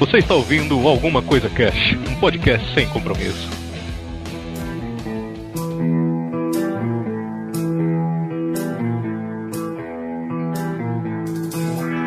[0.00, 3.50] Você está ouvindo Alguma Coisa Cash, um podcast sem compromisso.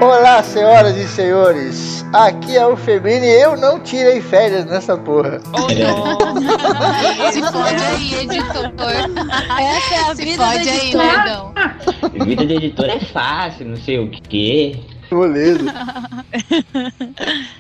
[0.02, 2.04] Olá, senhoras e senhores.
[2.12, 5.40] Aqui é o Febrine e eu não tirei férias nessa porra.
[7.32, 8.72] Se fode aí, editor.
[9.60, 11.02] Essa é a Se vida fode do aí, editor.
[11.02, 11.54] lerdão.
[12.26, 14.80] Vida de editor é fácil, não sei o quê.
[15.20, 15.64] Beleza.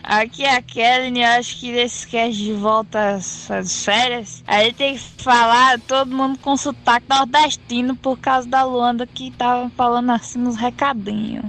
[0.04, 4.96] Aqui é a Kelly, eu acho que nesse cast de volta às, férias, aí tem
[4.96, 10.40] que falar todo mundo com sotaque nordestino por causa da Luanda que tava falando assim
[10.40, 11.46] nos recadinhos.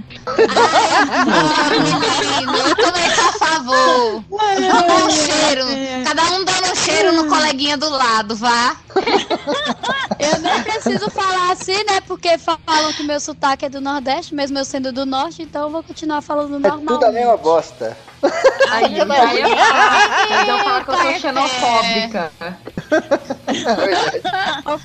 [1.99, 4.25] Menino, eu também sou a favor.
[4.29, 5.65] Dá um cheiro.
[6.05, 8.77] Cada um dando um cheiro no coleguinha do lado, vá.
[10.19, 11.99] Eu nem preciso falar assim, né?
[12.01, 15.71] Porque falam que meu sotaque é do Nordeste, mesmo eu sendo do Norte, então eu
[15.71, 16.95] vou continuar falando É normal.
[16.95, 17.97] tudo a mesma bosta.
[18.69, 22.31] Aí, aí eu falo, aí eu falo que eu sou xenofóbica.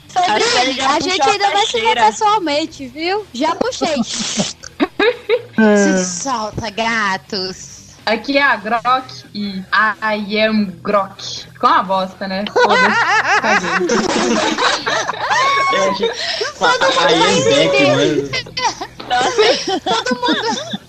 [0.09, 3.27] Febrinho, já a gente ainda vai se ver pessoalmente, viu?
[3.35, 3.97] Já puxei.
[5.61, 7.81] Se solta, gatos.
[8.07, 9.63] Aqui é a Grok e
[10.03, 11.23] I am Grok.
[11.53, 12.45] Ficou uma bosta, né?
[12.51, 12.97] Foda-se.
[13.43, 13.71] Caguei.
[15.73, 16.11] Eu achei.
[19.11, 19.67] É Beck,
[20.21, 20.81] mano.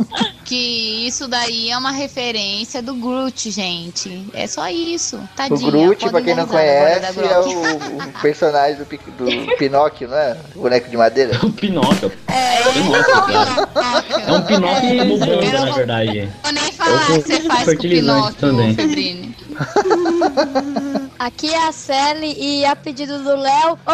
[0.44, 4.28] Que isso daí é uma referência do Groot, gente.
[4.33, 5.16] É só isso.
[5.16, 5.72] O Tadinha.
[5.72, 10.36] Groot, podem pra quem não conhece, é o, o personagem do, do Pinóquio, não é?
[10.55, 11.39] O boneco de madeira.
[11.41, 12.11] O Pinóquio.
[12.28, 14.09] É, Pinóquio, cara.
[14.28, 16.30] É um Pinóquio no Eu branco, não na verdade.
[16.44, 19.35] Vou nem falar o que você faz com o Pinóquio, também.
[21.22, 23.77] Aqui é a Sally e a pedido do Léo.
[23.86, 23.91] Oh,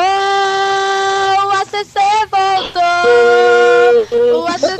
[1.45, 1.99] o ACC
[2.31, 2.81] voltou!
[4.33, 4.79] O ACC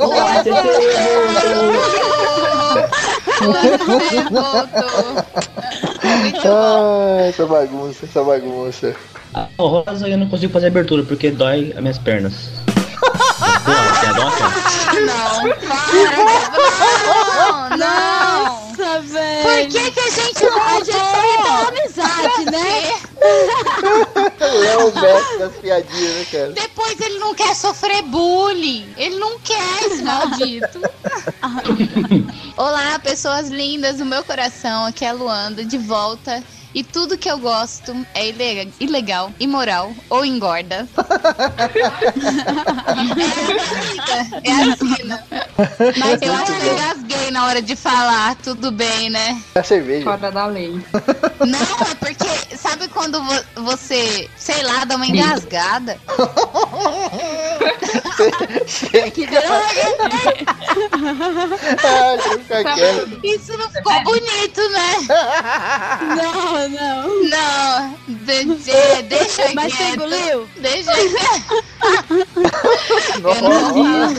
[3.44, 4.88] O ACC voltou.
[6.46, 8.96] Ah, essa bagunça, essa bagunça.
[9.34, 12.48] A rosa eu não consigo fazer abertura porque dói as minhas pernas.
[13.38, 14.52] Porra?
[15.06, 16.18] Não, para.
[17.70, 18.68] Não, não.
[18.78, 19.42] Nossa, velho!
[19.42, 22.92] Por que que a gente A gente só amizade, né?
[24.40, 26.52] É o mestre das piadinhas, né, cara?
[26.52, 28.94] Depois ele não quer sofrer bullying.
[28.96, 30.80] Ele não quer esse maldito.
[32.56, 34.86] Olá, pessoas lindas do meu coração.
[34.86, 36.42] Aqui é a Luanda, de volta.
[36.74, 40.86] E tudo que eu gosto é ilega- ilegal, imoral ou engorda.
[44.44, 45.24] é a vida.
[45.98, 48.36] Mas eu acho que eu engasguei na hora de falar.
[48.36, 49.40] Tudo bem, né?
[49.54, 50.04] É a cerveja.
[50.04, 50.70] Fora da lei.
[51.40, 55.98] Não, é porque, sabe quando vo- você, sei lá, dá uma engasgada?
[59.12, 59.26] Que
[62.64, 63.20] quieto.
[63.22, 64.96] Isso não ficou bonito, né?
[66.16, 67.08] Não, não.
[67.28, 67.98] Não,
[68.56, 69.94] de- deixa Mas você quieto.
[69.94, 70.48] engoliu?
[70.56, 70.90] Deixa
[73.22, 74.12] Eu não falar.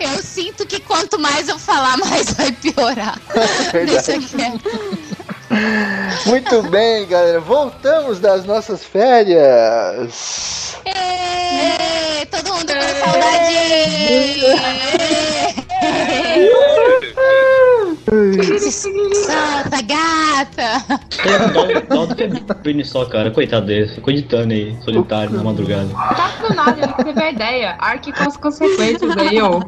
[0.00, 3.18] Eu sinto que quanto mais eu falar, mais vai piorar.
[3.86, 4.99] Deixa quieto.
[6.26, 7.40] Muito bem, galera.
[7.40, 10.76] Voltamos das nossas férias.
[10.86, 13.50] Ê, todo mundo com saudade.
[18.08, 20.84] Solta, gata.
[21.52, 23.30] Dó, dó do Febrini só, cara.
[23.30, 23.88] Coitado dele.
[23.88, 25.88] Ficou editando aí, solitário na madrugada.
[25.88, 27.76] Tá do nada, ele teve a ideia.
[27.78, 29.60] Arque com as consequências aí, ô.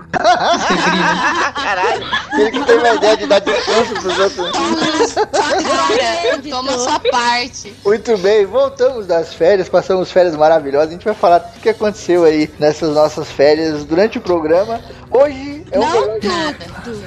[1.55, 2.07] Caralho.
[2.39, 5.17] Ele que teve a ideia de dar descanso pros outros.
[5.17, 7.75] Agora, toma sua parte.
[7.85, 10.89] Muito bem, voltamos das férias, passamos férias maravilhosas.
[10.89, 14.81] A gente vai falar tudo o que aconteceu aí nessas nossas férias durante o programa.
[15.13, 16.57] Hoje é um programa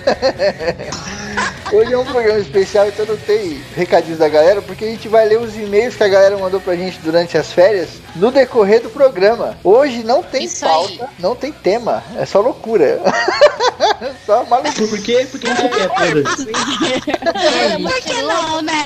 [1.74, 5.28] Hoje é um programa especial, então não tem recadinhos da galera, porque a gente vai
[5.28, 8.90] ler os e-mails que a galera mandou pra gente durante as férias no decorrer do
[8.90, 9.58] programa.
[9.64, 11.10] Hoje não tem Isso pauta, aí.
[11.20, 13.02] não tem tema, é só loucura.
[14.26, 14.88] só maluco.
[14.88, 15.28] Por quê?
[15.30, 16.46] Porque a gente quer, foda-se.
[17.82, 18.86] Por que não, né?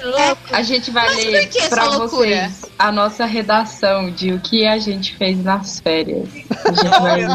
[0.51, 2.09] A gente vai Mas ler por que essa pra loucura?
[2.09, 6.29] vocês a nossa redação de o que a gente fez nas férias.
[6.69, 7.25] A gente vai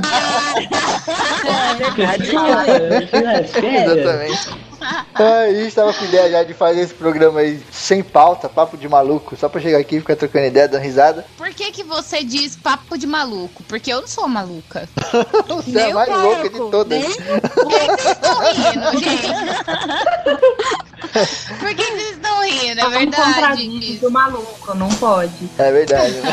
[1.79, 3.11] ler.
[3.63, 4.74] Exatamente.
[5.15, 8.77] Ah, a gente tava com ideia já de fazer esse programa aí sem pauta, papo
[8.77, 11.25] de maluco, só pra chegar aqui e ficar trocando ideia, dando risada.
[11.37, 13.63] Por que, que você diz papo de maluco?
[13.65, 14.89] Porque eu não sou maluca.
[15.47, 16.99] Você é a Nem mais um louca de todas.
[16.99, 19.29] nem Por que vocês estão rindo, gente?
[21.61, 22.81] Por que vocês estão rindo?
[22.81, 23.99] É um verdade.
[23.99, 25.49] do maluco, não pode.
[25.59, 26.33] É verdade, né?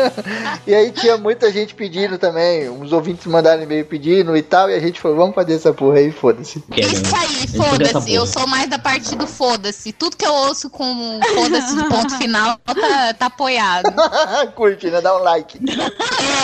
[0.66, 4.74] e aí tinha muita gente pedindo também, uns ouvintes mandaram e-mail pedindo e tal, e
[4.74, 6.62] a gente falou, vamos fazer essa porra aí, foda-se.
[6.76, 8.12] Isso aí, essa foda-se.
[8.14, 9.92] Eu sou mais da parte do foda-se.
[9.92, 13.92] Tudo que eu ouço com foda-se de ponto final tá, tá apoiado.
[14.54, 15.00] Curte, né?
[15.00, 15.58] Dá um like.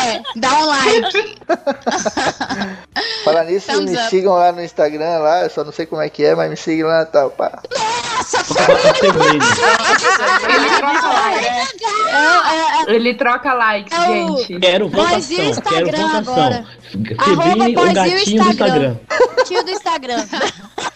[0.06, 1.36] É, dá um like.
[3.24, 4.08] Falar nisso, Thumbs me up.
[4.10, 6.56] sigam lá no Instagram, lá, eu só não sei como é que é, mas me
[6.56, 7.60] sigam lá e tal, pá.
[8.16, 8.38] Nossa.
[10.48, 11.52] Ele troca likes.
[12.08, 14.02] É, é, Ele troca likes, o-
[14.38, 14.60] gente.
[14.60, 16.32] Quero e votação, quero Instagram votação.
[16.34, 16.66] agora?
[16.90, 18.96] Febrini, Arroba o gatinho do Instagram.
[19.10, 19.44] Instagram.
[19.44, 20.26] tio do Instagram.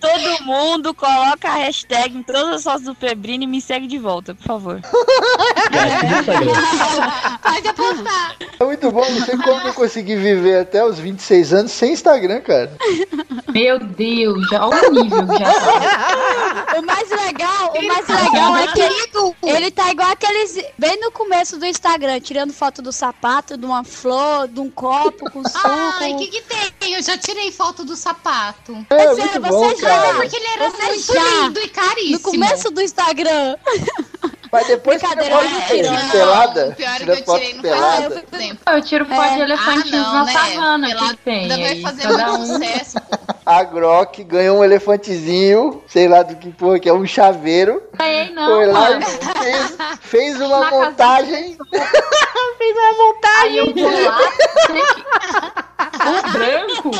[0.00, 3.98] Todo mundo coloca a hashtag em todas as fotos do Febrino e me segue de
[3.98, 4.80] volta, por favor.
[7.42, 8.36] Pode apostar.
[8.58, 12.40] É muito bom, não sei como eu consegui viver até os 26 anos sem Instagram,
[12.40, 12.72] cara.
[13.52, 16.70] Meu Deus, já, olha o nível já tá.
[16.78, 20.62] O mais legal, o mais legal é que ele tá igual aqueles.
[20.78, 25.30] Bem no começo do Instagram, tirando foto do sapato, de uma flor, de um copo
[25.30, 25.60] com suco.
[25.68, 26.42] Ai, o que que
[26.78, 26.94] tem?
[26.94, 28.86] Eu já tirei foto do sapato.
[28.90, 30.14] É Você- muito você já- cara.
[30.14, 32.12] Porque ele era Você muito já- lindo e caríssimo.
[32.12, 33.56] No começo do Instagram.
[34.52, 37.14] Mas depois que você Brincadeira, pode é, ter não, pelada, o pior é que tira
[37.18, 38.60] eu foto tirei passado tempo.
[38.70, 39.34] Eu tiro foto É.
[39.36, 40.32] de elefantinhos Ah, não, na né?
[40.32, 41.48] savana Pelada que tem.
[41.48, 42.46] vai Aí, fazer um.
[42.46, 43.16] sucesso, pô.
[43.50, 47.82] A Grok ganhou um elefantezinho, sei lá do que porra, que é um chaveiro.
[47.98, 49.00] Ganhei não, Foi lá mano.
[49.02, 51.56] e fez, fez uma Na casa montagem.
[53.42, 54.18] Aí eu lá,
[56.06, 56.90] o branco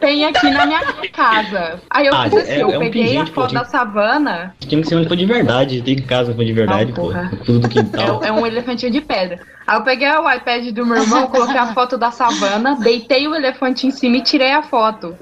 [0.00, 0.80] tem aqui na minha
[1.12, 1.80] casa.
[1.90, 3.62] Aí eu Ah, fiz assim, é- eu é um peguei pingente, a pô, foto tinha-
[3.62, 5.82] da savana, Tinha que ser onde for de verdade.
[5.82, 7.02] Tem casa for de verdade, Não, pô.
[7.08, 7.30] porra.
[7.44, 8.20] Tudo do é, quintal.
[8.24, 9.40] é um elefantinho de pedra.
[9.70, 13.36] Aí eu peguei o iPad do meu irmão, coloquei a foto da savana, deitei o
[13.36, 15.16] elefante em cima e tirei a foto.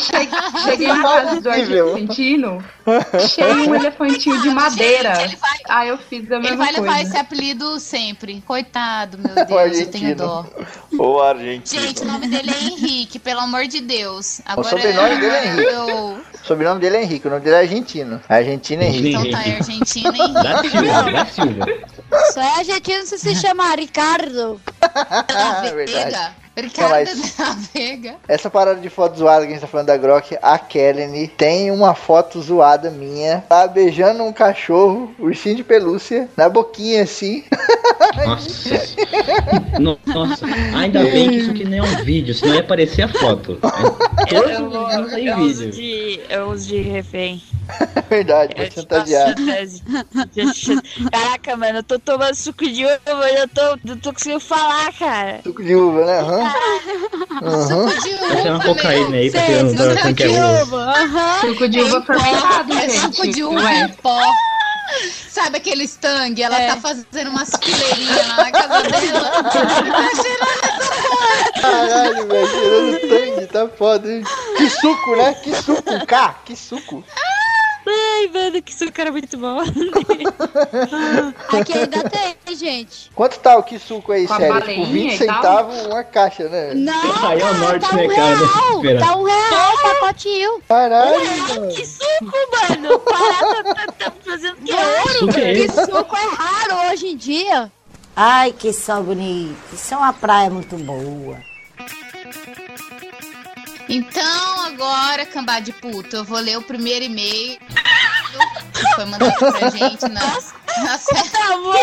[0.00, 0.28] Che-
[0.64, 2.64] Cheguei na casa do argentino,
[3.12, 5.14] achei um elefantinho de madeira.
[5.16, 7.02] Gente, ele vai, Aí eu fiz a ele mesma vai levar coisa.
[7.10, 8.42] esse apelido sempre.
[8.46, 9.90] Coitado, meu Deus, eu argentino.
[9.92, 10.46] tenho dó.
[10.98, 11.82] Ô, Argentina.
[11.82, 14.40] Gente, o nome dele é Henrique, pelo amor de Deus.
[14.46, 15.62] Agora sobrenome dele é Henrique.
[15.74, 18.20] eu- O sobrenome dele é Henrique, o nome dele é argentino.
[18.28, 19.08] Argentino é Henrique.
[19.10, 20.32] Então tá, é argentino Henrique.
[20.32, 21.66] Da Silva, da Silva.
[22.32, 24.60] Só é argentino se se chama Ricardo.
[24.80, 26.43] Da É verdade.
[26.56, 26.68] Vega.
[26.68, 28.14] Ricardo mas- da Vega.
[28.28, 31.70] Essa parada de foto zoada que a gente tá falando da Grok, a Kelly tem
[31.70, 33.44] uma foto zoada minha.
[33.48, 37.44] Tá beijando um cachorro, ursinho de pelúcia, na boquinha assim.
[38.24, 38.70] Nossa.
[39.80, 40.46] No- Nossa,
[40.76, 43.58] ainda bem que isso aqui não é um vídeo, senão ia aparecer a foto.
[44.30, 44.68] Eu, eu,
[45.04, 45.70] os vídeos têm eu uso vídeo.
[45.72, 47.42] de, eu uso de refém.
[47.96, 49.34] É verdade, É chantagear.
[51.12, 54.92] Caraca, mano, eu tô tomando suco de uva, mas eu tô, não tô conseguindo falar,
[54.94, 55.40] cara.
[55.42, 56.18] Suco de uva, né?
[56.20, 56.43] Aham.
[57.42, 57.88] Aham.
[57.90, 58.00] Suco
[58.42, 59.20] de uma uva, cocaína meu.
[59.20, 60.62] aí Sei, quem não é de uva.
[60.62, 60.92] uva.
[60.98, 61.40] Aham.
[61.40, 63.00] Suco de uva fermentado, É gente.
[63.16, 64.20] suco de uva em pó.
[65.30, 66.42] Sabe aquele tangue?
[66.42, 66.68] Ela É.
[66.68, 69.30] tá fazendo umas fileirinhas lá na casa dela.
[69.42, 74.22] Tá cheirando Caralho, velho, cheirando tangue, tá foda, hein?
[74.56, 75.34] Que suco, né?
[75.34, 77.04] Que suco, K, que suco.
[77.86, 79.60] Ai, mano, que suco era muito bom.
[81.58, 83.10] Aqui ainda tem, gente.
[83.14, 84.54] Quanto tá o que suco aí, Com sério?
[84.54, 85.36] Tipo, baleinha 20 e tal?
[85.36, 86.72] centavos uma caixa, né?
[86.74, 88.36] Não, Aí é o cara, norte, tá né, um cara?
[88.36, 88.76] real.
[88.76, 89.00] Espera.
[89.00, 90.62] Tá um real o pacotinho.
[90.68, 91.68] Caralho, mano.
[91.68, 92.98] que suco, mano.
[93.00, 95.32] Parada tá, tá fazendo que ouro.
[95.32, 97.70] Que suco é raro hoje em dia.
[98.16, 99.56] Ai, que sol bonito.
[99.72, 101.36] Isso é uma praia muito boa.
[103.88, 107.58] Então, agora, cambá de puto, eu vou ler o primeiro e-mail
[108.72, 110.40] que foi mandado pra gente na,
[110.98, 111.74] série, Tá bom.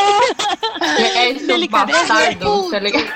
[1.15, 1.99] É esse o Delicadeza.
[1.99, 3.07] bastardo, tá ligado?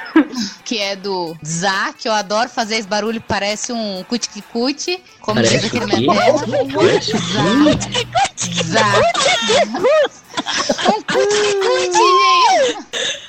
[0.63, 5.65] que é do Zá, que eu adoro fazer esse barulho, parece um cuti-cuti, como diz
[5.65, 6.45] aqui na minha terra.
[7.81, 8.03] Quê?
[8.63, 8.85] Zá.
[10.87, 13.24] Um cuti-cuti, gente.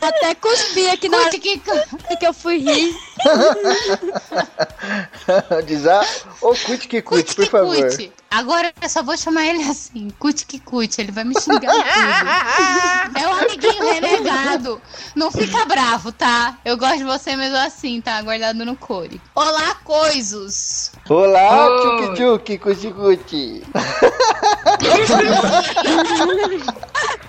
[0.00, 2.16] Até cuspi aqui na hora Cuti-cuti.
[2.18, 2.96] que eu fui rir.
[5.66, 6.04] Diz ah,
[6.40, 7.76] ô cuti que cuti, por favor.
[7.76, 8.12] Cuti.
[8.30, 13.16] Agora eu só vou chamar ele assim, cuti que cuti, ele vai me xingar tudo.
[13.18, 14.80] É um amiguinho renegado.
[15.14, 16.58] Não fica bravo, tá?
[16.64, 18.20] Eu gosto de você mesmo assim, tá?
[18.20, 19.20] Guardado no core.
[19.34, 20.90] Olá, coisos.
[21.08, 21.80] Olá, Oi.
[21.80, 23.62] tchuki tchuki, cuti cuti.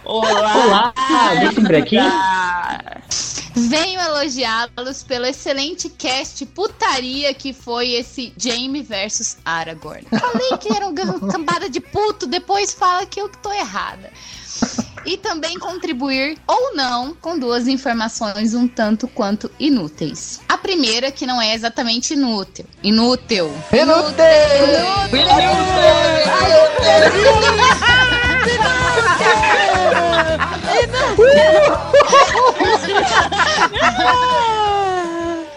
[0.07, 0.93] Olá,
[1.37, 1.97] vem sempre aqui.
[3.53, 10.05] Venho elogiá-los pelo excelente cast putaria que foi esse Jaime versus Aragorn.
[10.09, 14.09] Falei que era uma cambada de puto, depois fala que eu que tô errada.
[15.05, 20.39] E também contribuir ou não com duas informações um tanto quanto inúteis.
[20.47, 22.65] A primeira que não é exatamente inútil.
[22.81, 23.51] Inútil.
[23.73, 24.23] Inútil!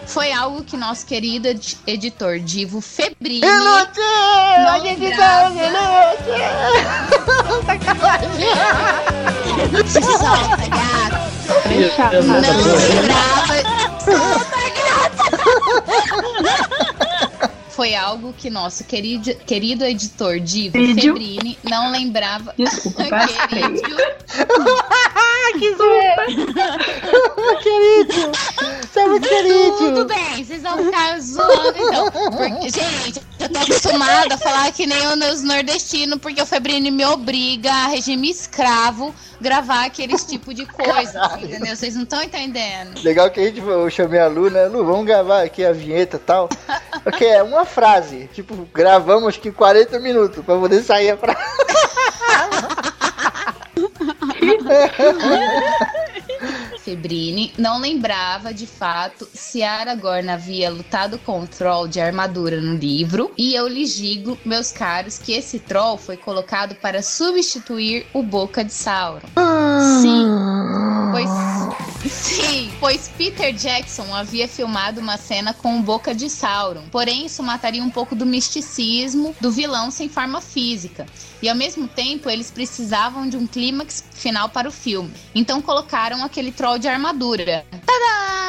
[0.07, 2.81] Foi algo que nosso querido ed- editor Divo
[3.47, 4.79] Não
[5.09, 5.51] grava.
[5.55, 6.33] tá inútil!
[9.87, 11.21] se solta, gato.
[17.81, 21.15] Foi algo que nosso querido, querido editor Divo Vídeo.
[21.15, 22.53] Febrini não lembrava.
[22.55, 23.81] Desculpa, bastante.
[25.57, 25.83] Querido,
[27.61, 28.31] Querido!
[28.81, 30.05] Você é muito Tudo querido!
[30.05, 32.11] bem, vocês vão ficar zoando então.
[32.11, 34.99] Porque, gente, eu tô acostumada a falar que nem
[35.31, 41.37] os nordestinos, porque o Febrini me obriga a regime escravo gravar aqueles tipo de coisa,
[41.41, 41.75] entendeu?
[41.75, 43.01] Vocês não estão entendendo.
[43.03, 44.67] Legal que a gente, eu chamei a Lu, né?
[44.67, 46.47] Lu, vamos gravar aqui a vinheta e tal.
[47.05, 48.29] Ok, é uma frase.
[48.33, 51.41] Tipo, gravamos que 40 minutos pra poder sair a frase.
[56.83, 62.75] Febrini não lembrava de fato se Aragorn havia lutado com o troll de armadura no
[62.75, 63.31] livro.
[63.37, 68.63] E eu lhes digo, meus caros, que esse troll foi colocado para substituir o Boca
[68.63, 69.21] de Sauron.
[70.01, 70.27] Sim,
[71.11, 76.83] pois sim, pois Peter Jackson havia filmado uma cena com o Boca de Sauron.
[76.91, 81.05] Porém, isso mataria um pouco do misticismo do vilão sem forma física.
[81.41, 85.11] E ao mesmo tempo, eles precisavam de um clímax final para o filme.
[85.33, 87.65] Então colocaram aquele troll de armadura.
[87.85, 88.41] Tadá!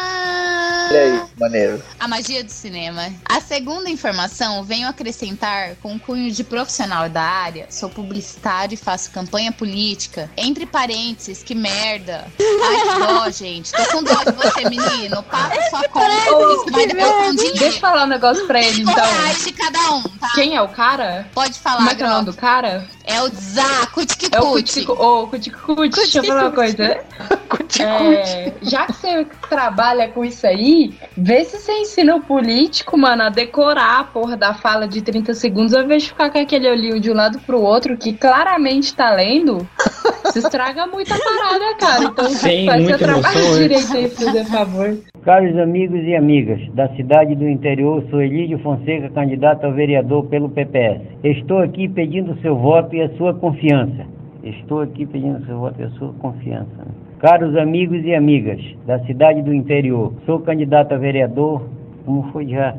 [0.92, 1.82] Olha aí, maneiro.
[1.98, 3.10] A magia do cinema.
[3.24, 7.66] A segunda informação venho acrescentar com cunho de profissional da área.
[7.70, 10.30] Sou publicitário e faço campanha política.
[10.36, 12.26] Entre parênteses, que merda.
[12.38, 12.98] Ai, que
[13.42, 13.72] gente.
[13.72, 15.22] Tô com dó de você, menino.
[15.24, 16.08] Paga sua conta.
[16.52, 17.80] Isso vai depois com Deixa eu dinheiro.
[17.80, 18.94] falar um negócio pra ele, então.
[18.94, 20.30] reais de cada um, tá?
[20.34, 21.26] Quem é o cara?
[21.34, 22.86] Pode falar, Como é que é o nome do cara?
[23.04, 24.52] É o Zaco É o.
[24.92, 27.00] Ô, Cuticuti, deixa eu falar uma coisa.
[27.80, 33.22] É, já que você trabalha com isso aí, vê se você ensina o político, mano,
[33.24, 36.68] a decorar a porra da fala de 30 segundos, ao invés de ficar com aquele
[36.70, 39.66] olhinho de um lado pro outro, que claramente tá lendo,
[40.32, 42.04] se estraga muito a parada, cara.
[42.04, 44.98] Então Sem faz seu muita trabalho direito aí, por favor.
[45.24, 50.48] Caros amigos e amigas da cidade do interior, sou Elídio Fonseca, candidato a vereador pelo
[50.50, 51.00] PPS.
[51.22, 54.04] Estou aqui pedindo seu voto e a sua confiança.
[54.42, 56.86] Estou aqui pedindo seu voto e a sua confiança.
[57.20, 61.62] Caros amigos e amigas da cidade do interior, sou candidato a vereador.
[62.04, 62.74] Como foi já?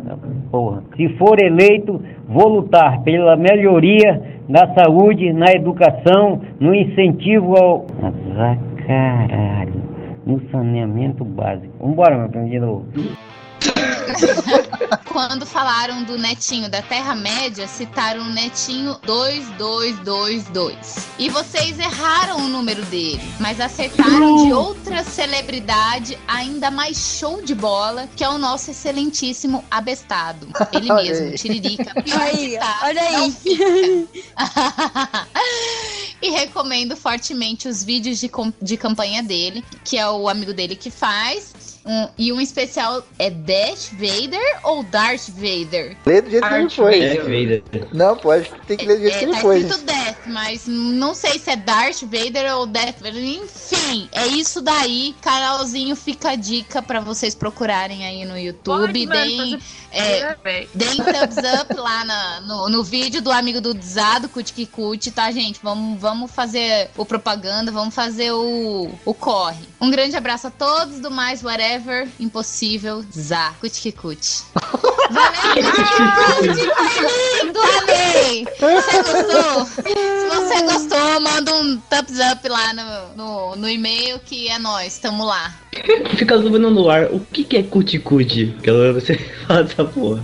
[0.51, 0.83] Porra.
[0.98, 7.86] Se for eleito, vou lutar pela melhoria na saúde, na educação, no incentivo ao.
[8.36, 9.92] Ah, caralho
[10.25, 11.74] no saneamento básico.
[11.80, 12.86] Vambora, meu primo, novo.
[15.12, 21.10] Quando falaram do netinho da Terra-média, citaram o netinho 2222.
[21.20, 27.53] E vocês erraram o número dele, mas acertaram de outra celebridade ainda mais show de
[27.53, 30.48] bola, que é o nosso excelentíssimo abestado.
[30.72, 31.38] Ele mesmo, aí.
[31.38, 31.93] Tiririca.
[32.24, 33.36] Aí, tá, olha aí.
[36.22, 40.89] e recomendo fortemente os vídeos de, de campanha dele, que é o amigo dele que
[40.89, 41.53] faz.
[41.85, 45.97] Um- e um especial é Dash Vader ou Darth Vader?
[46.05, 47.17] Lê do jeito que ele foi.
[47.17, 47.63] Vader.
[47.93, 49.57] Não, pode, tem que ler do jeito que É, ele tá foi.
[49.59, 53.21] escrito Death, mas não sei se é Darth Vader ou Death Vader.
[53.23, 55.13] Enfim, é isso daí.
[55.21, 59.05] Canalzinho fica a dica pra vocês procurarem aí no YouTube.
[59.05, 59.59] Deem,
[59.91, 60.35] é,
[60.73, 65.29] deem thumbs up lá na- no, no vídeo do amigo do Zado, Kuti Kuti, tá,
[65.31, 65.59] gente?
[65.61, 69.65] Vamos, vamos fazer o propaganda, vamos fazer o, o corre.
[69.81, 71.73] Um grande abraço a todos, do mais whatever,
[72.20, 74.44] impossível, Zá, Kuti Kuti.
[75.12, 75.72] Valeu,
[76.38, 78.46] Kuti Kuti, lindo, amei!
[78.60, 79.65] Você gostou?
[79.65, 84.98] Se você gostou, manda um thumbs up lá no, no, no e-mail que é nós,
[84.98, 85.62] tamo lá.
[86.18, 87.06] Fica dúvida no ar.
[87.12, 88.56] O que, que é cuti-cuti?
[88.62, 89.15] Que ela- você
[89.48, 90.24] fala essa porra.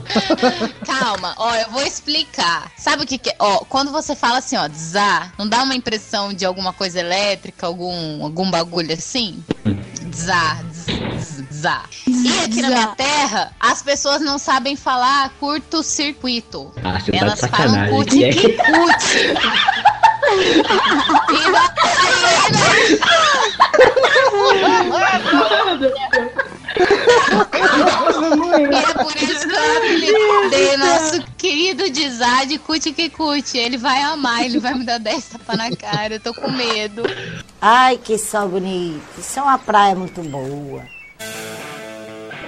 [0.86, 2.72] Calma, ó, eu vou explicar.
[2.78, 3.36] Sabe o que que é?
[3.40, 7.68] Ó, quando você fala assim, ó, zá, não dá uma impressão de alguma coisa elétrica,
[7.68, 9.44] algum, algum bagulho assim?
[10.16, 10.60] Zá,
[11.54, 11.84] zá.
[12.08, 16.72] E aqui na minha terra, as pessoas não sabem falar curto-circuito.
[16.84, 18.32] Ah, você tá de Elas falam sacanagem.
[28.70, 33.58] E é por isso que eu apelidei nosso querido Dizá de Cuti que Cuti.
[33.58, 36.16] Ele vai amar, ele vai me dar 10 tapas na cara.
[36.16, 37.04] Eu tô com medo.
[37.62, 39.02] Ai, que sol bonito.
[39.18, 40.84] Isso é uma praia muito boa.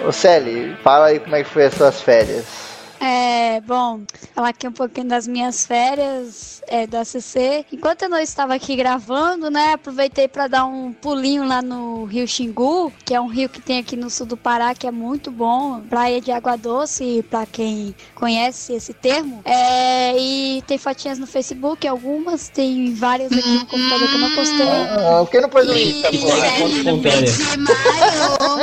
[0.05, 2.70] Ô Sally, fala aí como é que foi as suas férias.
[3.03, 4.01] É, bom,
[4.35, 7.65] falar aqui um pouquinho das minhas férias é, do ACC.
[7.71, 12.27] Enquanto eu não estava aqui gravando, né, aproveitei para dar um pulinho lá no Rio
[12.27, 15.31] Xingu, que é um rio que tem aqui no sul do Pará, que é muito
[15.31, 19.41] bom, praia de água doce, para quem conhece esse termo.
[19.45, 24.35] É, e tem fotinhas no Facebook, algumas, tem várias aqui no computador que eu não
[24.35, 24.67] postei.
[24.69, 26.47] Ah, por que não pôs no Insta, porra?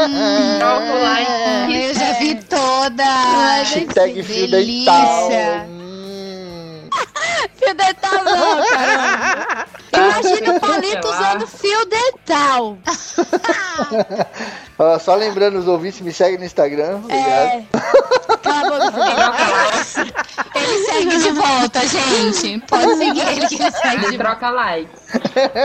[0.07, 3.05] Hum, eu já vi toda.
[3.59, 5.67] Hashtag fio delícia.
[5.69, 5.88] Hum.
[7.59, 9.67] Fio dental não, caramba.
[9.93, 12.79] Imagina o Palito usando fio dental.
[14.79, 17.19] Ó, só lembrando os ouvintes, me segue no Instagram, obrigado.
[17.27, 17.65] É.
[18.43, 20.17] Cala a boca.
[20.55, 22.61] Ele segue de volta, gente.
[22.67, 24.37] Pode seguir ele que ele segue de Ele volta.
[24.37, 25.03] troca likes.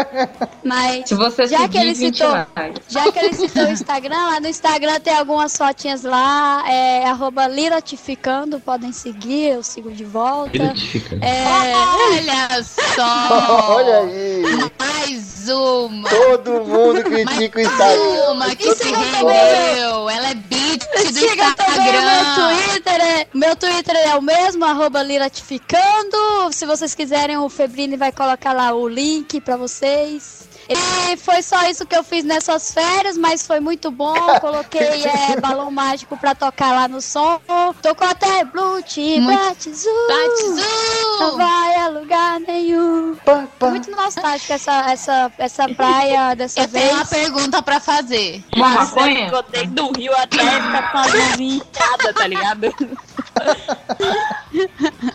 [0.63, 2.81] Mas Se você Já que seguir, ele 20 citou- likes.
[2.89, 7.47] já que ele citou o Instagram, lá no Instagram tem algumas fotinhas lá, é arroba
[7.47, 10.55] liratificando, podem seguir, eu sigo de volta.
[10.55, 11.17] Identifica.
[11.23, 13.73] É, Olha só.
[13.75, 14.41] Olha aí,
[14.77, 16.09] Mais uma.
[16.09, 18.31] todo mundo critica o Instagram.
[18.31, 20.09] Uma que se rendeu.
[20.09, 22.67] Ela é beat do também o meu Instagram.
[22.71, 26.51] Twitter, é, meu Twitter é o mesmo, arroba liratificando.
[26.51, 30.52] Se vocês quiserem, o Febrini vai colocar lá o link pra vocês.
[30.69, 34.13] E foi só isso que eu fiz nessas férias, mas foi muito bom.
[34.39, 37.39] Coloquei é, balão mágico pra tocar lá no som.
[37.81, 39.89] Tocou até Bluetooth, Muito- Batizu.
[39.89, 41.37] Não Tatizu.
[41.37, 43.15] vai a lugar nenhum.
[43.25, 43.67] Pá, pá.
[43.69, 47.09] Muito nostálgica essa, essa, essa praia dessa Eu tenho uma vez.
[47.23, 48.43] pergunta pra fazer.
[48.55, 49.29] Uma Eu maconha?
[49.31, 51.07] botei do rio até ficar com a
[51.41, 52.73] inchada, tá ligado?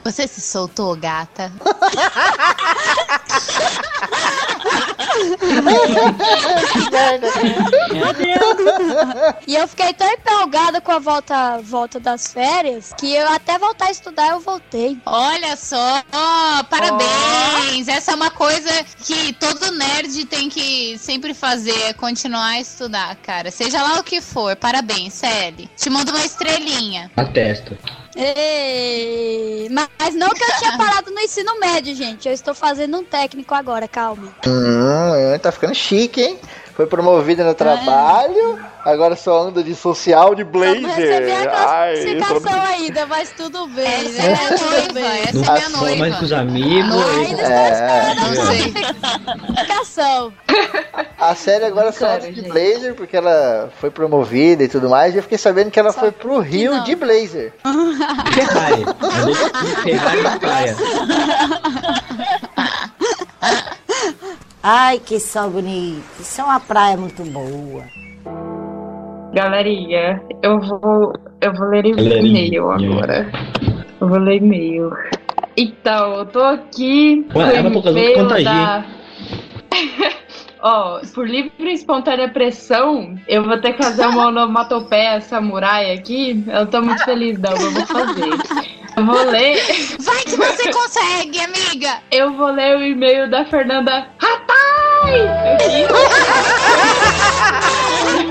[0.05, 1.53] Você se soltou, gata?
[9.47, 13.87] E eu fiquei tão empolgada com a volta, volta das férias que eu até voltar
[13.87, 14.99] a estudar eu voltei.
[15.07, 16.03] Olha só,
[16.69, 17.89] parabéns!
[17.89, 18.71] Essa é uma coisa
[19.05, 23.51] que todo nerd tem que sempre fazer, é continuar a estudar, cara.
[23.51, 25.69] Seja lá o que for, parabéns, Sally.
[25.77, 27.11] Te mando uma estrelinha.
[27.17, 27.77] Atesto.
[28.21, 32.27] Ei, mas não que eu tinha parado no ensino médio, gente.
[32.27, 34.35] Eu estou fazendo um técnico agora, calma.
[34.45, 36.41] Hum, tá ficando chique, hein?
[36.79, 41.51] Foi promovida no trabalho, agora só anda de social de não recebi blazer.
[41.53, 44.29] Ai, classificação ainda, mas tudo bem, Essa né?
[44.29, 45.23] é minha noiva, bem.
[45.23, 45.33] essa é
[45.89, 46.49] minha mais com os noiva.
[46.49, 46.95] amigos.
[46.95, 48.13] Ainda e- estou É.
[48.13, 48.15] a
[48.47, 48.73] sei.
[49.57, 50.33] classificação.
[51.19, 55.15] a série agora só anda de blazer porque ela foi promovida e tudo mais.
[55.15, 56.85] E eu fiquei sabendo que ela Só foi pro Rio não.
[56.85, 57.55] de blazer.
[58.33, 58.85] Ferrari.
[59.83, 60.77] Ferrari na praia.
[64.63, 66.03] Ai, que sol bonito.
[66.21, 67.85] Isso é uma praia muito boa.
[69.33, 72.19] Galerinha, eu vou, eu vou ler Galerinha.
[72.19, 73.31] e-mail agora.
[74.01, 74.91] Eu vou ler e-mail.
[75.57, 78.85] Então, eu tô aqui com Ué, o é pouca e-mail contagia,
[80.61, 86.45] Ó, por livre e espontânea pressão, eu vou ter que fazer uma onomatopeia samurai aqui.
[86.49, 88.31] Eu tô muito feliz, não, eu vou fazer.
[88.97, 89.61] Eu vou ler,
[90.01, 92.01] Vai que você consegue, amiga!
[92.11, 94.59] eu vou ler o e-mail da Fernanda Ratai!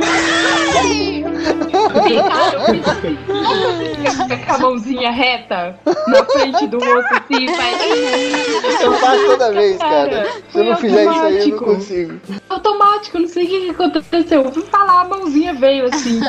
[4.25, 7.77] fica com a mãozinha reta na frente do rosto assim, faz
[8.81, 10.09] Eu faço toda vez, cara.
[10.09, 11.65] Cara, Se eu não fizer isso aí, eu não automático.
[11.65, 12.19] consigo.
[12.49, 14.41] automático, não sei o que, aconteceu.
[14.43, 16.19] Eu fui falar, a mãozinha veio assim.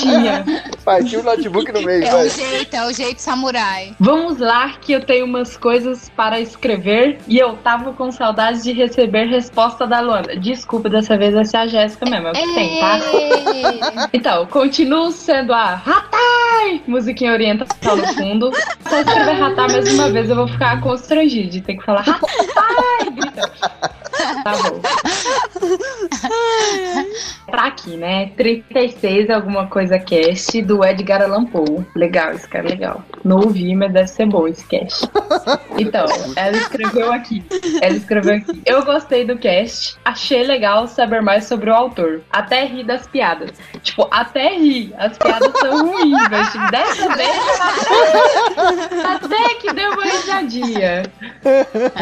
[0.00, 0.44] Tinha.
[0.84, 2.26] Partiu o notebook no meio, É vai.
[2.26, 3.94] o jeito, é o jeito samurai.
[4.00, 8.72] Vamos lá, que eu tenho umas coisas para escrever e eu tava com saudade de
[8.72, 10.36] receber resposta da Luana.
[10.36, 12.98] Desculpa, dessa vez vai ser a Jéssica mesmo, é o que tem, tá?
[14.12, 14.46] Então,
[14.86, 16.80] continuo sendo a Ratai!
[16.86, 18.52] Musiquinha oriental no fundo.
[18.90, 23.16] Eu escrever Ratai mais uma vez, eu vou ficar constrangido de ter que falar Ratai!
[24.44, 24.80] Tá bom.
[27.46, 28.30] Pra aqui, né?
[28.36, 31.86] 36 alguma coisa cast do Edgar Allan Poe.
[31.94, 33.02] Legal, esse cara é legal.
[33.24, 35.08] Não ouvi, mas deve ser bom esse cast.
[35.78, 37.44] Então, ela escreveu aqui.
[37.82, 38.62] Ela escreveu aqui.
[38.64, 39.96] Eu gostei do cast.
[40.06, 42.22] Achei legal saber mais sobre o autor.
[42.32, 43.50] Até ri das piadas.
[43.82, 44.94] Tipo, até ri.
[44.96, 51.02] As piadas são ruins, mas tipo, dessa vez até, até que deu uma risadinha.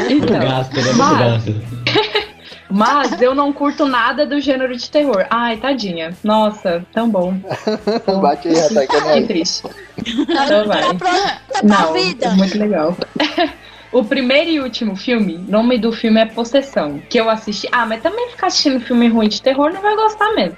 [0.09, 0.83] Muito Então, gasto, né?
[0.83, 2.34] Muito mas- gasto.
[2.75, 5.25] Mas eu não curto nada do gênero de terror.
[5.31, 6.13] Ai, tadinha.
[6.25, 7.35] Nossa, tão bom.
[8.21, 9.63] Bate aí, que é Que triste.
[9.97, 10.83] Então vai.
[10.97, 12.31] Tá Não, vida.
[12.31, 12.97] muito legal.
[13.95, 17.69] O primeiro e último filme, nome do filme é Possessão, que eu assisti.
[17.71, 20.57] Ah, mas também ficar assistindo filme ruim de terror não vai gostar mesmo.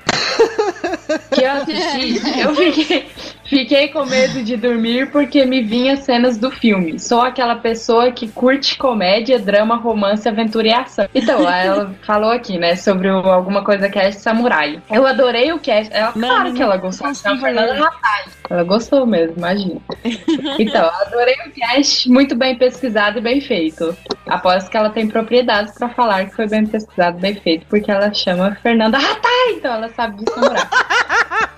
[1.34, 3.10] que eu assisti, eu fiquei,
[3.48, 6.98] fiquei com medo de dormir porque me vinha cenas do filme.
[6.98, 11.08] Sou aquela pessoa que curte comédia, drama, romance, aventura e ação.
[11.14, 14.80] Então, ela falou aqui, né, sobre o, alguma coisa cast samurai.
[14.90, 15.92] Eu adorei o cast.
[15.92, 17.08] Ela, claro que ela gostou.
[17.08, 17.90] É Fernanda.
[18.48, 19.80] Ela gostou mesmo, imagina.
[20.58, 23.96] Então, adorei o cast, muito bem pesquisado e bem feito.
[24.26, 28.12] Aposto que ela tem propriedades pra falar que foi bem pesquisado, bem feito, porque ela
[28.12, 30.62] chama Fernanda Ratai, então ela sabe de samurai.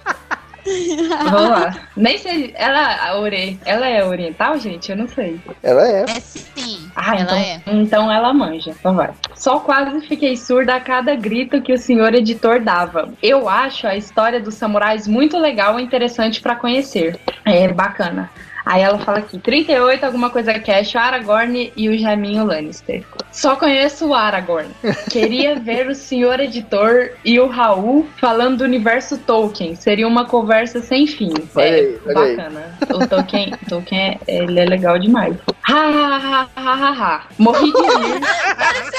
[1.31, 1.89] Vamos lá.
[1.97, 2.53] Nem sei.
[2.57, 4.91] Ela, a ore, ela é oriental, gente?
[4.91, 5.41] Eu não sei.
[5.63, 6.03] Ela é.
[6.03, 6.91] É sim.
[6.95, 7.63] Ah, ela então, é.
[7.67, 8.75] então ela manja.
[8.79, 9.11] Então vai.
[9.35, 13.13] Só quase fiquei surda a cada grito que o senhor editor dava.
[13.23, 17.19] Eu acho a história dos samurais muito legal e interessante pra conhecer.
[17.45, 18.31] É bacana.
[18.65, 23.05] Aí ela fala aqui, 38, alguma coisa cash, o Aragorn e o Jaminho Lannister.
[23.33, 24.69] Só conheço o Aragorn.
[25.11, 29.75] Queria ver o senhor editor e o Raul falando do universo Tolkien.
[29.75, 31.33] Seria uma conversa sem fim.
[31.55, 32.37] Olha é olha aí.
[32.37, 32.79] bacana.
[32.91, 35.37] O Tolkien, Tolkien é, ele é legal demais.
[35.69, 37.23] Ha, ha, ha, ha, ha, ha.
[37.39, 38.21] Morri de rir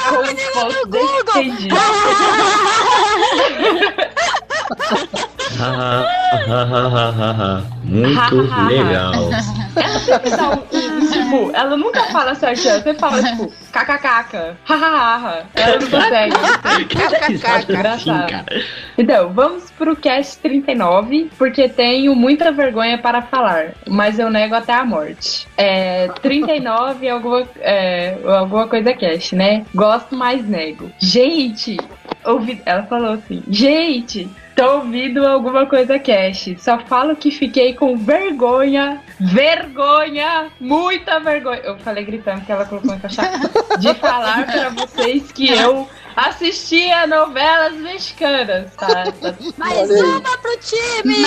[0.08, 0.89] com os pontos
[1.34, 1.80] defendidos.
[7.84, 8.36] Muito
[8.67, 9.30] legal.
[9.76, 15.45] Ela sempre dá um, tipo, ela nunca fala certinho, ela sempre fala, tipo, kkk, hahaha.
[15.56, 17.74] Ela não consegue.
[17.74, 18.45] Engraçado.
[18.98, 24.74] Então, vamos pro cast 39, porque tenho muita vergonha para falar, mas eu nego até
[24.74, 25.48] a morte.
[25.58, 29.65] É, 39 é alguma, é, alguma coisa cast, né?
[29.74, 30.91] Gosto, mas nego.
[31.00, 31.78] Gente,
[32.26, 36.60] ouvi, ela falou assim, gente, tô ouvindo alguma coisa cast.
[36.60, 41.62] Só falo que fiquei com vergonha, vergonha, muita vergonha.
[41.63, 43.22] Eu falei gritando que ela colocou em caixa
[43.80, 49.06] de falar pra vocês que eu assistia novelas mexicanas, tá?
[49.58, 51.24] Mais uma pro time!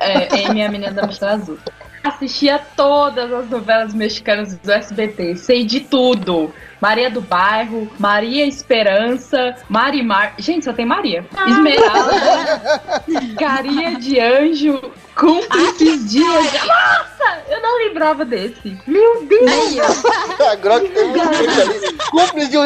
[0.00, 1.58] É, é, Amy, a menina da mochila azul.
[2.04, 6.52] Assistia todas as novelas mexicanas do SBT, sei de tudo.
[6.78, 10.34] Maria do Bairro, Maria Esperança, Marimar.
[10.36, 11.24] Gente, só tem Maria.
[11.46, 13.02] Esmeralda,
[13.40, 16.52] Carinha de Anjo, Cúmplices Dias.
[16.52, 18.76] Nossa, eu não lembrava desse.
[18.86, 20.04] Meu Deus!
[20.52, 21.96] A Grok tem um cúmplice ali.
[22.10, 22.64] Cúmplice de um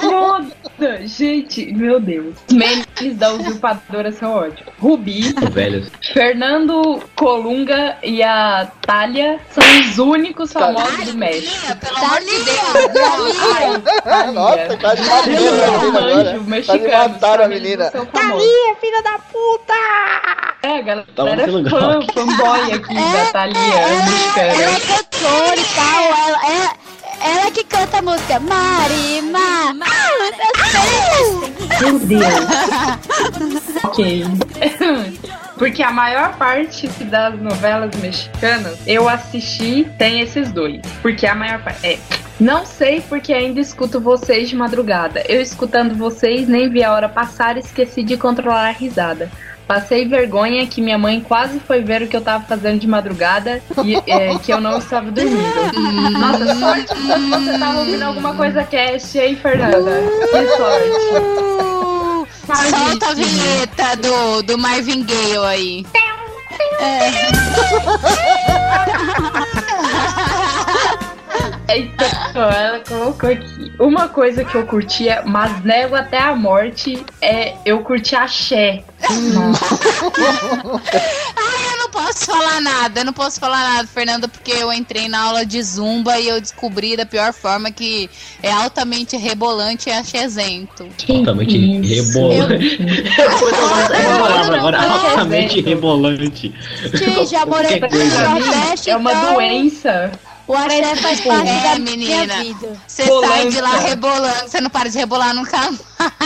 [0.00, 0.54] Foda!
[1.06, 2.34] Gente, meu Deus.
[2.48, 4.72] Os memes da usurpadora são ótimos.
[4.78, 5.88] Rubi, Velhos.
[6.12, 11.76] Fernando Colunga e a Thalia são os únicos famosos do México.
[11.76, 13.86] Pelo amor de Deus.
[14.04, 16.14] Ai, Nossa, quase mataram a menina agora.
[16.14, 17.08] Anjo Quase mexicano.
[17.14, 17.90] mataram a menina.
[17.90, 18.48] Famosos.
[18.80, 19.74] filha da puta!
[20.62, 21.70] É, a galera Tava é lugar.
[21.70, 24.80] fã, fanboy aqui da Thalia ela é mexicana.
[24.80, 26.70] cantora e tal, ela, ela,
[27.24, 29.72] ela que canta a música Marima!
[31.80, 32.24] Meu Deus.
[33.82, 34.24] ok.
[35.56, 40.82] Porque a maior parte das novelas mexicanas eu assisti tem esses dois.
[41.00, 41.86] Porque a maior parte.
[41.86, 41.98] É.
[42.40, 45.22] Não sei porque ainda escuto vocês de madrugada.
[45.28, 49.30] Eu escutando vocês, nem vi a hora passar e esqueci de controlar a risada.
[49.66, 53.62] Passei vergonha que minha mãe quase foi ver o que eu tava fazendo de madrugada
[53.82, 55.42] e é, que eu não estava dormindo.
[56.18, 60.02] Nossa, sorte que você tava ouvindo alguma coisa cast, hein, Fernanda?
[60.30, 60.90] Que sorte.
[62.70, 65.86] Solta a vinheta do, do Marvin Gaye aí.
[71.68, 73.72] Então, ela colocou aqui.
[73.78, 78.84] Uma coisa que eu curtia, mas nego até a morte, é eu curti axé.
[79.00, 79.14] Ai,
[81.72, 85.22] eu não posso falar nada, eu não posso falar nada, Fernanda, porque eu entrei na
[85.22, 88.10] aula de zumba e eu descobri da pior forma que
[88.42, 90.86] é altamente rebolante e achezento.
[91.08, 92.78] Altamente rebolante.
[95.16, 96.54] Altamente rebolante.
[96.94, 97.88] Sim, já morei no.
[97.88, 100.12] Nordeste, É uma então doença.
[100.46, 102.26] O axé faz parte É, da menina.
[102.26, 102.76] minha vida.
[102.86, 105.80] Você sai de lá rebolando, você não para de rebolar nunca mais.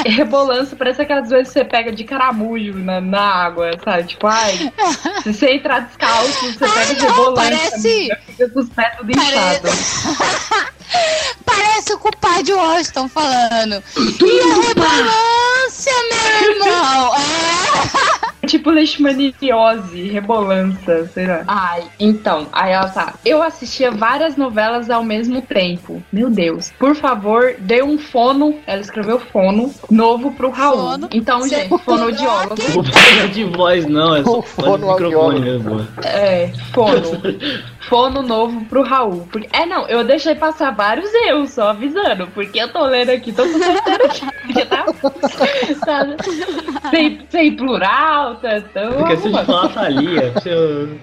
[0.16, 4.04] Rebolância parece aquelas vezes que você pega de caramujo na, na água, sabe?
[4.04, 4.72] Tipo, ai,
[5.22, 7.58] se você entrar descalço, você pega de não, rebolância.
[7.58, 9.70] parece- Fica com os pés tudo inchados.
[11.44, 13.82] Parece o compadre Washington falando.
[13.96, 17.14] E a rebolância, meu irmão?
[17.14, 18.17] É.
[18.48, 21.44] Tipo leishmaniose, rebolância, sei lá.
[21.46, 23.14] Ai, então, aí ela tá.
[23.24, 26.02] Eu assistia várias novelas ao mesmo tempo.
[26.12, 26.72] Meu Deus.
[26.78, 28.54] Por favor, dê um fono.
[28.66, 30.92] Ela escreveu fono novo pro Raul.
[30.92, 31.08] Fono?
[31.12, 32.56] Então, gente, fonoaudiólogo.
[32.74, 34.16] Não vou de voz, não.
[34.16, 35.86] É só O fone de microfone mesmo.
[36.02, 37.02] É, fono.
[37.80, 39.28] Fono novo pro Raul.
[39.30, 42.26] Porque, é, não, eu deixei passar vários eu, só avisando.
[42.28, 44.66] Porque eu tô lendo aqui, tô com certeza aqui.
[44.66, 44.84] Tá,
[45.86, 48.92] tá sem, sem plural, tá tão.
[48.92, 50.50] Porque se a falar Thalia, você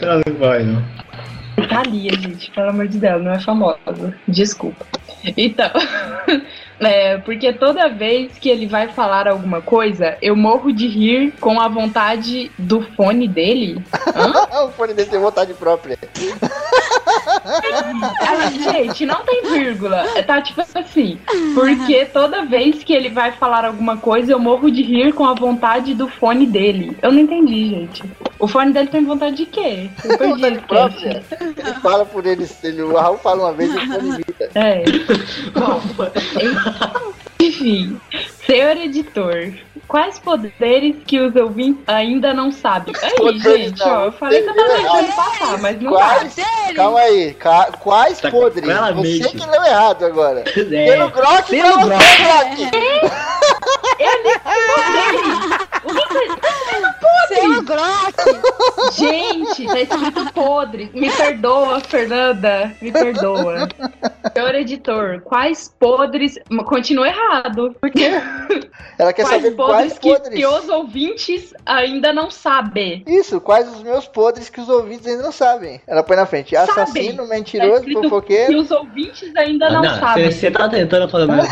[0.02, 0.84] não não vai, não.
[1.68, 4.16] Thalia, gente, pelo amor de Deus, não é famosa.
[4.28, 4.86] Desculpa.
[5.38, 5.72] Então,
[6.80, 11.60] é, porque toda vez que ele vai falar alguma coisa, eu morro de rir com
[11.60, 13.82] a vontade do fone dele.
[14.66, 15.98] o fone dele tem vontade própria.
[18.22, 20.06] Ela, gente, não tem vírgula.
[20.26, 21.20] Tá tipo assim.
[21.54, 25.34] Porque toda vez que ele vai falar alguma coisa, eu morro de rir com a
[25.34, 26.98] vontade do fone dele.
[27.02, 28.04] Eu não entendi, gente.
[28.40, 29.90] O fone dele tem vontade de quê?
[30.04, 31.24] Eu perdi vontade própria.
[31.40, 32.82] Ele fala por ele, ele.
[32.82, 34.50] O Raul fala uma vez e o fone imita.
[34.56, 34.84] É.
[35.54, 35.82] Bom,
[36.44, 36.65] enfim,
[38.46, 39.54] senhor editor,
[39.88, 42.94] quais poderes que os ouvintes ainda não sabem?
[43.02, 46.36] Aí, Poderes gente, não, ó, eu falei que eu tava deixando passar, mas não Quais?
[46.36, 46.44] dá.
[46.76, 47.34] Calma aí.
[47.36, 48.66] ca- quais Tá podres?
[48.66, 49.24] claramente.
[49.24, 50.44] Você que leu errado agora.
[50.58, 51.90] É, Pelo Grok pelo Grok.
[51.90, 52.72] você, Grok.
[57.28, 58.94] Seu Glock!
[58.94, 60.92] Gente, tá escrito podre.
[60.94, 62.72] Me perdoa, Fernanda.
[62.82, 63.68] Me perdoa.
[64.34, 66.38] Senhor editor, quais podres.
[66.66, 67.76] Continua errado.
[67.82, 68.06] Porque
[68.98, 70.36] Ela quer quais saber podres, quais que, podres.
[70.40, 73.04] que os ouvintes ainda não sabem.
[73.08, 75.82] Isso, quais os meus podres que os ouvintes ainda não sabem.
[75.88, 76.56] Ela põe na frente.
[76.56, 78.60] Assassino, Tá mentiroso, que fofoqueiro.
[78.60, 80.32] os ouvintes ainda não, não, sabem.
[80.32, 81.44] Você tá tentando falar, tá.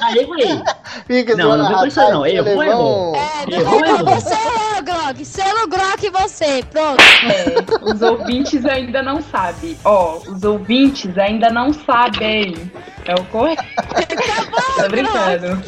[0.00, 0.62] Ah, errei.
[1.06, 2.26] Fica Não, não com isso aí, não.
[2.26, 3.12] Errou, alemão.
[3.20, 4.04] É, não errou.
[4.06, 4.36] você,
[4.84, 5.24] Glock.
[5.24, 6.62] Selo Glock você.
[6.70, 7.00] Pronto.
[7.02, 9.76] É, os ouvintes ainda não sabem.
[9.84, 12.54] Ó, os ouvintes ainda não sabem.
[13.06, 13.62] É o correto.
[14.76, 15.62] Tô brincando.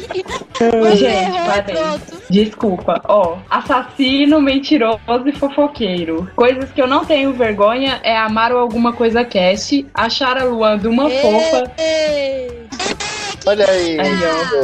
[0.55, 1.75] Você Gente, errou, parei.
[1.75, 2.23] pronto.
[2.29, 3.01] Desculpa.
[3.05, 6.29] Ó, assassino, mentiroso e fofoqueiro.
[6.35, 10.89] Coisas que eu não tenho vergonha é amar o alguma coisa cast, achar a Luanda
[10.89, 11.71] uma fofa.
[11.77, 12.63] Ei,
[13.45, 13.99] Olha aí.
[13.99, 14.13] Aí,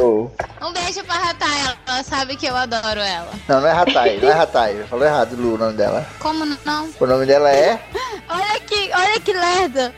[0.02, 0.28] ó.
[0.66, 3.30] Um beijo pra Ratai, ela sabe que eu adoro ela.
[3.48, 4.86] Não, não é Ratai, não é Ratai.
[4.90, 6.06] Falou errado, Lu, o nome dela.
[6.20, 6.90] Como não?
[7.00, 7.80] O nome dela é.
[8.30, 9.94] Olha que, olha que lerda.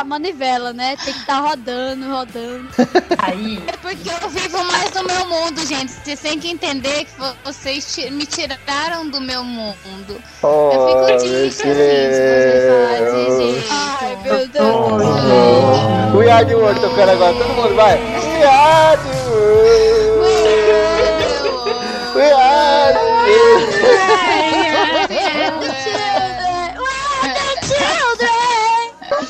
[0.00, 0.96] a manivela, né?
[1.04, 2.68] Tem que estar rodando, rodando.
[3.18, 5.92] Aí, É porque eu vivo mais no meu mundo, gente.
[5.92, 10.20] Vocês têm que entender que vo- vocês me tiraram do meu mundo.
[10.42, 13.66] Oh, Eu fico triste assim, jeito.
[13.70, 14.66] Ai, meu Deus.
[14.66, 17.98] Oh, We are the world tocando agora, todo mundo vai.
[17.98, 18.44] We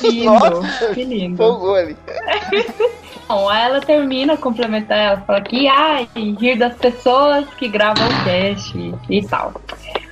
[0.09, 0.31] lindo.
[0.31, 1.33] Nossa, que lindo.
[1.33, 1.95] Empolgou ali.
[3.27, 8.23] Bom, aí ela termina, complementa ela, fala que ai, rir das pessoas que gravam o
[8.23, 9.53] cast e tal.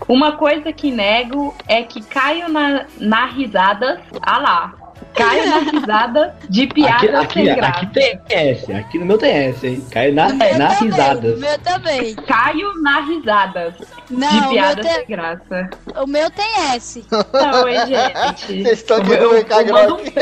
[0.07, 4.01] Uma coisa que nego é que caio na, na risada.
[4.21, 4.84] Ah lá.
[5.13, 7.77] Caio na risada de piadas Aqui, aqui, sem graça.
[7.79, 9.85] aqui tem S, aqui no meu tem S, hein?
[9.91, 11.35] Cai na, na também, risada.
[11.37, 12.15] Meu também.
[12.15, 13.73] Caio na risadas
[14.09, 15.69] Não, de o meu, piadas sem tem, graça.
[16.03, 17.05] o meu tem S.
[17.33, 18.45] Não, hein, gente.
[18.63, 20.15] Vocês estão Eu- querendo eu, eu mando um print.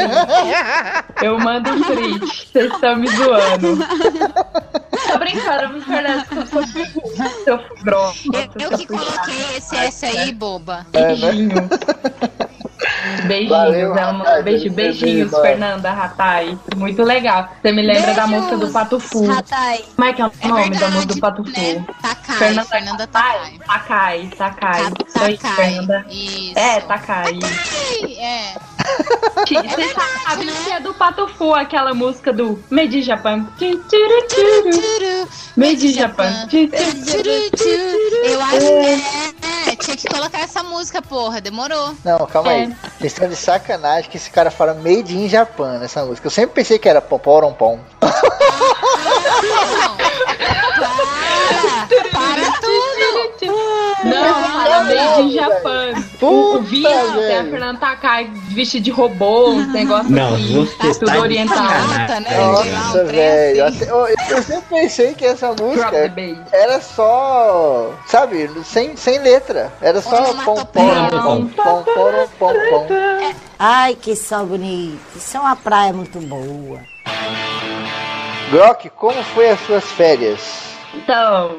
[1.24, 2.48] Eu mando um print.
[2.52, 3.78] Vocês estão me zoando.
[5.12, 6.64] Tô brincando, me parece que eu sou
[7.44, 8.30] seu grosso.
[8.34, 10.86] Eu, eu que coloquei esse S aí, boba.
[10.94, 11.70] É, né?
[12.84, 13.26] Beijinhos.
[13.28, 16.58] Beijinhos, Valeu, Ratai, beijo, beijinhos, beijo, Fernanda Ratai.
[16.76, 17.50] Muito legal.
[17.62, 19.26] Você me lembra da Beijos, música do Pato Fu.
[19.26, 19.84] Ratai.
[19.96, 21.52] Como é que é o É nome da verdade, música do Pato Fu?
[21.52, 21.86] né?
[22.02, 23.60] Takai, Fernanda, Fernanda Takai.
[23.66, 24.82] Takai, Takai.
[24.84, 25.56] Ta- Isso aí, Takai.
[25.56, 26.06] Fernanda.
[26.10, 26.60] Isso.
[26.60, 27.40] É, Takai.
[28.18, 28.54] É.
[29.44, 29.94] Você
[30.26, 30.54] sabe né?
[30.64, 33.46] que é do Pato Fu, aquela música do Made in Japan.
[33.62, 33.82] In
[35.94, 36.48] Japan.
[36.52, 39.76] Eu acho que é.
[39.78, 41.42] Tinha que colocar essa música, porra.
[41.42, 41.96] Demorou.
[42.04, 42.56] Não, calma É.
[42.64, 42.73] aí.
[42.98, 46.28] Vocês estão de sacanagem que esse cara fala Made in Japan nessa música.
[46.28, 47.80] Eu sempre pensei que era Poporom Pom.
[54.84, 55.94] Made in Japan.
[56.22, 57.44] O, o Vina tem a.
[57.44, 60.66] Fernanda Takai vestido de robô, uns negócios Não, assim.
[60.66, 61.58] você tudo tá oriental.
[61.58, 62.28] Tá, né?
[62.30, 63.66] É, Nossa, velho.
[63.66, 63.84] assim.
[63.84, 66.14] até- Eu, eu sempre pensei que essa música
[66.52, 69.72] era só, sabe, sem, sem letra.
[69.82, 72.88] Era só pom pom pom pom pom pom pom.
[73.60, 75.00] Ai, que sol bonito.
[75.16, 76.80] Isso é uma praia muito boa.
[78.52, 80.64] Grok, como foi as suas férias?
[80.94, 81.56] Então,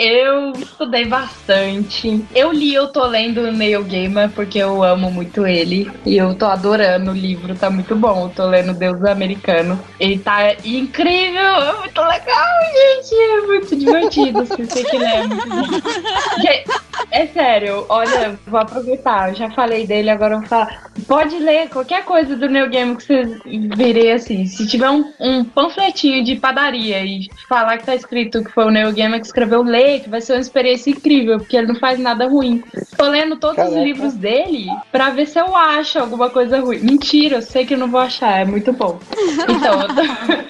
[0.00, 2.24] eu estudei bastante.
[2.34, 5.92] Eu li, eu tô lendo Neil Gaiman porque eu amo muito ele.
[6.06, 8.24] E eu tô adorando o livro, tá muito bom.
[8.24, 9.78] Eu tô lendo Deus Americano.
[10.00, 13.14] Ele tá incrível, é muito legal, gente.
[13.14, 14.46] É muito divertido.
[14.46, 15.04] Se você que lê,
[17.10, 19.30] é sério, olha, vou aproveitar.
[19.30, 20.90] Eu já falei dele, agora eu vou falar.
[21.06, 23.38] Pode ler qualquer coisa do New Game que vocês
[23.76, 24.46] virem assim.
[24.46, 28.70] Se tiver um, um panfletinho de padaria e falar que tá escrito que foi o
[28.70, 31.98] Neil Gaiman que escreveu, lê, que vai ser uma experiência incrível, porque ele não faz
[31.98, 32.62] nada ruim.
[32.96, 33.74] Tô lendo todos Caraca.
[33.74, 36.78] os livros dele pra ver se eu acho alguma coisa ruim.
[36.78, 38.98] Mentira, eu sei que eu não vou achar, é muito bom.
[39.48, 40.02] Então, eu tô,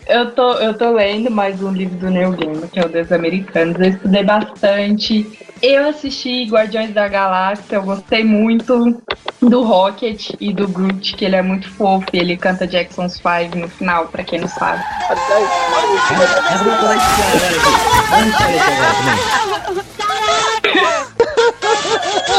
[0.12, 3.10] eu tô, eu tô lendo mais um livro do Neil Gaiman, que é o Deus
[3.12, 3.78] Americanos.
[3.78, 5.49] Eu estudei bastante.
[5.62, 9.02] Eu assisti Guardiões da Galáxia, eu gostei muito
[9.42, 13.68] do Rocket e do Groot, que ele é muito fofo ele canta Jackson's Five no
[13.68, 14.82] final, pra quem não sabe.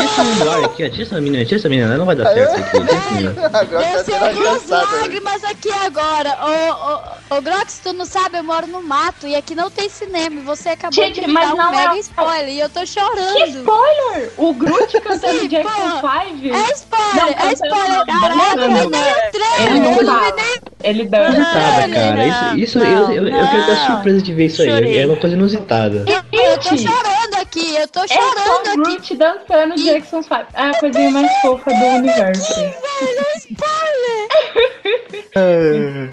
[0.02, 0.90] Tira essa menina aqui, ó.
[0.90, 1.98] Tira essa menina, tira essa menina.
[1.98, 2.72] Não vai dar certo isso aqui.
[2.80, 3.50] Tira essa menina.
[3.54, 5.02] Agora tá Desceu sendo duas engraçado.
[5.02, 6.38] lágrimas aqui agora.
[6.42, 9.90] Ô, ô, ô, Grox, tu não sabe, eu moro no mato e aqui não tem
[9.90, 10.40] cinema.
[10.40, 12.60] E você acabou Gente, de me mas dar um não é mega um- spoiler e
[12.60, 13.34] eu tô chorando.
[13.36, 14.32] Que spoiler!
[14.38, 16.24] O Groot cantando Sim, Jackson porra.
[16.26, 16.56] 5?
[16.56, 17.90] É spoiler, Não, é spoiler.
[17.90, 18.80] não, Caraca, não, eu não.
[18.80, 19.82] vi nem o Ele trailer.
[19.82, 20.26] não Eu não fala.
[20.32, 21.32] vi nem Ele dança.
[21.32, 22.26] Inusitada, Não, cara.
[22.28, 24.98] Isso, isso não, eu, eu, eu quero ter surpresa de ver isso aí.
[24.98, 26.06] É uma coisa inusitada.
[26.32, 28.78] Eu tô Gente, chorando aqui, eu tô é só chorando o aqui.
[28.78, 30.36] Groot dançando Jackson 5.
[30.54, 32.56] É a coisinha mais fofa do universo.
[32.56, 34.30] Velho, spoiler.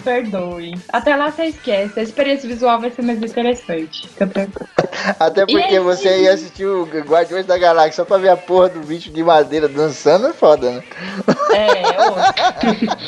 [0.03, 0.73] Perdoe.
[0.91, 1.99] Até lá você esquece.
[1.99, 4.09] A experiência visual vai ser mais interessante.
[5.19, 8.69] Até porque E- você ia assistir o Guardiões da Galáxia só pra ver a porra
[8.69, 10.83] do bicho de madeira dançando é foda, né?
[11.53, 12.13] É, ô.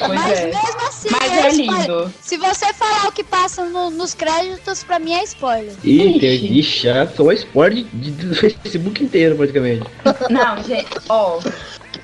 [0.06, 0.46] Pois Mas é.
[0.46, 2.14] mesmo assim, Mas é é lindo.
[2.22, 5.74] Se você falar o que passa no- nos créditos, pra mim é spoiler.
[5.84, 6.20] E Ixi.
[6.20, 9.84] tem ixi, já foi spoiler de, de- do Facebook inteiro, praticamente.
[10.30, 11.40] Não, gente, ó.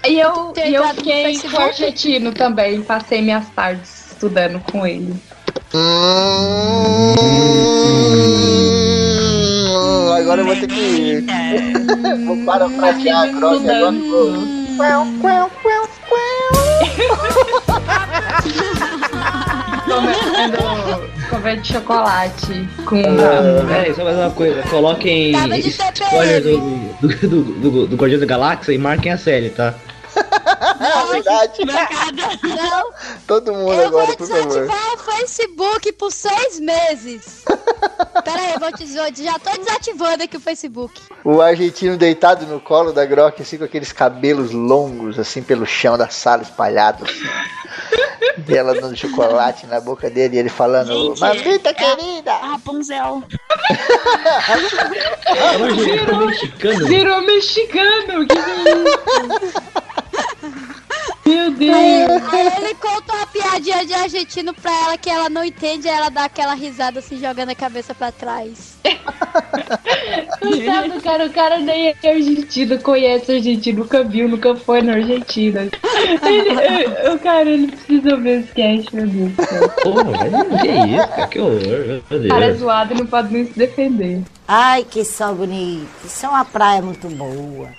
[0.07, 2.81] E eu, e eu fiquei com o argentino também.
[2.81, 5.13] Passei minhas tardes estudando com ele.
[8.77, 11.25] Hum, agora eu vou ter que.
[12.25, 13.91] vou parafrasear a Grok agora.
[13.91, 14.37] vou-
[21.61, 22.97] de chocolate com.
[22.97, 24.63] É, só mais uma coisa.
[24.63, 26.57] Coloquem spoiler do,
[27.01, 29.73] do, do, do, do Guardião da Galáxia e marquem a série, tá?
[31.11, 31.65] Verdade.
[32.43, 32.91] Não,
[33.27, 34.47] Todo mundo eu agora, vou por favor.
[34.47, 37.43] desativar o Facebook por seis meses.
[38.23, 41.01] Pera aí, eu vou te dizer, já tô desativando aqui o Facebook.
[41.23, 45.97] O argentino deitado no colo da Grok, assim, com aqueles cabelos longos, assim, pelo chão
[45.97, 47.09] da sala, espalhados.
[47.09, 48.06] Assim.
[48.47, 52.33] Ela dando chocolate na boca dele e ele falando, Gente, Mamita é- querida!
[52.35, 53.23] Rapunzel.
[55.25, 56.87] É argentino mexicano.
[56.87, 58.27] Virou mexicano!
[58.27, 58.37] Que?
[61.49, 62.33] Meu Deus!
[62.33, 66.09] aí ele conta uma piadinha de argentino pra ela que ela não entende, aí ela
[66.09, 68.77] dá aquela risada assim, jogando a cabeça pra trás.
[70.39, 75.67] Coitado, cara, o cara nem é argentino, conhece argentino, nunca viu, nunca foi na Argentina.
[76.23, 79.31] Ele, o cara, ele precisa ver esse cast, meu Deus
[80.17, 81.27] mas que isso, cara?
[81.27, 82.59] Que horror, meu O cara é Deus.
[82.59, 84.21] zoado e não pode nem se defender.
[84.47, 85.87] Ai, que sol bonito.
[86.05, 87.69] Isso é uma praia muito boa.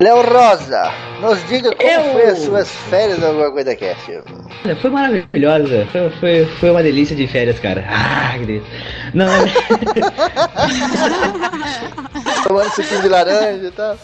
[0.00, 4.12] Léo Rosa, nos diga como Eu- foi as suas férias ou alguma coisa cast.
[4.64, 5.86] Olha, Foi maravilhosa.
[5.90, 7.84] Foi, foi, foi uma delícia de férias, cara.
[7.88, 8.68] Ah, que delícia.
[9.14, 9.48] Não, é-
[12.46, 13.98] Tomando suquinho de laranja e tal.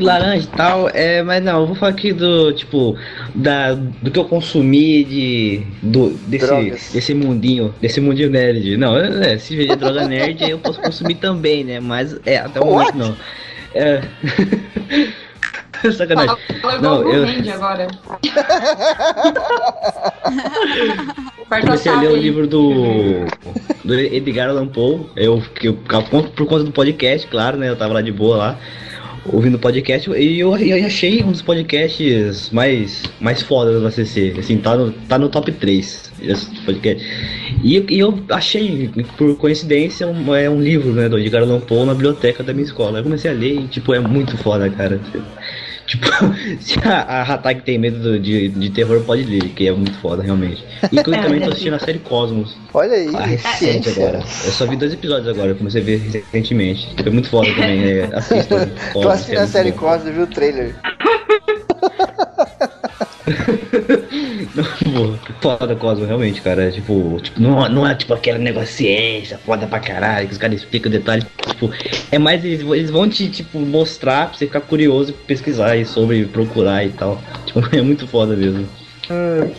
[0.00, 2.96] laranja e tal, é, mas não, eu vou falar aqui do, tipo,
[3.34, 6.70] da, do que eu consumi de, do, Drogas.
[6.70, 8.76] desse, desse mundinho, desse mundinho nerd.
[8.76, 12.66] Não, é, se vender droga nerd, eu posso consumir também, né, mas, é, até o
[12.66, 13.16] momento não.
[13.78, 14.02] É...
[15.92, 16.36] Sacanagem.
[16.60, 17.86] Fala Não, eu- o Randy agora.
[21.48, 23.24] Comecei a ler o livro do,
[23.84, 25.06] do Edgar Allan Poe.
[25.16, 27.68] Eu, que eu, por conta- do podcast, claro, né?
[27.68, 28.58] Eu tava lá de boa lá,
[29.32, 30.10] ouvindo o podcast.
[30.10, 34.34] E eu, eu achei um dos podcasts mais, mais fodas do ACC.
[34.38, 36.07] Assim, tá no, tá no top 3 esse
[36.64, 37.04] podcast.
[37.62, 41.84] E, e eu achei, por coincidência, um, é um livro né, do Edgar Allan Poe
[41.86, 42.98] na biblioteca da minha escola.
[42.98, 45.00] Eu comecei a ler e, tipo, é muito foda, cara.
[45.88, 46.06] Tipo,
[46.60, 49.96] se a, a Hatag tem medo do- de, de terror, pode ler, que é muito
[50.00, 50.62] foda, realmente.
[50.92, 52.54] E que eu também tô assistindo a série Cosmos.
[52.74, 53.08] Olha aí.
[53.16, 54.18] A recente agora.
[54.18, 56.94] Eu só vi dois episódios agora, eu comecei a ver recentemente.
[57.02, 58.70] Foi muito foda também, é, assista.
[58.92, 60.74] Tô assistindo a série Cosmos, viu o trailer.
[65.40, 66.70] Foda Cosmo, realmente, cara.
[66.70, 70.60] Tipo, tipo não, não é tipo aquela negócio ciência, foda pra caralho, que os caras
[70.60, 71.24] explicam detalhes.
[71.46, 71.70] Tipo,
[72.10, 76.84] é mais eles, eles vão te, tipo, mostrar pra você ficar curioso pesquisar sobre, procurar
[76.84, 77.20] e tal.
[77.46, 78.68] Tipo, é muito foda mesmo.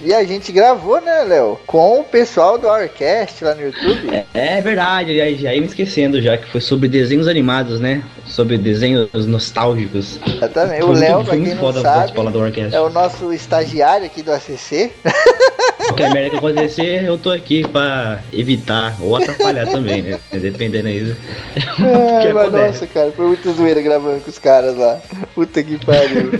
[0.04, 1.60] E a gente gravou, né, Léo?
[1.66, 4.10] Com o pessoal do Orcast lá no YouTube.
[4.12, 8.04] É, é verdade, aí, já ia me esquecendo já que foi sobre desenhos animados, né?
[8.28, 10.20] Sobre desenhos nostálgicos.
[10.26, 10.84] Exatamente.
[10.84, 12.14] O Léo, pra quem não sabe,
[12.72, 14.92] é o nosso estagiário aqui do ACC.
[15.88, 20.20] Qualquer merda que acontecer, eu tô aqui pra evitar ou atrapalhar também, né?
[20.32, 21.16] Dependendo aí.
[21.56, 25.00] que mas nossa, cara, foi muito zoeira gravando com os caras lá.
[25.34, 26.32] Puta que pariu.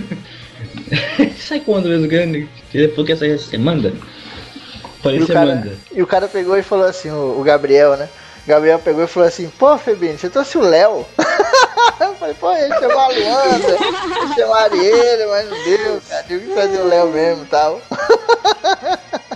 [1.40, 2.48] Sai quando mesmo, grande?
[2.72, 3.88] Depois que essa semana?
[3.88, 5.72] E Parece o, cara, semana.
[5.92, 8.08] e o cara pegou e falou assim, o, o Gabriel, né?
[8.44, 11.06] O Gabriel pegou e falou assim, pô, Febinho, você trouxe o Léo.
[12.00, 13.76] Eu falei, pô, ele chamou a Luanda,
[14.36, 16.22] ele a Ariela, mas não deu, cara.
[16.24, 17.80] Tive que trazer o Léo mesmo e tal.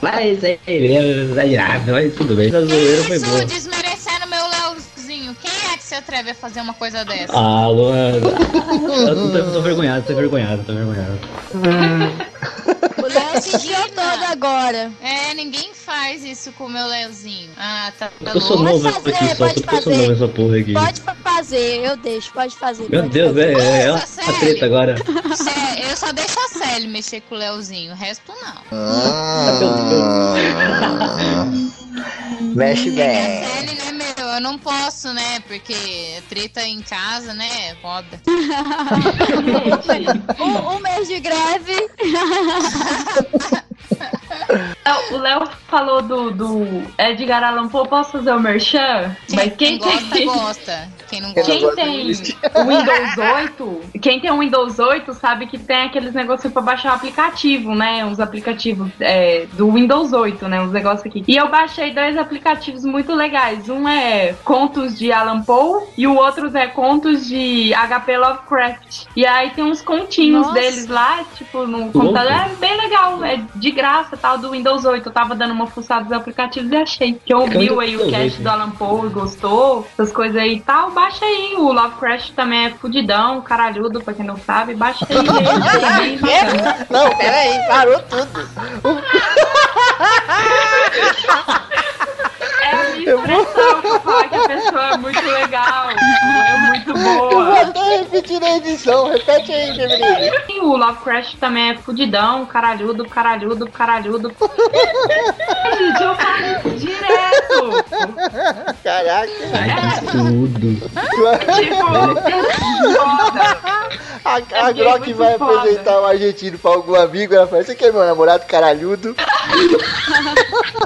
[0.02, 2.48] Mas é exagerado, mas tudo bem.
[2.48, 3.46] Essa zoeira foi boa.
[5.94, 7.32] Se atreve a fazer uma coisa dessa?
[7.32, 8.16] Ah, Luana.
[8.16, 11.18] Eu tô, tô vergonhado, tô vergonhado, tô vergonhado.
[12.98, 14.90] O Léo se todo agora.
[15.00, 17.50] É, ninguém faz isso com o meu Leozinho.
[17.56, 19.96] Ah, tá, tá Eu sou novo fazer, aqui só, pode sou fazer.
[19.96, 20.72] novo nessa porra aqui.
[20.72, 22.88] Pode fazer, eu deixo, pode fazer.
[22.90, 23.56] Meu pode Deus, fazer.
[23.56, 24.40] é, é uma Nossa, sério?
[24.40, 24.96] treta agora.
[25.36, 28.54] Sé- eu só deixo a Sally mexer com o Leozinho, o resto não.
[32.54, 33.44] Mexe A bem.
[33.44, 38.20] Sally, né, meu, eu não posso, né, porque treta em casa, né, é foda.
[40.40, 41.74] Um, um mês de greve.
[45.10, 49.16] O Léo falou do, do Edgar Allan Poe, posso fazer o merchan?
[49.32, 50.88] Mas quem, Quem gosta, tem, gosta.
[51.08, 55.46] Quem não Quem gosta, quem tem o Windows 8, quem tem o Windows 8 sabe
[55.46, 58.04] que tem aqueles negocinhos pra baixar o aplicativo, né?
[58.04, 60.60] Uns aplicativos é, do Windows 8, né?
[60.60, 61.24] Uns negócios aqui.
[61.26, 63.68] E eu baixei dois aplicativos muito legais.
[63.68, 69.06] Um é Contos de Alan Poe e o outro é Contos de HP Lovecraft.
[69.16, 70.54] E aí tem uns continhos Nossa.
[70.54, 72.32] deles lá, tipo, no computador.
[72.32, 75.08] É bem legal, é de graça, tal, do Windows 8.
[75.08, 77.20] Eu tava dando uma fuçada nos aplicativos e achei.
[77.24, 80.60] Que ouviu aí o cast 8, do Alan Poe e gostou, essas coisas aí e
[80.60, 81.54] tal, baixa aí.
[81.56, 84.74] O Lovecraft também é fudidão, caralhudo, pra quem não sabe.
[84.74, 85.16] Baixa aí.
[85.80, 86.86] também, bacana.
[86.88, 88.28] Não, peraí, parou tudo.
[92.84, 96.96] É a minha expressão pra falar que a pessoa é muito legal, é muito Eu
[96.96, 97.60] vou boa.
[97.62, 99.08] até repetir na edição.
[99.10, 100.30] Repete aí, Feminine.
[100.48, 104.34] E o Lovecraft também é fudidão, caralhudo, caralhudo, caralhudo.
[105.78, 107.84] Gente, eu falo direto.
[108.82, 109.26] Caraca.
[110.00, 110.74] Que tudo.
[111.54, 111.76] Tipo,
[112.96, 113.58] foda.
[114.24, 115.58] A, a É Grok vai foda.
[115.58, 117.34] apresentar um argentino pra algum amigo.
[117.34, 119.14] Ela fala: Você quer meu namorado caralhudo?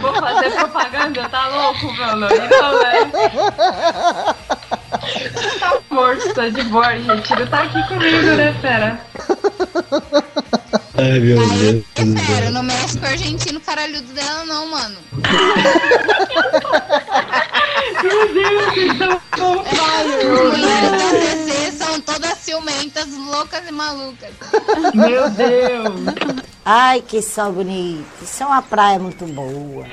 [0.01, 2.27] Vou fazer propaganda, tá louco, mano?
[2.27, 3.11] Então, né?
[5.59, 7.31] Tá morto, tá de boa, gente.
[7.35, 9.01] Não tá aqui comigo, né, fera?
[10.97, 12.21] Ai, meu Aí, Deus.
[12.27, 12.51] céu.
[12.51, 14.97] não mexe com o argentino caralhudo dela, não, mano.
[18.03, 19.21] Meu Deus, então.
[19.39, 24.31] As mulheres da CC são todas ciumentas, loucas e malucas.
[24.95, 26.45] Meu Deus.
[26.65, 28.05] Ai, que sol bonito.
[28.23, 29.87] Isso é uma praia muito boa.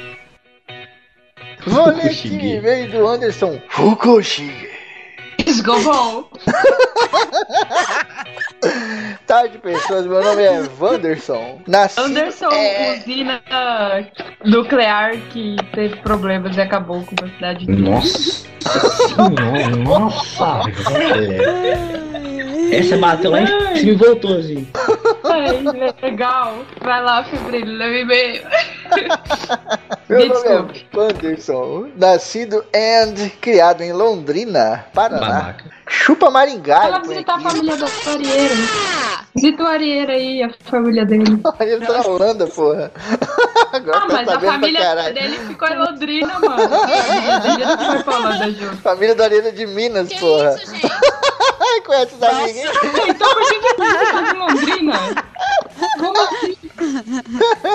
[1.66, 2.60] Vou ler aqui, Fukushige.
[2.60, 4.70] veio do Anderson Fukushige.
[5.46, 6.30] Esgobou.
[9.28, 10.06] Tarde, pessoas.
[10.06, 11.62] Meu nome é Wanderson.
[11.68, 12.00] Nasci.
[12.00, 13.42] Anderson, É, usina
[14.44, 17.68] nuclear que teve problemas e acabou com a cidade.
[17.70, 18.48] Nossa
[19.08, 20.62] senhora, nossa.
[22.72, 23.42] Essa bateu lá
[23.76, 24.68] e voltou assim.
[25.24, 25.62] Ai,
[26.02, 26.60] legal.
[26.82, 28.44] Vai lá, Fibrilho, leve e-mail.
[30.08, 31.90] meu Me nome é Wanderson.
[31.98, 35.20] Nascido e criado em Londrina, Paraná.
[35.20, 35.66] Babaca.
[35.88, 36.80] Chupa Maringá.
[36.80, 38.56] Vai lá ele põe visitar a família do Arieira.
[39.36, 41.26] Visita o Arieira aí, a família dele.
[41.60, 42.92] Ele tá na Holanda, porra.
[43.76, 46.62] Agora Ah, tá mas a família dele ficou em Londrina, mano.
[46.62, 48.78] Ele não foi Holanda junto.
[48.78, 50.56] Família da Arena de Minas, que porra.
[50.62, 50.92] isso, gente?
[51.86, 52.66] Conhece amiga, hein?
[53.10, 55.00] Então por que que ele ficou em Londrina?
[56.00, 56.58] Como assim?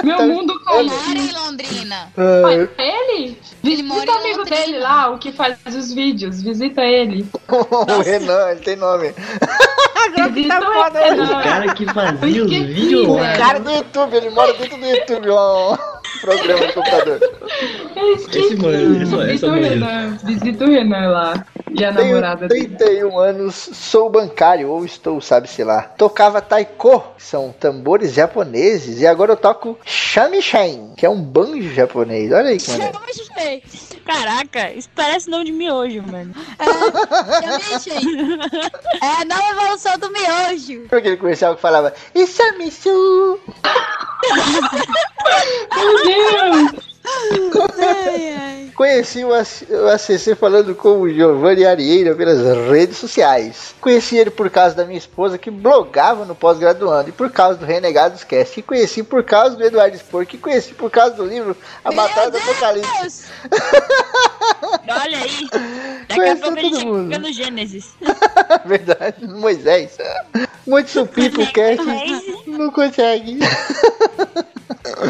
[0.03, 1.17] Meu mundo Mora caiu.
[1.17, 2.09] em Londrina.
[2.17, 3.41] Ai, Ele?
[3.63, 4.57] Ele mora Visita o amigo Londrina.
[4.67, 6.43] dele lá, o que faz os vídeos.
[6.43, 7.27] Visita ele.
[7.49, 9.15] o Renan, ele tem nome.
[10.33, 11.43] Visita o O Renan.
[11.43, 13.23] cara que fazia os vídeos lá.
[13.23, 13.39] velho.
[13.39, 15.79] Cara do YouTube, ele mora dentro do YouTube, ó.
[16.21, 17.21] programa do computador.
[17.97, 18.39] Eu esqueci.
[18.47, 19.63] Esse mano, esse- esse Visita o mano.
[19.69, 20.19] Renan.
[20.25, 21.47] Visita o Renan lá.
[21.71, 22.69] E a Tenho namorada dele.
[22.77, 25.83] 31 anos, sou bancário, ou estou, sabe-se lá.
[25.83, 31.73] Tocava taiko, que são tambores japoneses, e agora eu toco shamisen, que é um banjo
[31.73, 32.33] japonês.
[32.33, 32.99] Olha aí que maneiro.
[34.05, 36.35] Caraca, isso parece nome de miojo, mano.
[39.03, 40.87] É a nova evolução do miojo.
[40.91, 43.41] Aquele comercial que falava Isamisu?
[45.77, 47.00] Meu Deus!
[48.81, 53.75] Conheci o AC o ACC falando com o Giovanni Arieira pelas redes sociais.
[53.79, 57.67] Conheci ele por causa da minha esposa que blogava no pós-graduando e por causa do
[57.67, 58.59] Renegados Cast.
[58.59, 61.55] E conheci por causa do Eduardo Spor, que conheci por causa do livro
[61.85, 63.27] A Batalha do Apocalipse.
[64.89, 65.49] Olha aí.
[66.09, 67.05] Daqui a Conheceu pouco a gente mundo.
[67.05, 67.91] fica no Gênesis.
[68.65, 69.99] Verdade, Moisés.
[70.67, 71.85] Muito supimpa o cast.
[72.47, 73.41] Não consegue.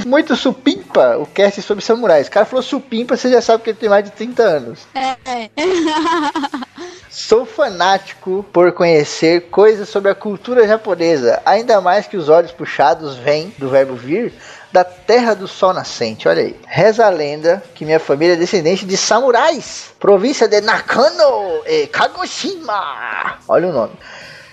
[0.07, 2.29] Muito supimpa o cast sobre samurais.
[2.29, 4.81] O cara falou supimpa, você já sabe que ele tem mais de 30 anos.
[4.95, 5.51] É.
[7.11, 13.17] Sou fanático por conhecer coisas sobre a cultura japonesa, ainda mais que os olhos puxados
[13.17, 14.33] vêm, do verbo vir,
[14.73, 16.29] da terra do sol nascente.
[16.29, 16.57] Olha aí.
[16.67, 23.39] Reza a lenda que minha família é descendente de samurais, província de Nakano e Kagoshima.
[23.49, 23.93] Olha o nome.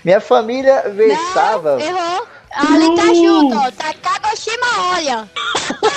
[0.04, 1.76] Minha família versava.
[1.76, 2.26] Não, errou.
[2.54, 3.70] Ali tá junto, ó.
[3.72, 5.28] Tá Kagoshima, olha.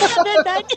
[0.02, 0.76] É verdade.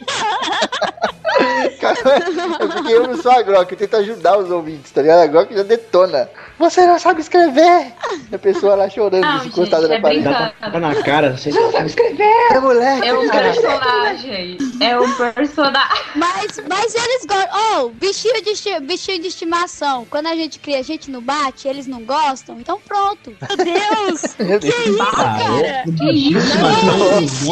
[2.90, 5.20] Eu não sou a Grok, eu tento ajudar os ouvintes, tá ligado?
[5.20, 6.30] A Grok já detona.
[6.58, 7.92] Você não sabe escrever!
[8.30, 10.24] E a pessoa lá chorando, Não, encostada gente, na é parede.
[10.24, 12.24] Tá, tá na cara, vocês não sabem escrever.
[12.52, 13.52] É moleque, É um cara.
[13.52, 14.58] personagem.
[14.80, 16.04] É um personagem.
[16.14, 17.80] Mas, mas eles gostam.
[17.84, 20.06] Oh, bichinho de, bichinho de estimação.
[20.08, 22.60] Quando a gente cria, a gente não bate, eles não gostam.
[22.60, 23.34] Então pronto.
[23.48, 24.36] Meu Deus.
[24.38, 25.10] Meu Deus.
[25.10, 27.48] Cara, Que isso?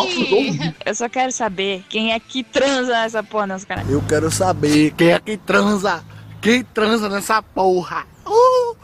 [0.87, 3.83] eu só quero saber quem é que transa nessa porra nessa cara.
[3.89, 6.05] Eu quero saber quem é que transa.
[6.41, 8.05] Quem transa nessa porra?
[8.27, 8.77] Uh,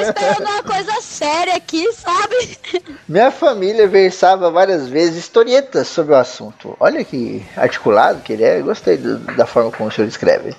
[0.00, 2.58] esperando uma coisa séria aqui, sabe?
[3.08, 6.76] Minha família versava várias vezes historietas sobre o assunto.
[6.78, 8.60] Olha que articulado que ele é.
[8.60, 10.54] Gostei do- da forma como o senhor escreve.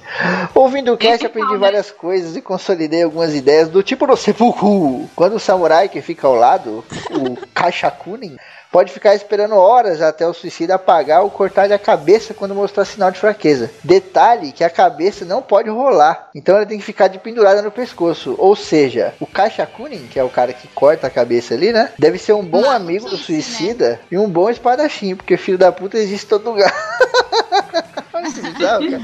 [0.53, 5.09] Ouvindo o cast, aprendi várias coisas e consolidei algumas ideias do tipo no sepulcro.
[5.15, 8.37] Quando o samurai que fica ao lado, o Kaishakunin,
[8.71, 13.11] pode ficar esperando horas até o suicida apagar ou cortar-lhe a cabeça quando mostrar sinal
[13.11, 13.69] de fraqueza.
[13.83, 17.71] Detalhe que a cabeça não pode rolar, então ela tem que ficar de pendurada no
[17.71, 18.35] pescoço.
[18.37, 21.91] Ou seja, o Kaishakunin, que é o cara que corta a cabeça ali, né?
[21.99, 23.23] Deve ser um bom amigo do né?
[23.23, 26.71] suicida e um bom espadachim, porque filho da puta existe em todo lugar.
[28.21, 29.01] Olha que bizarro, cara.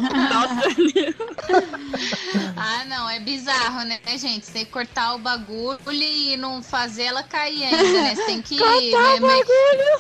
[2.56, 4.46] Ah, não, é bizarro, né, gente?
[4.46, 8.16] Você tem que cortar o bagulho e não fazer ela cair ainda, né?
[8.16, 8.58] Você tem que.
[8.58, 9.44] Cortar o me-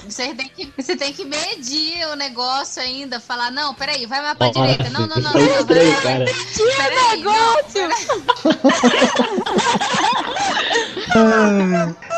[0.07, 4.37] Você tem que, você tem que medir o negócio ainda, falar, não, peraí, vai mais
[4.37, 4.89] pra direita.
[4.89, 5.59] Não, não, não, não, não.
[5.59, 6.25] Estranho, vai- cara.
[6.77, 7.57] Peraí, não,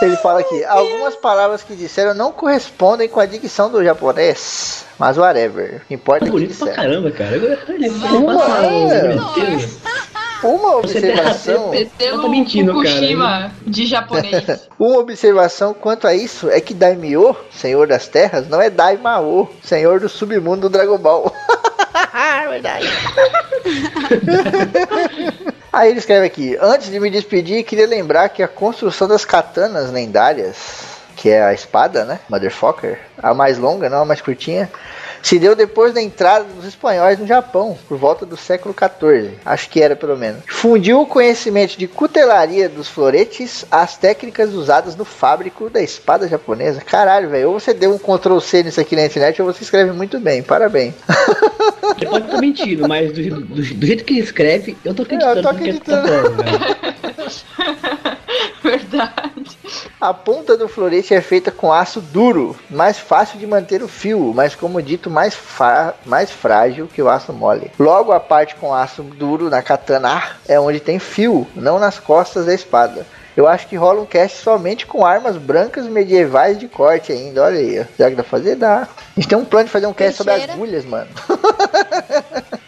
[0.02, 5.18] Ele fala aqui, algumas palavras que disseram não correspondem com a dicção do japonês, mas
[5.18, 5.82] whatever.
[5.84, 7.36] O que importa Tá é que bonito pra caramba, cara.
[7.36, 9.16] Agora ele Uma, é.
[10.43, 12.86] Uma tá- observação, você- Eu o mentindo, cara.
[12.89, 14.70] Fukushima de japonês.
[14.80, 20.00] uma observação quanto a isso é que Daimyo, Senhor das Terras, não é Daimao, Senhor
[20.00, 21.34] do submundo do Dragon Ball.
[22.50, 22.88] Verdade.
[25.72, 29.91] Aí ele escreve aqui: Antes de me despedir, queria lembrar que a construção das katanas
[29.91, 30.89] lendárias,
[31.20, 32.20] que é a espada, né?
[32.30, 34.70] Motherfucker, a mais longa, não a mais curtinha,
[35.22, 39.32] se deu depois da entrada dos espanhóis no Japão, por volta do século XIV.
[39.45, 40.41] Acho que era pelo menos.
[40.47, 46.80] Fundiu o conhecimento de cutelaria dos floretes às técnicas usadas no fábrico da espada japonesa.
[46.80, 47.49] Caralho, velho.
[47.51, 50.41] Ou você deu um Ctrl C nisso aqui na internet, ou você escreve muito bem.
[50.41, 50.93] Parabéns.
[51.97, 55.38] Ele pode estar mentindo, mas do, do- do jeito que ele escreve, eu tô acreditando.
[55.39, 56.07] Eu tô acreditando.
[56.07, 58.17] tá falando, cara.
[58.63, 59.57] Verdade.
[60.02, 64.32] A ponta do florete é feita com aço duro, mais fácil de manter o fio,
[64.34, 65.38] mas como dito, mais,
[66.06, 67.70] mais frágil que o aço mole.
[67.78, 72.45] Logo, a parte com aço duro na katana é onde tem fio, não nas costas
[72.45, 73.06] da espada.
[73.36, 77.43] Eu acho que rola um cast somente com armas brancas medievais de corte ainda.
[77.43, 78.56] Olha aí, será que dá pra fazer?
[78.56, 78.82] Dá.
[78.84, 80.54] A gente tem um plano de fazer um cast sobre Teixeira.
[80.54, 81.08] agulhas, mano.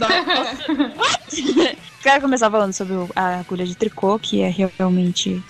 [2.02, 5.42] Quero começar falando sobre a agulha de tricô, que é realmente.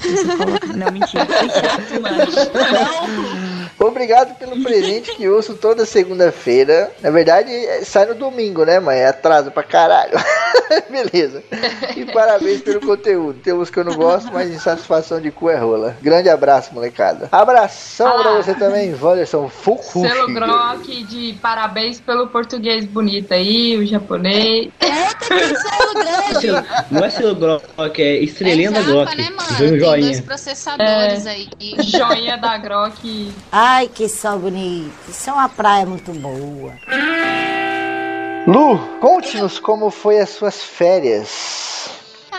[0.75, 1.25] Não, mentira.
[2.01, 3.50] Não.
[3.79, 6.91] Obrigado pelo presente que ouço toda segunda-feira.
[7.01, 8.99] Na verdade, é- sai no domingo, né, mãe?
[8.99, 10.13] É atraso pra caralho.
[10.89, 11.43] Beleza.
[11.95, 13.39] E parabéns pelo conteúdo.
[13.43, 15.95] Tem uns que eu não gosto, mas insatisfação de cu é rola.
[16.01, 17.27] Grande abraço, molecada.
[17.31, 18.21] Abração Ah.
[18.21, 20.07] pra você também, Wanderson Fukushi.
[20.07, 24.69] Selo Grok de parabéns pelo português bonito aí, o japonês.
[26.39, 29.15] Selo Não é selo Grok, é estrelinha da Grok.
[29.15, 29.57] né, mano?
[29.57, 31.29] Joinha, Tem dois processadores É.
[31.31, 31.49] aí.
[31.79, 33.31] Joinha da Grok.
[33.63, 34.91] Ai, que sol bonito.
[35.07, 36.73] Isso é uma praia muito boa.
[38.47, 41.87] Lu, conte-nos como foi as suas férias.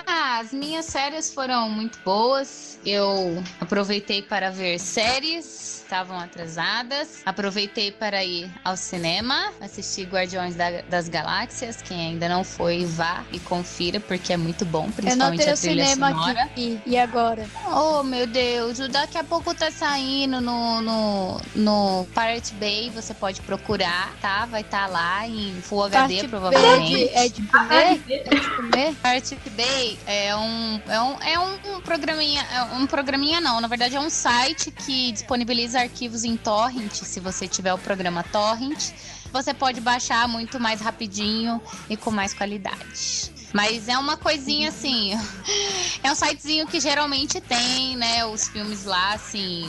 [0.04, 2.76] Ah, as minhas férias foram muito boas.
[2.84, 7.20] Eu aproveitei para ver séries, estavam atrasadas.
[7.26, 11.82] Aproveitei para ir ao cinema, assistir Guardiões da- das Galáxias.
[11.82, 15.54] Quem ainda não foi, vá e confira, porque é muito bom, Eu não principalmente a
[15.56, 16.42] trilha cinema sonora.
[16.44, 16.80] aqui.
[16.86, 17.46] E agora?
[17.66, 23.12] Oh, meu Deus, o daqui a pouco tá saindo no, no, no Pirate Bay, você
[23.12, 24.46] pode procurar, tá?
[24.46, 26.94] Vai estar lá em Full HD, provavelmente.
[26.94, 28.00] B é de comer?
[28.08, 28.94] É de comer?
[28.94, 33.94] Pirate Bay é um, é um, é um programinha, é um programinha não, na verdade
[33.94, 38.92] é um site que disponibiliza arquivos em torrent, se você tiver o programa torrent,
[39.32, 43.32] você pode baixar muito mais rapidinho e com mais qualidade.
[43.52, 45.12] Mas é uma coisinha assim,
[46.02, 49.64] é um sitezinho que geralmente tem, né, os filmes lá, assim,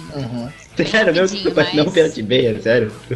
[0.75, 2.91] Sério, mesmo que rapidinho, não mas- Pirate Bay, é sério.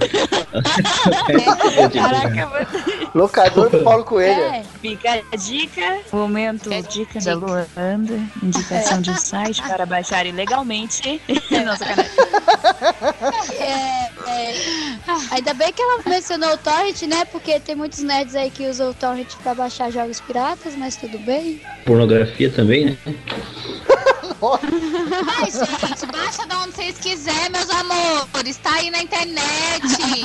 [1.93, 2.67] Caraca,
[3.15, 4.39] Locador do Paulo Coelho.
[4.41, 5.99] É, fica a dica.
[6.11, 8.19] Momento dica da Luanda.
[8.43, 11.21] Indicação de site para baixar ilegalmente.
[11.49, 12.11] Não, sacanagem.
[13.59, 14.55] É, é,
[15.31, 17.25] ainda bem que ela mencionou o torrent, né?
[17.25, 21.17] Porque tem muitos nerds aí que usam o torrent pra baixar jogos piratas, mas tudo
[21.19, 21.61] bem.
[21.85, 22.97] Pornografia também, né?
[24.39, 28.57] Ai, gente, baixa de onde vocês quiserem, meus amores.
[28.57, 29.81] Tá aí na internet.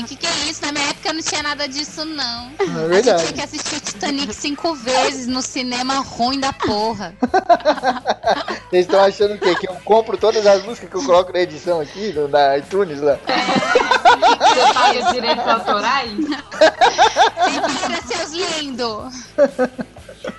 [0.06, 0.60] Que que é isso?
[0.62, 2.50] Na minha época não tinha nada disso, não.
[2.58, 3.22] É A gente verdade.
[3.22, 7.14] tinha que assistir Titanic cinco vezes no cinema ruim da porra.
[8.68, 9.54] Vocês estão achando o quê?
[9.54, 13.00] Que eu compro todas as músicas que eu coloco na edição aqui, no, na iTunes
[13.00, 13.18] lá?
[13.18, 16.12] Você paga os direitos autorais?
[16.58, 19.12] Para, seus lindos.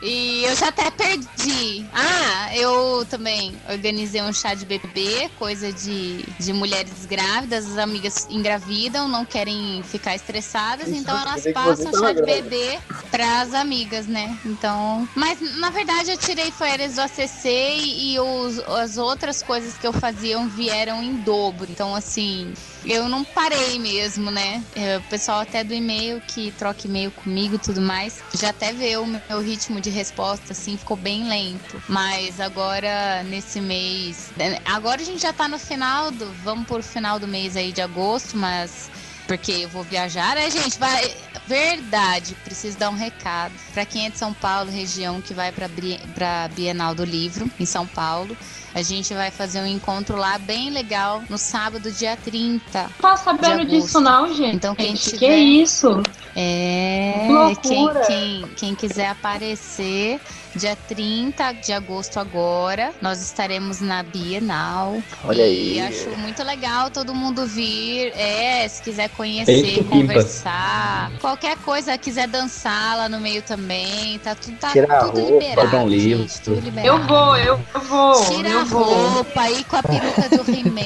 [0.01, 1.85] E eu já até perdi.
[1.93, 7.65] Ah, eu também organizei um chá de bebê, coisa de, de mulheres grávidas.
[7.71, 12.25] As amigas engravidam, não querem ficar estressadas, Isso, então elas passam chá de grávida.
[12.25, 12.79] bebê
[13.11, 14.37] pras amigas, né?
[14.45, 15.07] Então.
[15.15, 19.85] Mas na verdade eu tirei férias do ACC e, e os, as outras coisas que
[19.87, 21.67] eu fazia vieram em dobro.
[21.69, 22.53] Então, assim.
[22.85, 24.63] Eu não parei mesmo, né?
[24.75, 28.73] É, O pessoal até do e-mail que troca e-mail comigo e tudo mais, já até
[28.73, 31.81] vê o meu ritmo de resposta, assim, ficou bem lento.
[31.87, 34.31] Mas agora, nesse mês.
[34.35, 36.33] né, Agora a gente já tá no final do.
[36.43, 38.91] Vamos por final do mês aí de agosto, mas.
[39.27, 40.77] Porque eu vou viajar, né, gente?
[40.77, 41.11] Vai.
[41.47, 43.53] Verdade, preciso dar um recado.
[43.73, 47.49] Pra quem é de São Paulo, região que vai pra, Bri- pra Bienal do Livro,
[47.59, 48.35] em São Paulo.
[48.73, 52.89] A gente vai fazer um encontro lá bem legal no sábado, dia 30.
[53.01, 54.55] Não tô sabendo disso não, gente.
[54.55, 55.37] Então quem Que tiver...
[55.37, 56.01] isso?
[56.35, 57.27] É,
[57.61, 60.19] Que quem, quem, quem quiser aparecer,
[60.55, 65.01] dia 30 de agosto agora, nós estaremos na Bienal.
[65.23, 65.81] Olha E aí.
[65.81, 68.11] acho muito legal todo mundo vir.
[68.15, 69.89] É, se quiser Eita, conhecer, pimpa.
[69.89, 75.21] conversar, qualquer coisa, quiser dançar lá no meio também, tá tudo, tá Tirar a tudo
[75.21, 75.77] roupa, liberado.
[75.77, 76.21] um livro.
[76.23, 76.87] gente, tudo liberado.
[76.87, 78.25] Eu vou, eu, eu vou.
[78.25, 78.83] Tira a eu vou.
[78.83, 80.83] roupa, ir com a peruca do He-Man.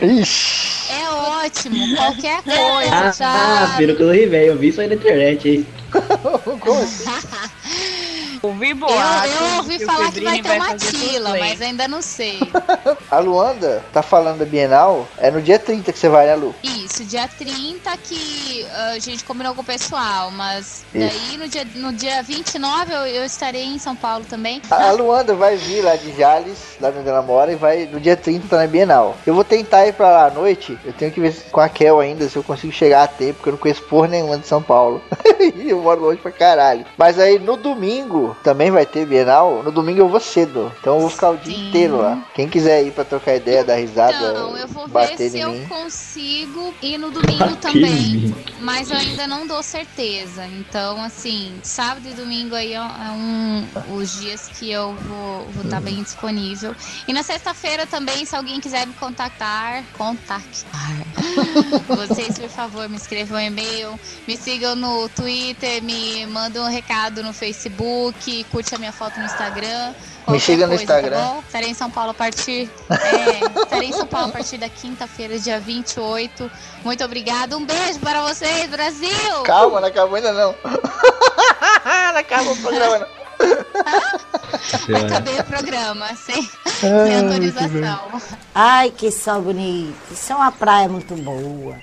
[0.22, 0.70] Ixi.
[0.92, 3.76] É ótimo, qualquer coisa, Ah, ah, sabe?
[3.76, 5.66] peruca do Rivel, eu vi isso aí na internet aí.
[8.42, 12.02] Ouvi Eu, boatos eu ouvi que falar que vai ter uma tila, mas ainda não
[12.02, 12.38] sei.
[13.10, 16.54] A Luanda tá falando da Bienal, é no dia 30 que você vai, né, Lu?
[16.62, 21.18] Isso, dia 30 que ah, a gente combinou com o pessoal, mas Isso.
[21.18, 24.60] daí no dia, no dia 29 eu, eu estarei em São Paulo também.
[24.70, 28.00] A a Luanda vai vir lá de Jales, lá onde ela mora, e vai no
[28.00, 29.16] dia 30 tá na Bienal.
[29.24, 30.76] Eu vou tentar ir pra lá à noite.
[30.84, 33.50] Eu tenho que ver com a Kel ainda se eu consigo chegar a tempo, porque
[33.50, 35.02] eu não conheço porra nenhuma de São Paulo.
[35.40, 36.84] E eu moro longe pra caralho.
[36.98, 39.62] Mas aí no domingo também vai ter Bienal.
[39.62, 40.72] No domingo eu vou cedo.
[40.80, 41.68] Então eu vou ficar o dia Sim.
[41.68, 42.18] inteiro lá.
[42.34, 45.40] Quem quiser ir pra trocar ideia, dar risada, Então, eu vou ver bater se em
[45.40, 45.66] eu mim.
[45.66, 48.34] consigo ir no domingo também.
[48.60, 50.44] Mas eu ainda não dou certeza.
[50.46, 53.64] Então, assim, sábado e domingo aí é é um,
[53.96, 56.74] os dias que eu vou estar vou tá bem disponível.
[57.06, 61.06] E na sexta-feira também, se alguém quiser me contactar, contactar.
[61.86, 67.22] Vocês, por favor, me escrevam um e-mail, me sigam no Twitter, me mandam um recado
[67.22, 68.19] no Facebook,
[68.50, 69.94] curte a minha foto no Instagram.
[70.28, 71.16] Me siga no coisa, Instagram.
[71.16, 71.40] Tá bom?
[71.40, 72.70] Estarei em São Paulo a partir.
[72.90, 76.50] É, estarei em São Paulo a partir da quinta-feira, dia 28.
[76.84, 77.56] Muito obrigada.
[77.56, 79.42] Um beijo para vocês, Brasil!
[79.44, 80.54] Calma, não acabou ainda não.
[80.64, 83.20] não acabou o programa não.
[85.06, 88.20] Acabei o programa, sem, sem Ai, autorização.
[88.54, 89.96] Ai, que sol bonito.
[90.12, 91.78] Isso é uma praia muito boa.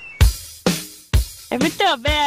[1.49, 2.17] É muito bem.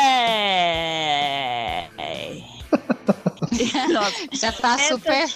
[4.33, 5.29] Já tá super.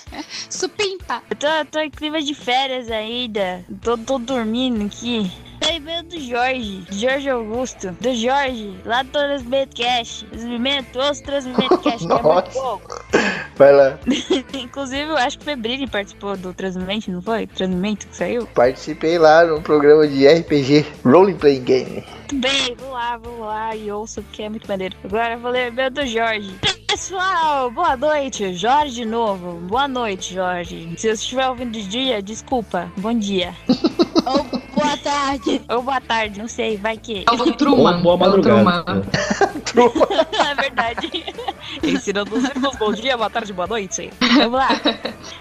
[0.50, 1.22] Supimpa.
[1.30, 3.64] Eu tô, tô em clima de férias ainda.
[3.82, 5.30] Tô, tô dormindo aqui.
[5.60, 10.26] Tá e-mail do Jorge, Jorge Augusto, do Jorge, lá do Transmit Cash.
[10.28, 13.04] Transmimento, ouço Transmit Cash, que é muito pouco.
[13.56, 13.98] Vai lá.
[14.52, 17.46] Inclusive, eu acho que o Febrini participou do Transmimento, não foi?
[17.46, 18.46] Transmimento que saiu?
[18.48, 22.04] Participei lá no programa de RPG, Role Playing Game.
[22.18, 24.96] Muito bem, vou lá, vou lá e ouço porque é muito maneiro.
[25.04, 26.54] Agora eu vou ler o e-mail do Jorge.
[26.95, 29.55] Pessoal, boa noite, Jorge de novo.
[29.66, 30.92] Boa noite, Jorge.
[30.97, 32.88] Se você estiver ouvindo de dia, desculpa.
[32.97, 33.53] Bom dia.
[34.24, 35.61] Ou boa tarde.
[35.68, 37.24] Ou boa tarde, não sei, vai que.
[37.28, 37.97] É o Truman.
[37.97, 39.03] Ou boa É madrugada.
[39.64, 40.07] Truman.
[40.51, 41.24] é verdade.
[41.82, 44.11] Ensinando os irmãos, bom dia, boa tarde, boa noite.
[44.20, 44.68] Vamos lá.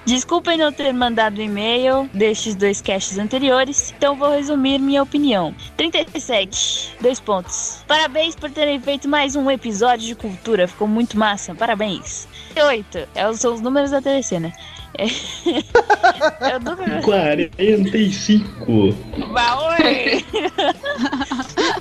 [0.05, 5.53] Desculpem não ter mandado e-mail destes dois casts anteriores, então vou resumir minha opinião.
[5.77, 7.83] 37, dois pontos.
[7.87, 12.27] Parabéns por terem feito mais um episódio de cultura, ficou muito massa, parabéns.
[12.55, 14.53] 8, é, são os números da TVC, né?
[14.97, 15.05] É,
[16.51, 17.01] é o número...
[17.01, 18.95] 45.
[19.31, 20.25] Baoi!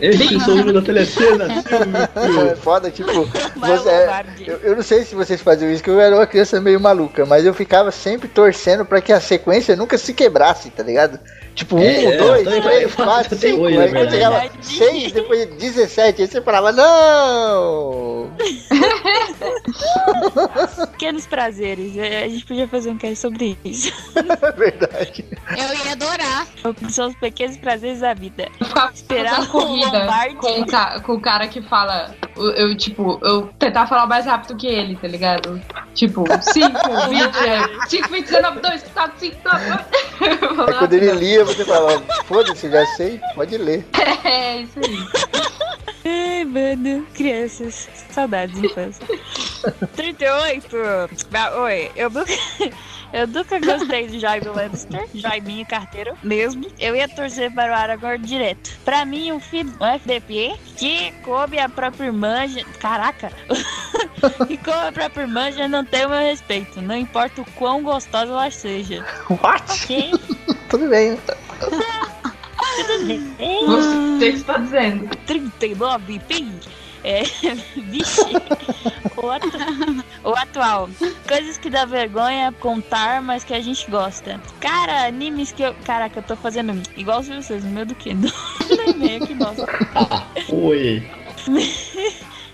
[0.01, 1.47] Esse sou o número da telecena.
[2.51, 3.13] É foda, tipo,
[3.57, 6.61] você, é- eu, eu não sei se vocês faziam isso, que eu era uma criança
[6.61, 10.83] meio maluca, mas eu ficava sempre torcendo pra que a sequência nunca se quebrasse, tá
[10.83, 11.19] ligado?
[11.55, 13.93] Tipo, um, É, é, dois, eu três, eu faço quatro, até cinco, hoje, na aí
[13.93, 14.67] quando chegava verdade.
[14.67, 18.31] seis, depois de 17, aí você falava, não!
[20.93, 23.92] Pequenos prazeres, é, a gente podia fazer um cast sobre isso.
[24.42, 25.24] É verdade.
[25.50, 26.46] Eu ia adorar.
[26.90, 28.48] São os pequenos prazeres da vida.
[28.59, 30.07] Ficar Esperar corrida
[30.40, 32.14] com o, ca- com o cara que fala.
[32.36, 35.61] Eu, eu, tipo, eu tentar falar mais rápido que ele, tá ligado?
[35.94, 36.68] Tipo, 5,
[37.09, 39.66] 20, 5, 20, 19, 2, 4, 5, 9.
[40.68, 43.86] Aí quando ele lia, você falava, foda-se, já sei, pode ler.
[44.24, 44.98] É, isso aí.
[46.05, 49.05] Ai, mano, crianças, saudades de infância.
[49.96, 50.76] 38.
[51.34, 52.32] Ah, oi, eu nunca,
[53.13, 56.67] eu nunca gostei de Jaime Lannister, Jaiminho Carteiro, mesmo.
[56.79, 58.71] Eu ia torcer para o Aragorn direto.
[58.85, 62.47] Pra mim, um filho FDP que come a própria irmã.
[62.49, 63.31] já- Caraca!
[64.49, 66.81] que come a própria irmã já não tem o meu respeito.
[66.81, 69.05] Não importa o quão gostosa ela seja.
[69.31, 69.85] What?
[69.85, 70.11] Ok?
[70.71, 71.19] Tudo bem.
[72.87, 73.05] Tudo
[73.37, 73.67] bem.
[73.67, 75.15] Você que está dizendo.
[75.27, 76.53] 39 pi.
[77.05, 77.22] É,
[77.76, 78.20] vixe.
[79.16, 79.59] O, atu-
[80.24, 80.88] o atual.
[81.26, 84.40] Coisas que dá vergonha contar, mas que a gente gosta.
[84.61, 85.74] Cara, animes que eu.
[85.84, 88.11] Caraca, eu tô fazendo igual os vocês, meu do que?
[88.94, 89.66] E-mail, que bosta.
[90.48, 91.03] Oi.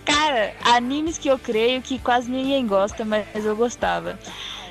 [0.05, 4.19] Cara, animes que eu creio que quase ninguém gosta, mas eu gostava.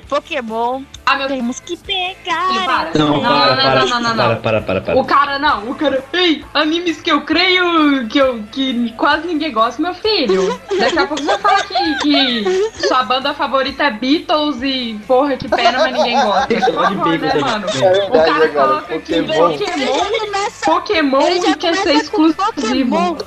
[0.08, 2.64] Pokémon, Ah, meu temos que Ele pegar.
[2.64, 2.90] para.
[2.94, 3.22] eu Não, sei.
[3.22, 4.40] para, não, para, não, não, não, para, não.
[4.42, 4.96] para, para, para.
[4.98, 6.02] O cara, não, o cara.
[6.12, 10.58] Ei, animes que eu creio que, eu, que quase ninguém gosta, meu filho.
[10.78, 15.48] Daqui a pouco você fala que, que sua banda favorita é Beatles e porra, que
[15.48, 16.46] pena, mas ninguém gosta.
[16.54, 17.66] Por favor, né, mano?
[18.08, 19.50] O cara coloca que Pokémon.
[19.50, 20.50] Ele Pokémon.
[20.64, 23.18] Pokémon Ele quer ser exclusivo.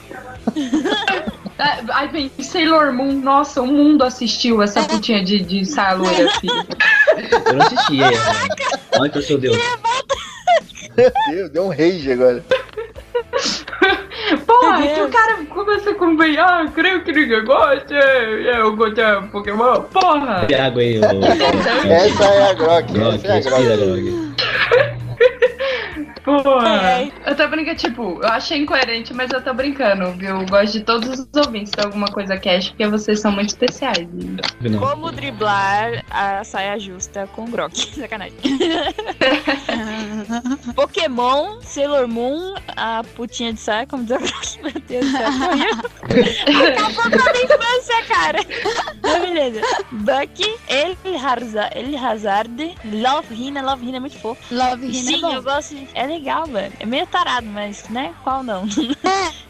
[1.61, 6.27] É, Aí vem Sailor Moon, nossa, o mundo assistiu essa putinha de, de saia loira,
[6.39, 6.65] filho.
[7.45, 8.07] Eu não assisti, é.
[8.99, 9.57] Ai, que seu Deus.
[10.97, 12.43] Meu Deus, deu um rage agora.
[14.47, 19.27] Porra, que o cara começa com bem, ah, creio que ninguém gosta, eu gosto de
[19.31, 20.45] Pokémon, porra.
[20.47, 21.03] Tem água aí, ô.
[21.85, 23.75] Essa é a Grok, Grog, essa é a.
[23.77, 24.31] Grog.
[26.23, 27.01] Porra.
[27.01, 27.11] É.
[27.25, 30.39] Eu tô brincando, tipo, eu achei incoerente, mas eu tô brincando, viu?
[30.41, 34.07] Eu gosto de todos os ouvintes de alguma coisa cash, porque vocês são muito especiais.
[34.61, 34.79] Não.
[34.79, 37.75] Como driblar a saia justa com Grok.
[37.99, 38.37] Sacanagem.
[40.75, 44.61] Pokémon, Sailor Moon, a putinha de saia, como diz a Grok.
[44.61, 45.27] Meu Deus do céu.
[46.69, 48.39] Acabou com a minha infância, cara.
[49.01, 49.61] Mas beleza.
[49.91, 50.95] Bucky, El
[51.25, 54.41] Hazard, El Hazard, Love Hina, Love Hina é muito fofo.
[54.53, 55.33] Love Hina Sim, é bom.
[55.33, 55.75] eu gosto.
[55.75, 56.73] de- É legal, velho.
[56.79, 58.13] É meio tarado, mas, né?
[58.23, 58.65] Qual não?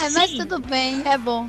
[0.01, 0.37] É, mas Sim.
[0.37, 1.47] tudo bem, é bom.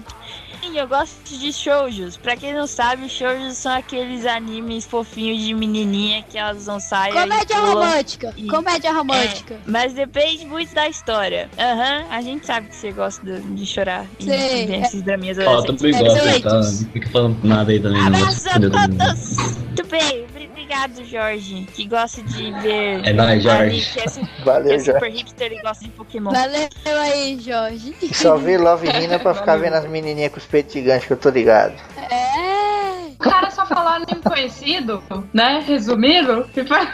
[0.63, 2.17] Sim, eu gosto de shoujos.
[2.17, 7.13] Pra quem não sabe, shoujos são aqueles animes fofinhos de menininha que elas não saem.
[7.15, 8.35] Comédia romântica.
[8.49, 9.55] Comédia romântica.
[9.55, 11.51] É, mas depende muito da história.
[11.59, 14.81] Aham, a gente sabe que você gosta de, de chorar e Sei, ver é.
[14.83, 15.81] esses draminhas Ó, adolescentes.
[15.81, 16.43] também gosto, Excelentes.
[16.43, 16.61] tá?
[16.61, 18.07] Não fica falando nada aí também.
[18.07, 19.39] Abraço a todos!
[19.73, 20.52] Muito bem, obrigado,
[21.05, 23.07] Jorge, que gosta de ver.
[23.07, 23.93] É nóis, Jorge.
[23.93, 26.31] Que é, su- que Valeu, é super hipster e gosta de Pokémon.
[26.31, 27.95] Valeu aí, Jorge.
[28.13, 31.17] Só vi Love Hina pra ficar vendo as menininhas com os peitos gigantes que eu
[31.17, 31.75] tô ligado.
[32.11, 33.13] É.
[33.15, 35.03] O cara só falou anime conhecido,
[35.33, 35.63] né?
[35.67, 36.89] Resumindo, e faz-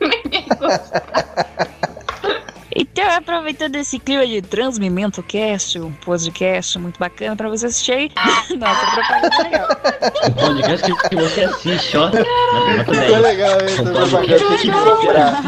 [0.00, 1.02] Ninguém gosta.
[2.74, 8.10] Então, aproveitando esse clima de Transmimento Cast, um podcast muito bacana pra você assistir aí.
[8.58, 9.68] Nossa, propaganda legal.
[10.28, 12.06] O podcast que, que você assiste, ó.
[12.06, 12.24] Nota
[12.78, 13.20] Ficou 10.
[13.20, 15.42] legal essa Um propaganda podcast que que comprar.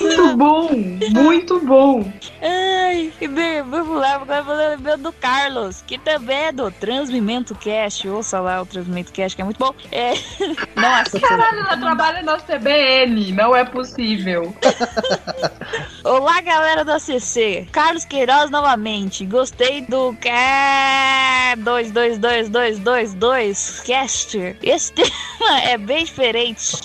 [0.00, 0.68] Muito bom,
[1.12, 2.12] muito bom.
[2.42, 7.54] Ai, e bem, vamos lá, agora vou lembrar do Carlos, que também é do Transmimento
[7.54, 8.08] Cast.
[8.08, 9.74] Ouça lá o Transmimento Cast, que é muito bom.
[9.92, 10.14] É,
[10.76, 11.20] não assista.
[11.20, 14.54] Caralho, ela trabalha na CBN, não é possível.
[16.04, 17.66] Olá, galera da CC.
[17.72, 19.24] Carlos Queiroz novamente.
[19.26, 24.56] Gostei do Ca- 222222 Cast.
[24.62, 26.76] Esse tema é bem diferente,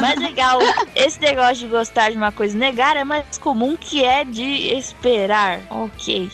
[0.00, 0.58] mas legal.
[0.94, 4.44] Esse negócio de gostar de uma coisa e negar é mais comum que é de
[4.76, 5.60] esperar.
[5.70, 6.30] Ok.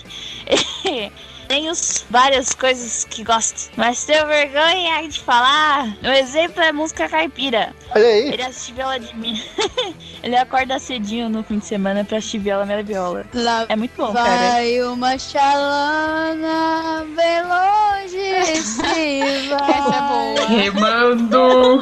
[1.48, 1.72] Tenho
[2.09, 5.86] várias coisas que gosto, mas tenho vergonha de falar.
[6.03, 7.74] Um exemplo é música caipira.
[7.94, 8.32] Olha aí.
[8.32, 9.38] Ele assiste viola de mim.
[10.22, 13.26] Ele acorda cedinho no fim de semana pra assistir viola minha viola.
[13.34, 14.30] Lá É muito bom, cara.
[14.53, 19.70] vai uma chalana bem longe se vai.
[19.78, 20.46] Essa é boa.
[20.48, 21.80] Remando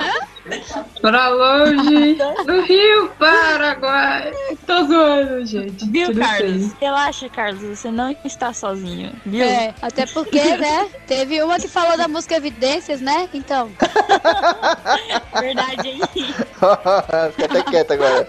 [1.00, 2.14] pra longe
[2.46, 4.32] do Rio Paraguai.
[4.66, 5.88] Tô zoando, gente.
[5.90, 6.52] Viu, Tudo Carlos?
[6.52, 6.76] bem.
[6.80, 7.62] Relaxa, Carlos.
[7.62, 9.12] Você não está sozinho.
[9.24, 9.44] Viu?
[9.44, 10.88] É, até porque, né?
[11.06, 13.28] Teve uma que falou da música Evidências, né?
[13.34, 13.70] Então.
[15.40, 16.00] Verdade, hein?
[16.12, 18.28] Fica até quieto agora.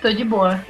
[0.00, 0.64] Tô de boa.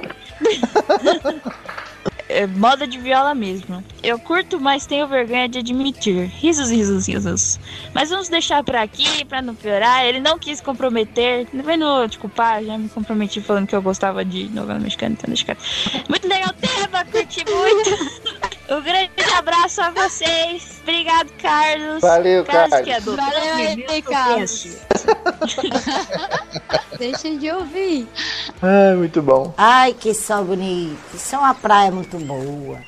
[2.29, 3.83] É moda de viola mesmo.
[4.01, 6.27] Eu curto, mas tenho vergonha de admitir.
[6.27, 7.59] Risos, risos, risos.
[7.93, 10.05] Mas vamos deixar pra aqui, pra não piorar.
[10.05, 11.47] Ele não quis comprometer.
[11.53, 15.15] Não vai no te culpar, já me comprometi falando que eu gostava de novela mexicana,
[15.17, 15.57] então deixa.
[16.09, 18.43] Muito legal tema, curti muito.
[18.73, 20.81] Um grande abraço a vocês.
[20.81, 22.01] Obrigado, Carlos.
[22.01, 22.71] Valeu, Carlos.
[22.71, 22.87] Carlos.
[22.87, 24.67] que é do Valeu aí, Transmimento Carlos.
[26.97, 28.07] Deixem de ouvir.
[28.63, 29.53] Ai, muito bom.
[29.59, 30.97] Ai, que sol bonito.
[31.13, 32.79] Isso é uma praia muito boa.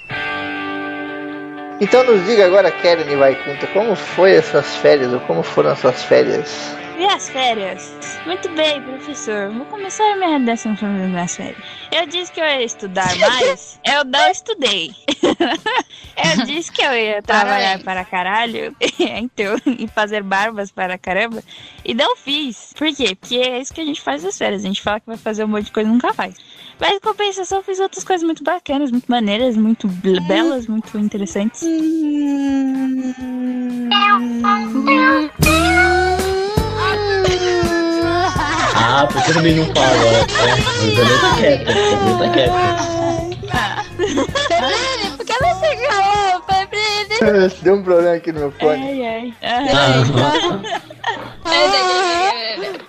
[1.79, 5.69] Então nos diga agora, Karen e Vaikunta, como foi as suas férias ou como foram
[5.71, 6.75] as suas férias?
[6.97, 7.93] E as férias?
[8.25, 9.51] Muito bem, professor.
[9.51, 11.57] Vou começar a minha décima sobre as minhas férias.
[11.91, 13.79] Eu disse que eu ia estudar mais.
[13.85, 14.95] eu não estudei.
[16.39, 18.73] eu disse que eu ia trabalhar para caralho.
[18.97, 21.43] então, e fazer barbas para caramba.
[21.83, 22.73] E não fiz.
[22.77, 23.13] Por quê?
[23.15, 24.63] Porque é isso que a gente faz nas férias.
[24.63, 26.35] A gente fala que vai fazer um monte de coisa e nunca faz.
[26.79, 30.97] Mas em compensação, eu fiz outras coisas muito bacanas, muito maneiras, muito be- belas, muito
[30.97, 31.61] interessantes.
[38.87, 40.17] Ah, por que também não fala agora?
[40.45, 41.69] É, o Danilo tá quieto.
[41.69, 42.53] O Danilo tá quieto.
[44.47, 47.49] Febrine, por que você calou, Febrine?
[47.63, 48.83] Deu um problema aqui no meu fone.
[48.83, 49.33] Ai, ai.
[49.41, 50.59] Ah,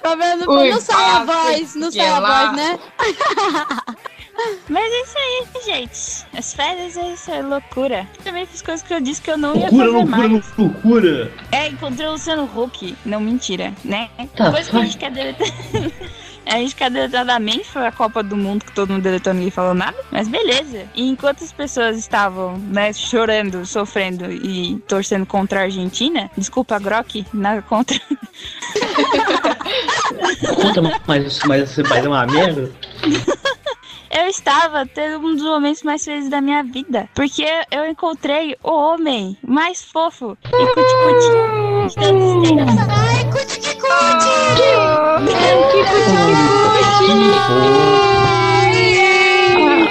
[0.02, 0.46] Tá vendo?
[0.46, 2.78] Não sai a voz, não sai a voz, né?
[4.68, 6.26] Mas é isso aí, gente.
[6.36, 8.06] As férias é isso, é loucura.
[8.22, 10.56] Também fiz coisas que eu disse que eu não ia loucura, fazer loucura, mais.
[10.58, 11.32] loucura.
[11.52, 12.96] É, encontrei o Luciano Huck.
[13.04, 14.10] Não, mentira, né?
[14.36, 15.48] Tá, Coisa que a gente quer deletar.
[16.46, 19.74] A gente quer deletadamente foi a Copa do Mundo que todo mundo deletou, ninguém falou
[19.74, 19.96] nada.
[20.12, 20.84] Mas beleza.
[20.94, 27.26] E enquanto as pessoas estavam, né, chorando, sofrendo e torcendo contra a Argentina, desculpa, Grok,
[27.34, 27.98] nada contra.
[30.54, 32.70] Conta, mas, mas você faz uma merda?
[34.10, 37.08] Eu estava tendo um dos momentos mais felizes da minha vida.
[37.14, 41.26] Porque eu encontrei o homem mais fofo e cuti-cuti.
[42.88, 43.76] Ai, cuti que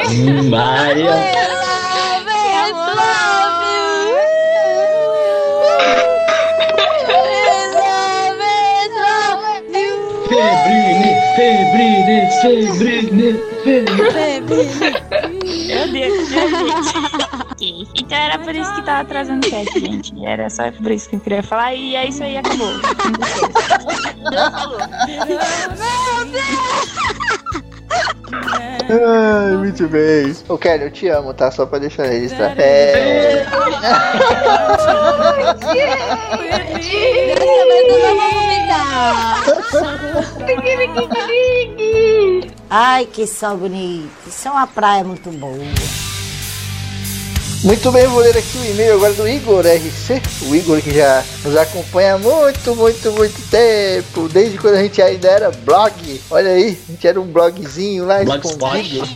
[0.07, 1.54] Hum, Maria.
[11.35, 15.65] Febrine, febrine, febrine, febrine.
[15.67, 16.97] Meu Deus, gente.
[17.51, 17.87] Ok.
[17.95, 20.25] Então era por isso que tava atrasando o cast, gente.
[20.25, 21.73] Era só por isso que eu queria falar.
[21.73, 22.71] E é isso aí, acabou.
[25.77, 27.74] Meu Deus.
[28.87, 30.35] Ai, muito bem.
[30.47, 31.49] Ô, Kelly, eu te amo, tá?
[31.51, 32.61] Só pra deixar registrado.
[32.61, 33.45] É.
[42.69, 44.11] Ai, que sol bonito.
[44.27, 45.57] Isso é uma praia muito boa.
[47.65, 50.21] Muito bem, vou ler aqui o e-mail agora do Igor RC.
[50.47, 54.29] O Igor que já nos acompanha há muito, muito, muito tempo.
[54.29, 56.21] Desde quando a gente ainda era blog.
[56.29, 59.09] Olha aí, a gente era um blogzinho lá escondido.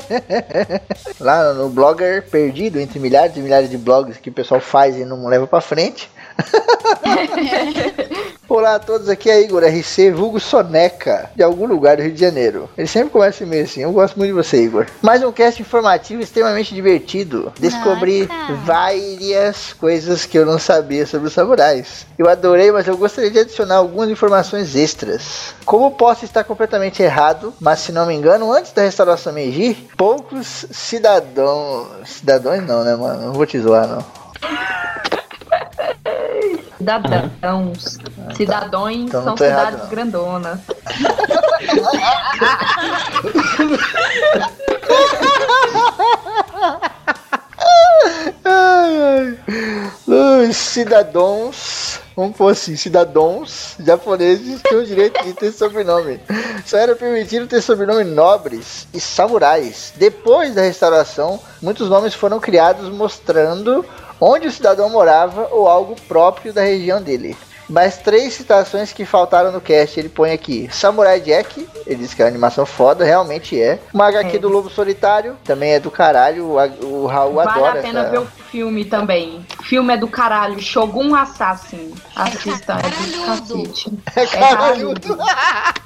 [1.20, 5.04] lá no Blogger perdido entre milhares e milhares de blogs que o pessoal faz e
[5.04, 6.08] não leva pra frente.
[8.48, 12.20] Olá a todos, aqui é Igor RC, vulgo Soneca, de algum lugar do Rio de
[12.20, 12.70] Janeiro.
[12.78, 14.86] Ele sempre começa meio assim, eu gosto muito de você, Igor.
[15.02, 17.52] Mais um cast informativo extremamente divertido.
[17.58, 18.28] Descobri
[18.64, 22.06] várias coisas que eu não sabia sobre os samurais.
[22.16, 25.54] Eu adorei, mas eu gostaria de adicionar algumas informações extras.
[25.64, 30.66] Como posso estar completamente errado, mas se não me engano, antes da restauração Meiji, poucos
[30.70, 31.88] cidadãos.
[32.06, 33.26] Cidadãos não, né, mano?
[33.26, 34.04] Não vou te zoar, não.
[36.78, 37.98] Cidadãos.
[38.36, 39.88] Cidadões Então não são tô errado, cidades não.
[39.88, 40.60] grandonas.
[50.06, 56.20] Os cidadãos, vamos pôr assim, cidadãos japoneses tinham o direito de ter sobrenome.
[56.64, 59.92] Só era permitido ter sobrenome nobres e samurais.
[59.96, 63.84] Depois da restauração, muitos nomes foram criados mostrando
[64.20, 67.36] onde o cidadão morava ou algo próprio da região dele.
[67.68, 70.68] Mais três citações que faltaram no cast, ele põe aqui.
[70.70, 73.80] Samurai Jack, ele diz que é uma animação foda, realmente é.
[73.92, 74.38] Uma HQ É.
[74.38, 78.10] do Lobo Solitário, também é do caralho, o, o Raul Vale adora a pena essa...
[78.10, 79.44] ver o filme também.
[79.64, 80.60] Filme é do caralho.
[80.60, 81.92] Shogun Assassin.
[82.14, 83.92] Assista, é do cacete.
[84.14, 85.18] É caralhudo.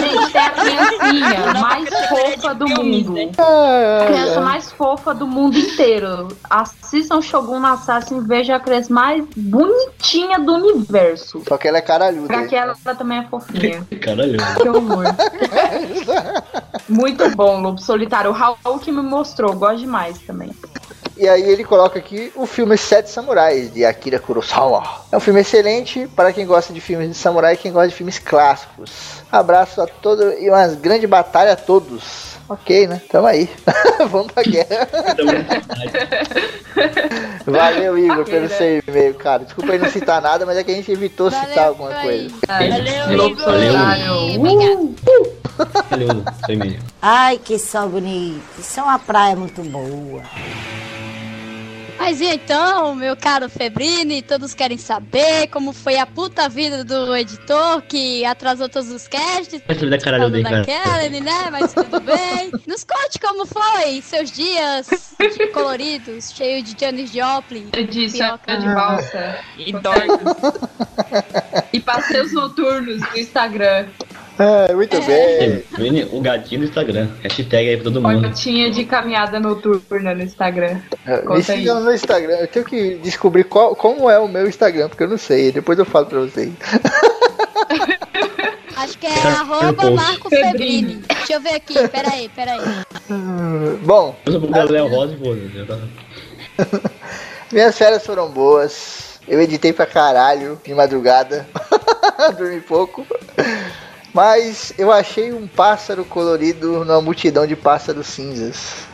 [0.00, 3.14] Gente, tem a criancinha mais fofa do mundo.
[3.38, 6.28] A criança mais fofa do mundo inteiro.
[6.48, 11.42] Assistam Shogun Assassin e vejam a criança mais bonitinha do universo.
[11.48, 12.28] Só que ela é caralhuda.
[12.28, 13.86] Pra que ela também é fofinha.
[14.00, 14.38] Caralho.
[14.60, 15.04] Que horror.
[16.88, 18.30] Muito bom, Lobo Solitário.
[18.30, 20.50] O Raul que me mostrou, gosto demais também.
[21.20, 24.82] E aí ele coloca aqui o filme Sete Samurais, de Akira Kurosawa.
[25.12, 27.94] É um filme excelente para quem gosta de filmes de samurai e quem gosta de
[27.94, 29.20] filmes clássicos.
[29.30, 32.38] Abraço a todos e uma grande batalha a todos.
[32.48, 33.02] Ok, né?
[33.10, 33.50] Tamo aí.
[34.08, 34.88] Vamos pra guerra.
[37.44, 39.44] Valeu, Igor, pelo seu e-mail, cara.
[39.44, 42.34] Desculpa aí não citar nada, mas é que a gente evitou citar alguma coisa.
[42.48, 43.44] Valeu, Igor.
[43.44, 44.14] Solitário.
[44.36, 44.88] Obrigada.
[45.90, 46.80] Valeu, seu e-mail.
[47.02, 48.42] Ai, que sol bonito.
[48.58, 50.22] Isso é uma praia muito boa.
[52.00, 57.14] Mas e então, meu caro Febrini, todos querem saber como foi a puta vida do
[57.14, 59.60] editor que atrasou todos os casts.
[59.60, 60.64] Da caralho dele, da cara.
[60.64, 61.50] Kelly, né?
[61.52, 62.50] Mas tudo bem.
[62.66, 64.88] Nos conte como foi seus dias
[65.18, 67.66] de coloridos, cheio de Janis Joplin.
[67.66, 68.40] De Pioca.
[68.46, 69.38] sonho de valsa.
[69.58, 70.08] E dorme.
[71.70, 73.88] E passeios noturnos no Instagram.
[74.40, 75.62] É, muito bem.
[75.76, 77.08] Vini, O gatinho do Instagram.
[77.22, 78.28] Hashtag aí pra todo mundo.
[78.28, 80.80] Fotinha de caminhada noturna no Instagram.
[81.06, 81.58] Me Conta aí.
[81.58, 82.36] sigam no Instagram.
[82.36, 85.52] Eu tenho que descobrir qual, como é o meu Instagram, porque eu não sei.
[85.52, 86.50] Depois eu falo pra vocês.
[88.76, 89.90] Acho que é no arroba.
[89.90, 91.02] Marco Febrini.
[91.06, 92.60] Deixa eu ver aqui, peraí, peraí.
[93.84, 96.80] Bom, Eu sou Gabriel Rosa e já tá-
[97.52, 99.20] minhas férias foram boas.
[99.28, 101.46] Eu editei pra caralho de madrugada.
[102.38, 103.06] Dormi pouco.
[104.12, 108.86] Mas eu achei um pássaro colorido numa multidão de pássaros cinzas.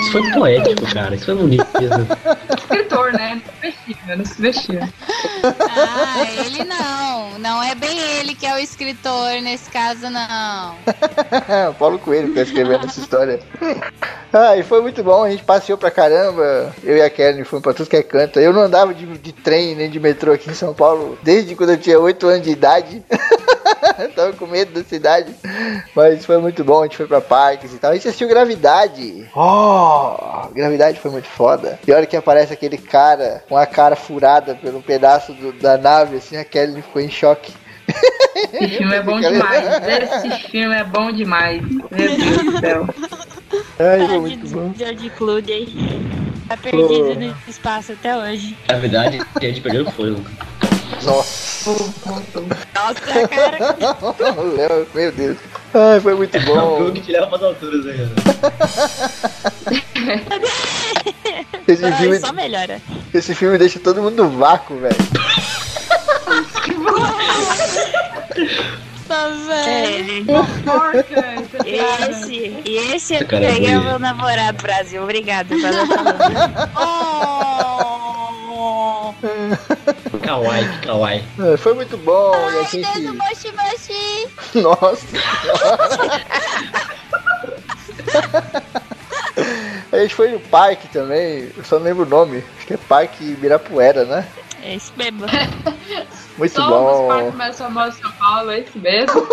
[0.00, 1.14] Isso foi poético, cara.
[1.14, 1.66] Isso foi bonito.
[2.58, 3.40] Escritor, né?
[3.42, 4.92] Não se vestia, não se vestia.
[5.70, 7.38] Ah, ele não.
[7.38, 10.76] Não é bem ele que é o escritor nesse caso, não.
[11.78, 13.40] Paulo Coelho que tá escrevendo essa história.
[14.32, 16.74] Ah, e foi muito bom, a gente passeou pra caramba.
[16.82, 18.40] Eu e a Kelly fomos pra tudo que é canto.
[18.40, 21.70] Eu não andava de, de trem nem de metrô aqui em São Paulo desde quando
[21.70, 22.91] eu tinha 8 anos de idade.
[24.14, 25.32] Tava com medo da cidade.
[25.94, 27.90] Mas foi muito bom, a gente foi pra parques e tal.
[27.90, 29.28] A gente assistiu Gravidade.
[29.34, 31.78] Oh, Gravidade foi muito foda.
[31.86, 35.76] E a hora que aparece aquele cara com a cara furada pelo pedaço do- da
[35.76, 37.52] nave, assim, a Kelly ficou em choque.
[38.52, 39.64] Esse filme é bom demais.
[39.86, 41.62] Esse filme é bom demais.
[41.62, 42.88] Meu Deus do céu.
[43.78, 44.72] Ai, foi muito bom.
[44.76, 46.12] George Clooney.
[46.48, 48.56] Tá perdido no espaço até hoje.
[48.68, 50.20] Na verdade, a gente perdeu o fogo.
[51.02, 51.70] Nossa.
[52.74, 53.76] Nossa, cara.
[54.56, 55.36] Léo, Meu Deus.
[55.74, 56.78] Ai, foi muito É o bom.
[56.78, 58.10] jogo que te leva pras alturas, né, cara?
[61.66, 62.80] Esse Ai, filme, só melhora.
[63.14, 64.96] esse filme deixa todo mundo no vácuo, velho.
[69.08, 70.24] Nossa, velho.
[70.24, 72.10] Fofoca, essa piada.
[72.10, 73.84] Esse, esse é o bonito.
[73.84, 75.02] meu namorado, Brasil.
[75.02, 75.86] Obrigada pela
[76.66, 76.70] palavra.
[78.64, 79.12] Oh!
[80.22, 81.24] Kawaii, que kawaii.
[81.52, 82.30] É, Foi muito bom.
[82.32, 83.00] e a Ai, gente...
[83.00, 84.28] Deus, mochi, mochi.
[84.62, 85.06] Nossa.
[89.92, 91.50] a gente foi no parque também.
[91.56, 92.44] Eu só não lembro o nome.
[92.56, 94.24] Acho que é Parque Ibirapuera, né?
[94.62, 95.26] É isso mesmo.
[96.38, 97.08] Muito Somos bom.
[97.08, 99.26] parques mais famosos de São Paulo, é esse mesmo.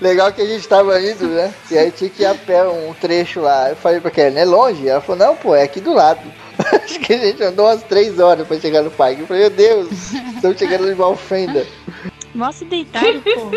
[0.00, 1.52] Legal que a gente tava indo, né?
[1.70, 3.70] E aí tinha que ir a pé um trecho lá.
[3.70, 4.86] Eu falei pra Kelly, é longe?
[4.88, 6.20] Ela falou, não, pô, é aqui do lado.
[6.84, 9.22] Acho que a gente andou umas três horas pra chegar no parque.
[9.22, 11.66] Eu falei, meu Deus, estamos chegando em Malfenda.
[12.34, 13.50] Mostra deitado, pô.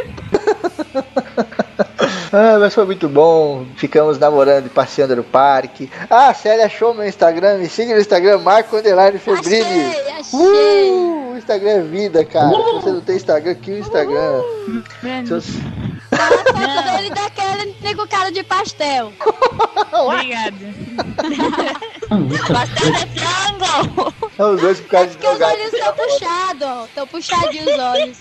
[2.32, 3.66] Ah, mas foi muito bom.
[3.76, 5.90] Ficamos namorando e passeando no parque.
[6.10, 7.58] Ah, a Célia achou meu Instagram.
[7.58, 9.62] Me siga no Instagram, Marco Underline Febrini.
[9.62, 10.92] Achei, achei.
[10.92, 12.50] Uh, o Instagram é vida, cara.
[12.50, 14.42] Se você não tem Instagram, aqui o Instagram.
[15.26, 15.52] Se você-
[16.12, 16.54] A foto
[16.98, 19.14] dele daquele nego cara de pastel.
[19.94, 20.56] Obrigada.
[22.08, 24.14] Pastel de frango.
[24.38, 28.18] É os dois por causa de Porque os olhos estão puxados, estão puxadinhos os olhos.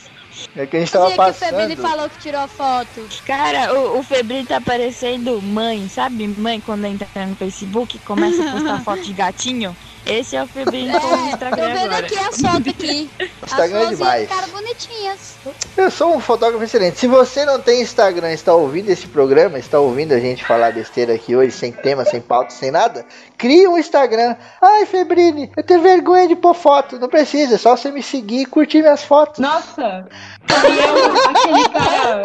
[0.55, 1.91] É que a gente tava Dizia que o Febrini passando.
[1.91, 3.09] falou que tirou a foto.
[3.24, 6.28] Cara, o, o Febrinho tá parecendo mãe, sabe?
[6.28, 9.76] Mãe quando entra no Facebook e começa a postar foto de gatinho.
[10.07, 12.07] Esse é o Febrinho com o É, tô Instagram vendo agora.
[12.07, 13.11] aqui as fotos aqui.
[13.42, 14.28] As Instagram é florzinhas demais.
[14.28, 15.34] ficaram bonitinhas.
[15.76, 16.98] Eu sou um fotógrafo excelente.
[16.98, 21.12] Se você não tem Instagram, está ouvindo esse programa, está ouvindo a gente falar besteira
[21.14, 23.04] aqui hoje, sem tema, sem pauta, sem nada,
[23.36, 24.36] cria um Instagram.
[24.62, 26.98] Ai, Febrini, eu tenho vergonha de pôr foto.
[27.00, 29.40] Não precisa, é só você me seguir e curtir minhas fotos.
[29.40, 30.07] Nossa!
[30.48, 32.22] Eu, aquele cara.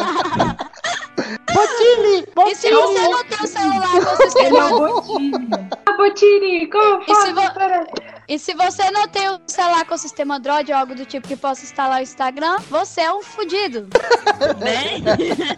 [1.53, 5.31] Botini, E se você não tem o celular com o Ele sistema é o Botini.
[5.85, 7.91] Ah, Botini, como E se, vo-
[8.27, 11.27] e se você não tem o celular com o sistema Android ou algo do tipo
[11.27, 13.87] que possa instalar o Instagram, você é um fudido.
[14.59, 15.01] Né?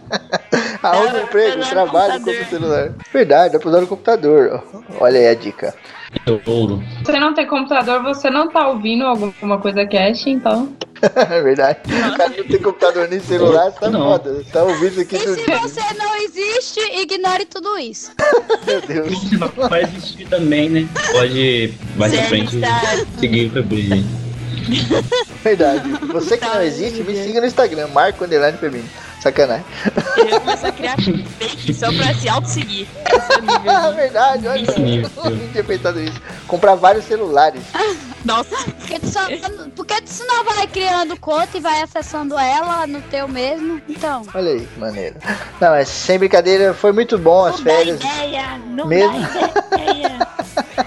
[0.82, 2.92] Arruma Dá um emprego, trabalho com o celular.
[3.12, 4.62] Verdade, dá pra usar no computador.
[5.00, 5.74] Olha aí a dica.
[6.46, 6.82] Ouro.
[6.98, 10.72] Se você não tem computador, você não tá ouvindo alguma coisa cash, então.
[11.14, 11.80] É verdade.
[11.86, 14.04] O cara não tem computador nem celular, tá Não.
[14.04, 14.42] foda.
[14.50, 18.10] Tá ouvindo aqui E do se você não existe, ignore tudo isso.
[18.66, 19.18] Meu Deus.
[19.20, 20.88] Se não faz existir também, né?
[21.12, 22.56] Pode mais pra a frente
[23.18, 24.24] seguir o Febrinho.
[25.42, 25.88] Verdade.
[26.12, 28.88] Você que não existe, me siga no Instagram, Marco Underline Femini.
[29.24, 29.64] Sacanagem.
[30.18, 30.96] Ele vai começar a criar
[31.38, 32.86] fake só pra se auto-seguir.
[33.06, 34.62] É Ah, de- verdade, olha.
[34.70, 35.10] Esse nível.
[35.24, 36.20] Não tinha pensado nisso.
[36.46, 37.62] Comprar vários celulares.
[38.24, 39.20] Nossa, Porque tu, só,
[39.76, 43.80] porque tu senão vai criando conta e vai acessando ela no teu mesmo.
[43.88, 45.16] Então, Olha aí, que maneiro.
[45.60, 48.00] Não, mas sem brincadeira, foi muito bom as não dá férias.
[48.00, 49.18] ideia, não Mesmo?
[49.20, 50.18] dá ideia.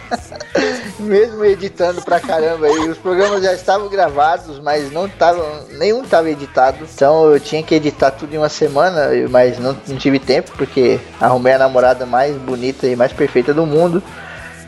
[1.07, 6.29] Mesmo editando pra caramba aí, os programas já estavam gravados, mas não estavam, nenhum estava
[6.29, 6.85] editado.
[6.93, 10.99] Então eu tinha que editar tudo em uma semana, mas não, não tive tempo porque
[11.19, 14.03] arrumei a namorada mais bonita e mais perfeita do mundo.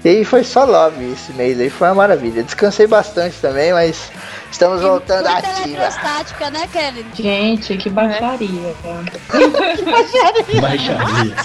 [0.03, 2.41] E foi só love esse mês aí, foi uma maravilha.
[2.41, 4.09] Descansei bastante também, mas
[4.49, 5.67] estamos voltando muita ativa.
[5.67, 7.05] eletrostática, né, Kevin?
[7.13, 8.73] Gente, que baixaria.
[10.61, 11.35] Baixaria.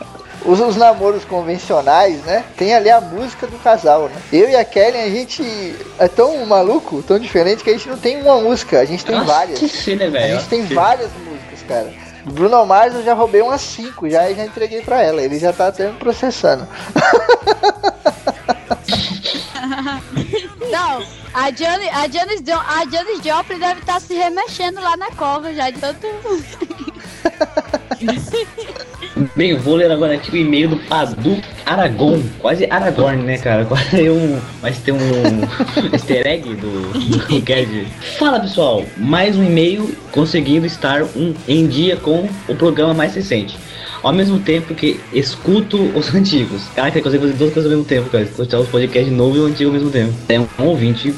[0.44, 2.44] Os, os namoros convencionais, né?
[2.56, 4.16] Tem ali a música do casal, né?
[4.32, 7.98] Eu e a Kelly, a gente é tão maluco, tão diferente que a gente não
[7.98, 9.58] tem uma música, a gente tem várias.
[9.58, 10.34] Que ser, né, A velho?
[10.38, 11.92] gente tem várias músicas, cara.
[12.24, 15.22] Bruno Mars eu já roubei umas 5 já e já entreguei pra ela.
[15.22, 16.66] Ele já tá até me processando.
[20.70, 21.02] Não,
[21.34, 25.70] a Janis, a Janis, a Janis Joplin deve estar se remexendo lá na cova já
[25.70, 26.06] de tanto.
[29.36, 32.22] Bem, vou ler agora aqui o e-mail do Padu Aragon.
[32.38, 33.64] Quase Aragorn, né, cara?
[33.64, 34.40] Quase um.
[34.62, 34.98] Mas tem um
[35.92, 37.86] easter egg do, do Kevin.
[38.18, 43.58] Fala pessoal, mais um e-mail conseguindo estar um, em dia com o programa mais recente.
[44.02, 46.62] Ao mesmo tempo que escuto os antigos.
[46.74, 48.24] Caraca, eu consigo fazer duas coisas ao mesmo tempo, cara.
[48.24, 50.14] Escutar os podcasts novos e o antigo ao mesmo tempo.
[50.28, 51.14] É um ouvinte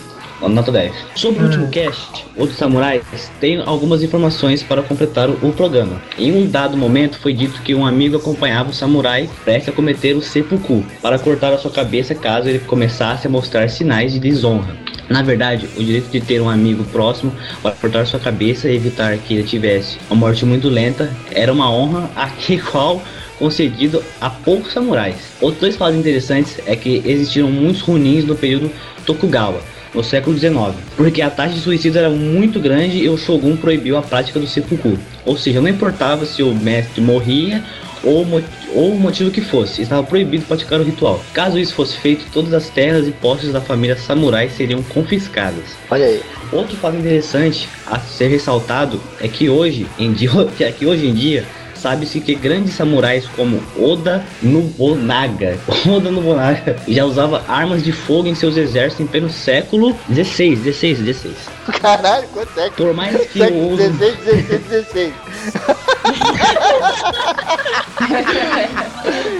[0.48, 0.92] Nota 10.
[1.14, 3.02] Sobre o último cast, o dos samurais,
[3.40, 6.00] tenho algumas informações para completar o, o programa.
[6.18, 10.14] Em um dado momento foi dito que um amigo acompanhava o samurai prestes a cometer
[10.16, 14.76] o seppuku, para cortar a sua cabeça caso ele começasse a mostrar sinais de desonra.
[15.08, 17.32] Na verdade, o direito de ter um amigo próximo
[17.62, 21.70] para cortar sua cabeça e evitar que ele tivesse uma morte muito lenta era uma
[21.70, 23.02] honra a que qual
[23.38, 25.16] concedido a poucos samurais.
[25.40, 28.70] Outros dois fatos interessantes é que existiram muitos runins no período
[29.04, 29.60] Tokugawa,
[29.94, 33.96] no século XIX, porque a taxa de suicídio era muito grande e o shogun proibiu
[33.96, 34.98] a prática do seppuku.
[35.24, 37.62] Ou seja, não importava se o mestre morria
[38.02, 38.26] ou,
[38.74, 41.22] ou o motivo que fosse, estava proibido praticar o ritual.
[41.32, 45.64] Caso isso fosse feito, todas as terras e posses da família samurai seriam confiscadas.
[45.90, 46.20] Olha aí.
[46.50, 51.14] Outro fato interessante a ser ressaltado é que hoje em dia, é que hoje em
[51.14, 51.44] dia
[51.82, 58.34] sabe-se que grandes samurais como Oda Nobunaga, Oda Nobunaga já usava armas de fogo em
[58.34, 61.34] seus exércitos em pleno século 16, 16, 16.
[61.80, 62.76] Caralho, quanto é que.
[62.76, 65.12] Por mais que o 16, 16, 16.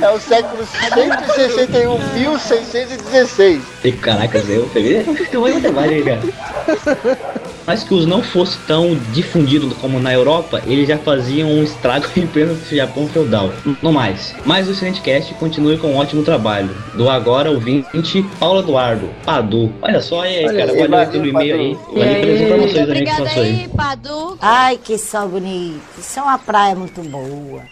[0.00, 3.62] É o século 161, 1616.
[3.84, 5.04] E, Caraca, eu peguei.
[5.32, 7.51] Eu vou matemática, cara.
[7.66, 12.06] Mas que os não fosse tão difundido como na Europa, eles já faziam um estrago
[12.16, 13.50] em pleno Japão feudal.
[13.82, 14.34] No mais.
[14.44, 16.70] Mas o excelente cast continue com um ótimo trabalho.
[16.94, 19.72] Do agora ouvinte, Paulo Eduardo, Padu.
[19.82, 20.72] Olha só aí, Olha cara.
[20.72, 21.74] aí, Valeu pelo e-mail aí.
[21.74, 22.42] Valeu pelas E aí?
[22.44, 23.50] informações também que Obrigada passou aí.
[23.50, 24.38] aí, Padu.
[24.40, 25.80] Ai, que sol bonito.
[25.98, 27.62] Isso é uma praia muito boa.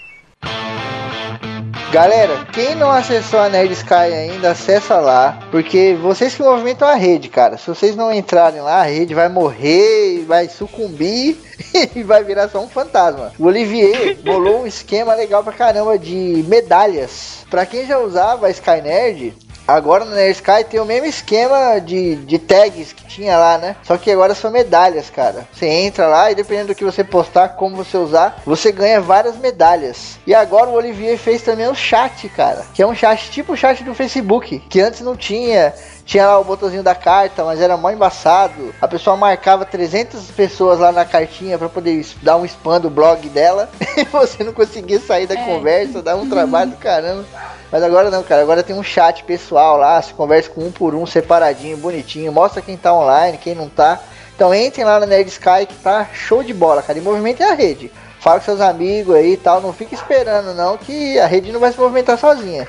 [1.93, 5.41] Galera, quem não acessou a Nerd Sky ainda, acessa lá.
[5.51, 7.59] Porque vocês que movimentam a rede, cara.
[7.59, 11.37] Se vocês não entrarem lá, a rede vai morrer, vai sucumbir
[11.97, 13.33] e vai virar só um fantasma.
[13.37, 17.45] O Olivier bolou um esquema legal pra caramba de medalhas.
[17.51, 19.35] Pra quem já usava a Sky Nerd,
[19.70, 23.76] Agora no Nerd Sky tem o mesmo esquema de, de tags que tinha lá, né?
[23.84, 25.47] Só que agora são medalhas, cara.
[25.52, 29.36] Você entra lá e dependendo do que você postar, como você usar, você ganha várias
[29.36, 30.18] medalhas.
[30.26, 32.64] E agora o Olivier fez também o chat, cara.
[32.74, 35.72] Que é um chat tipo o chat do Facebook, que antes não tinha.
[36.05, 38.74] Tinha lá o botãozinho da carta, mas era mó embaçado.
[38.81, 43.28] A pessoa marcava 300 pessoas lá na cartinha pra poder dar um spam do blog
[43.28, 43.68] dela.
[44.01, 47.24] E você não conseguia sair da conversa, dava um trabalho do caramba.
[47.70, 48.40] Mas agora não, cara.
[48.40, 50.01] Agora tem um chat pessoal lá.
[50.01, 52.32] Se conversa com um por um, separadinho, bonitinho.
[52.32, 54.01] Mostra quem tá online, quem não tá.
[54.35, 56.98] Então entrem lá na Nerd Sky que tá show de bola, cara.
[56.98, 57.93] E movimentem a rede.
[58.20, 59.60] Fala com seus amigos aí e tal.
[59.60, 62.68] Não fica esperando, não, que a rede não vai se movimentar sozinha.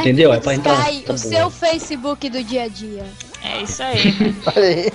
[0.00, 0.32] Entendeu?
[0.32, 1.22] É pra entrar- Sky tá o bom.
[1.22, 3.04] seu Facebook do dia a dia.
[3.44, 4.12] É isso aí.
[4.56, 4.92] Olha aí.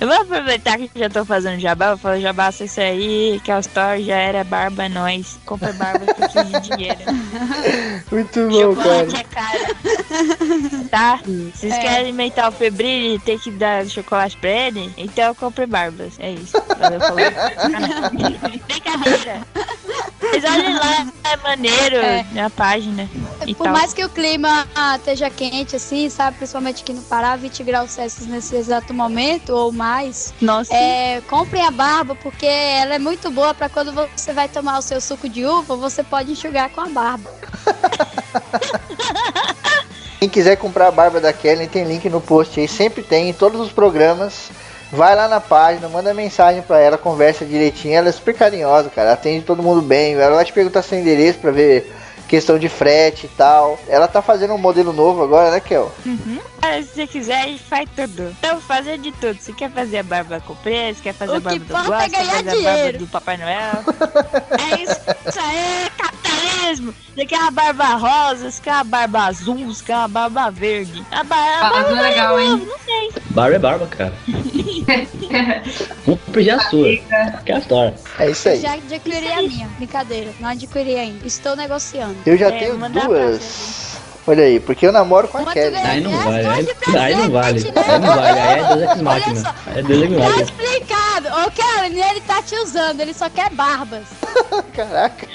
[0.00, 3.60] Eu vou aproveitar que já tô fazendo jabá, vou fazer jabá isso aí, que a
[3.60, 5.38] Store já era barba, é nóis.
[5.44, 6.98] Compra barba precisa de dinheiro.
[8.10, 9.58] Muito bom, Chocolate cara.
[9.58, 10.88] é caro.
[10.90, 11.20] Tá?
[11.54, 11.78] Vocês É.
[11.80, 14.90] querem alimentar o febril e ter que dar chocolate pra ele?
[14.96, 16.14] Então compre barbas.
[16.18, 16.56] É isso.
[16.78, 17.18] Valeu, falou.
[18.66, 19.40] Tem carreira.
[20.32, 22.24] Mas olha lá, é maneiro É.
[22.32, 23.08] na página.
[23.46, 23.72] E Por tal.
[23.72, 24.66] mais que o clima
[24.96, 26.36] esteja quente, assim, sabe?
[26.36, 30.32] Principalmente aqui no Pará, 20 graus Celsius nesse exato momento ou mais.
[30.40, 30.72] Nossa.
[30.74, 34.82] É, comprem a barba, porque ela é muito boa pra quando você vai tomar o
[34.82, 37.30] seu suco de uva, você pode enxugar com a barba.
[40.20, 42.68] Quem quiser comprar a barba da Kelly, tem link no post aí.
[42.68, 44.50] Sempre tem em todos os programas.
[44.92, 47.94] Vai lá na página, manda mensagem pra ela, conversa direitinho.
[47.94, 49.12] Ela é super carinhosa, cara.
[49.12, 50.14] Atende todo mundo bem.
[50.14, 51.94] Ela vai te perguntar seu endereço pra ver
[52.28, 53.78] questão de frete e tal.
[53.88, 55.92] Ela tá fazendo um modelo novo agora, né, Kel?
[56.06, 56.38] Uhum.
[56.82, 58.34] Se você quiser, a gente faz tudo.
[58.38, 59.36] Então, fazer de tudo.
[59.40, 62.04] Você quer fazer a barba com preço, quer fazer O a barba que do importa
[62.04, 62.98] é quer fazer a barba dinheiro.
[62.98, 63.84] do Papai Noel.
[64.70, 65.90] é isso, isso aí,
[66.70, 66.94] capitalismo.
[67.14, 71.04] Você quer uma barba rosa, você quer uma barba azul, você quer uma barba verde.
[71.10, 72.66] A, a Barba barba é legal, hein?
[72.66, 73.10] Não sei.
[73.30, 74.12] Barba é barba, cara.
[76.06, 76.88] Vamos pedir a sua.
[77.44, 77.94] Que é a Store.
[78.18, 78.60] É isso aí.
[78.60, 79.68] Já adquiri a minha.
[79.76, 81.26] Brincadeira, não adquiri ainda.
[81.26, 82.16] Estou negociando.
[82.24, 83.89] Eu já É, tenho duas.
[84.30, 85.76] Olha aí, porque eu namoro com a Quanto Kelly.
[85.76, 86.66] Aí não É, vale, aí,
[86.96, 87.60] aí não vale.
[87.64, 87.72] né?
[87.84, 89.54] Aí não vale, aí é Deus Ex Olha Machina.
[89.74, 91.28] é Deus Ex Tá explicado.
[91.28, 94.04] Ô, Kellen, ele tá te usando, ele só quer barbas.
[94.72, 95.26] Caraca.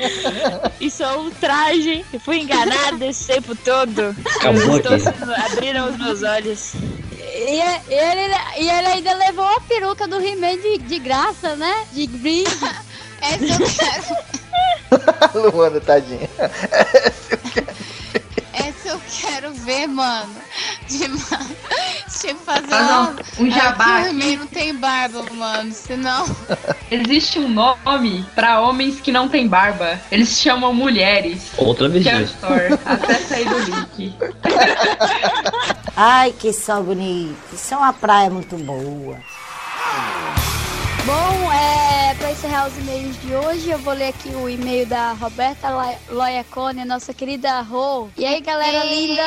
[0.80, 2.05] Isso é um traje.
[2.13, 4.15] Eu fui enganado esse tempo todo.
[4.38, 4.88] Acabou aqui.
[5.53, 6.73] abriram os meus olhos.
[7.19, 11.84] E é- ele, e ele ainda levou a peruca do He-Man de, de graça, né?
[11.91, 12.49] De brinde.
[13.22, 13.67] Essa eu
[15.34, 16.30] quero, Luana, tadinha.
[16.38, 17.67] essa eu quero
[19.66, 20.36] ver, mano.
[20.88, 23.45] De, tipo, fazer Ah, não.
[23.45, 25.72] Um jabá não tem barba, mano.
[25.72, 26.26] Senão.
[26.91, 29.99] Existe um nome pra homens que não têm barba.
[30.12, 31.52] Eles chamam mulheres.
[31.57, 32.22] Outra vez Que é.
[32.22, 32.80] Store.
[32.86, 34.16] Acessa aí do link.
[35.95, 37.36] Ai, que sol bonito.
[37.53, 39.18] Isso é uma praia muito boa.
[41.06, 45.67] Bom, é, encerrar os e-mails de hoje, eu vou ler aqui o e-mail da Roberta
[45.69, 48.07] Lo- Loiacone, nossa querida Rô.
[48.15, 49.23] E aí, galera linda?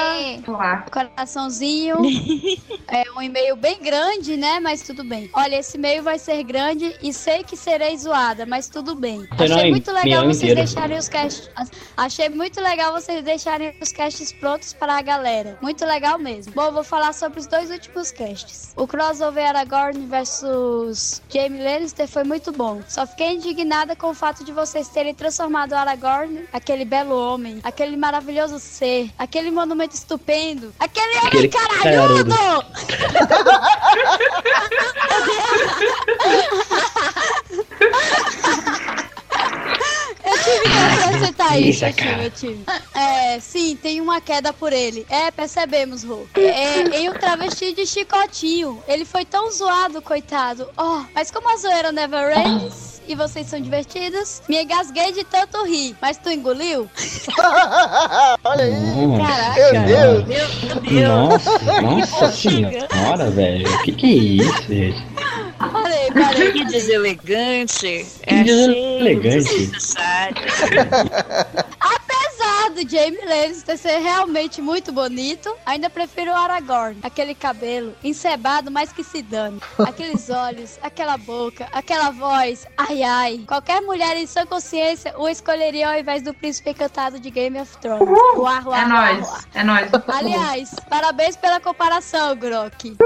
[0.47, 0.85] Olá.
[0.91, 1.97] Coraçãozinho.
[2.91, 4.61] É um e-mail bem grande, né?
[4.61, 5.29] Mas tudo bem.
[5.35, 9.29] Olha, esse e-mail vai ser grande e sei que serei zoada, mas tudo bem.
[9.31, 10.61] Achei muito legal vocês inteiro.
[10.65, 11.51] deixarem os casts.
[11.95, 15.59] Achei muito legal vocês deixarem os casts prontos para a galera.
[15.61, 16.55] Muito legal mesmo.
[16.55, 18.73] Bom, vou falar sobre os dois últimos casts.
[18.75, 22.81] O crossover Aragorn versus Jaime Lannister foi muito bom.
[22.89, 27.97] Só fiquei indignada com o fato de vocês terem transformado Aragorn, aquele belo homem, aquele
[27.97, 32.35] maravilhoso ser, aquele monumento estupendo, aquele homem Aquele caralhudo!
[40.25, 42.23] Eu tive que acrescentar isso, Isso, eu tive, cara.
[42.25, 42.65] eu tive.
[42.95, 45.07] É, sim, tem uma queda por ele.
[45.09, 46.27] É, percebemos, Rô.
[46.35, 48.83] É, e o travesti de chicotinho.
[48.87, 50.69] Ele foi tão zoado, coitado.
[50.77, 55.65] Oh, mas como a zoeira never ends e vocês são divertidos, me engasguei de tanto
[55.65, 55.97] rir.
[56.01, 56.89] Mas tu engoliu?
[58.45, 58.75] Olha aí.
[59.27, 59.81] Caraca.
[59.81, 60.63] Meu Deus.
[60.63, 61.09] Meu Deus.
[61.09, 63.83] Nossa, nossa senhora, velho.
[63.83, 65.07] Que que é isso, gente?
[65.59, 66.53] Parei, parei.
[66.53, 68.07] Que deselegante.
[68.23, 69.49] Que É deselegante.
[69.49, 70.37] desnecessário.
[72.69, 76.99] Apesar do Jamie Lannister ser realmente muito bonito, ainda prefiro o Aragorn.
[77.03, 79.61] Aquele cabelo encebado, mas que se dane.
[79.79, 82.67] Aqueles olhos, aquela boca, aquela voz.
[82.77, 83.45] Ai, ai.
[83.47, 87.77] Qualquer mulher em sua consciência o escolheria ao invés do príncipe encantado de Game of
[87.79, 88.09] Thrones.
[88.37, 89.91] Uá, uá, É uá, nóis, é nóis.
[90.09, 92.97] Aliás, parabéns pela comparação, Grok.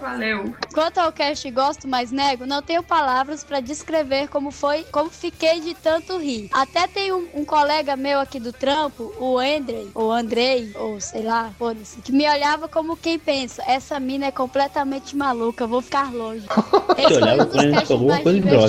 [0.00, 0.54] Valeu.
[0.72, 5.60] Quanto ao cast gosto, mas nego, não tenho palavras pra descrever como foi, como fiquei
[5.60, 6.48] de tanto rir.
[6.52, 11.22] Até tem um, um colega meu aqui do trampo, o Andrei, ou Andrei, ou sei
[11.22, 16.12] lá, foda-se, que me olhava como quem pensa, essa mina é completamente maluca, vou ficar
[16.12, 16.46] longe.
[16.98, 17.54] Esse foi um dos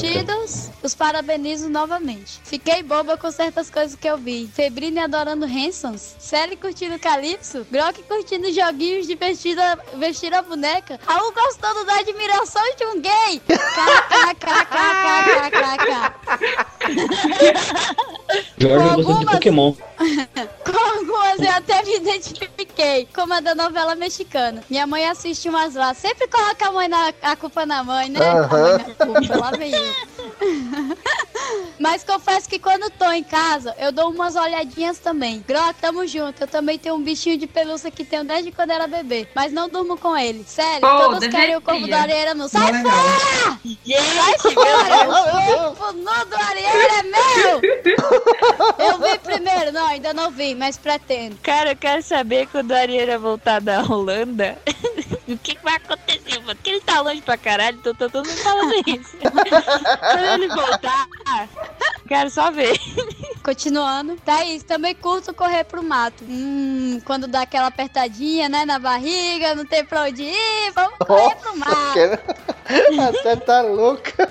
[0.02, 0.72] mais.
[0.84, 2.40] Os parabenizo novamente.
[2.44, 4.50] Fiquei boba com certas coisas que eu vi.
[4.54, 11.00] Febrine adorando Hansons, Sally curtindo Calypso, Grok curtindo joguinhos de vestir a, vestir a boneca,
[11.06, 13.42] Raul gostando da admiração de um gay.
[14.32, 15.82] KKKKKKK.
[18.58, 19.74] Jorge gostou de Pokémon.
[20.66, 24.64] Com algumas eu até me identifiquei, como a da novela mexicana.
[24.70, 28.20] Minha mãe assiste umas lá, sempre coloca a, mãe na, a culpa na mãe, né?
[28.20, 29.96] A mãe na culpa, lá vem eu.
[31.80, 35.44] Mas confesso que quando tô em casa, eu dou umas olhadinhas também.
[35.48, 36.42] Grok, tamo junto.
[36.44, 39.28] Eu também tenho um bichinho de pelúcia que tenho desde quando era bebê.
[39.36, 40.44] Mas não durmo com ele.
[40.48, 41.40] Sério, Pô, todos deveria.
[41.40, 42.48] querem o corpo do Arieira nu.
[42.48, 43.60] Sai Não é fora!
[43.84, 45.70] Sai fora!
[45.72, 47.62] O corpo nu do Arieira é meu!
[48.78, 49.72] Eu vi primeiro.
[49.72, 51.38] Não, ainda não vi, mas pretendo.
[51.44, 54.58] Cara, eu quero saber quando o Arieira voltar da Holanda.
[55.28, 56.56] O que, que vai acontecer, mano?
[56.56, 59.16] Porque ele tá longe pra caralho, então tá todo mundo falando isso.
[59.22, 61.08] Quando ele voltar,
[62.06, 62.78] quero só ver.
[63.42, 64.18] Continuando.
[64.18, 66.26] Thaís, também curto correr pro mato.
[66.28, 71.36] Hum, quando dá aquela apertadinha, né, na barriga, não tem pra onde ir, vamos correr
[71.38, 72.00] pro mato.
[73.10, 74.30] Até tá louca.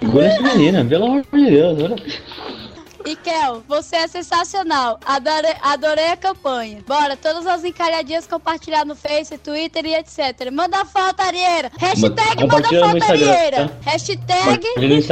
[0.00, 1.78] Segura essa menina, pelo amor de Deus.
[1.82, 2.63] Olha.
[3.04, 4.98] E Kel, você é sensacional.
[5.04, 6.82] Adorei, adorei a campanha.
[6.86, 10.50] Bora, todas as encalhadinhas compartilhar no Face, Twitter e etc.
[10.50, 11.70] Manda foto, Arieira.
[11.78, 13.68] Hashtag manda foto, Arieira.
[13.68, 13.90] tá?
[13.90, 14.66] Hashtag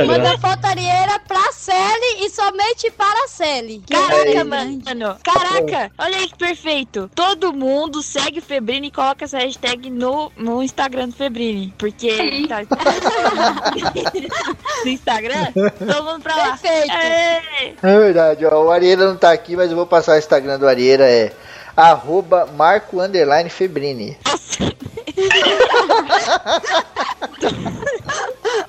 [0.06, 3.82] manda foto, Arieira pra Sally e somente para a Sally.
[3.88, 4.80] Caraca, mano.
[5.22, 7.10] Caraca, olha aí que perfeito.
[7.14, 11.74] Todo mundo segue o Febrine e coloca essa hashtag no, no Instagram do Febrine.
[11.76, 12.62] Porque tá.
[14.82, 16.56] no Instagram, todo mundo pra lá.
[16.56, 16.92] Perfeito.
[16.92, 17.74] É.
[17.82, 18.64] É verdade, ó.
[18.64, 21.04] O Arieira não tá aqui, mas eu vou passar o Instagram do Arieira.
[21.08, 21.32] É
[21.76, 23.50] arroba Marco Underline.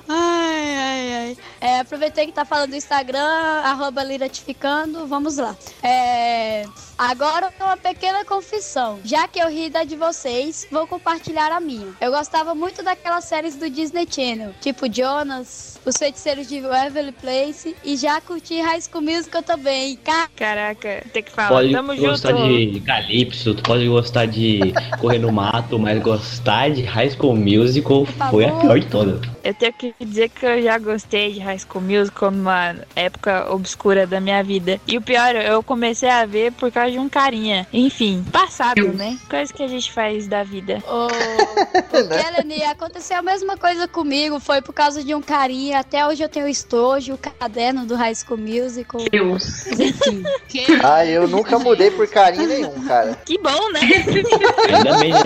[0.08, 1.36] Ai, ai, ai.
[1.64, 3.24] É, aproveitei que tá falando do Instagram,
[3.64, 5.56] arroba liratificando, vamos lá.
[5.82, 6.64] É,
[6.98, 8.98] agora uma pequena confissão.
[9.02, 11.86] Já que eu ri da de vocês, vou compartilhar a minha.
[12.02, 17.74] Eu gostava muito daquelas séries do Disney Channel, tipo Jonas, Os Feiticeiros de Waverly Place,
[17.82, 19.96] e já curti High School Musical também.
[19.96, 21.48] Ca- Caraca, tem que falar.
[21.48, 22.72] Pode Tamo gostar junto.
[22.72, 24.60] de Calypso, tu pode gostar de
[25.00, 29.20] Correr no Mato, mas gostar de High School Musical foi a pior de todas.
[29.42, 34.06] Eu tenho que dizer que eu já gostei de High School Musical numa época obscura
[34.06, 34.80] da minha vida.
[34.86, 37.66] E o pior, eu comecei a ver por causa de um carinha.
[37.72, 39.18] Enfim, passado, né?
[39.28, 40.82] Coisa que a gente faz da vida.
[40.86, 41.08] Ô, ô
[42.08, 44.40] Kelly, aconteceu a mesma coisa comigo.
[44.40, 45.80] Foi por causa de um carinha.
[45.80, 49.00] Até hoje eu tenho o estojo, o caderno do High School Musical.
[49.10, 49.66] Deus.
[49.66, 50.22] Enfim.
[50.82, 53.14] Ah, eu nunca mudei por carinho nenhum, cara.
[53.24, 53.80] Que bom, né?
[54.68, 55.20] Ainda bem, né?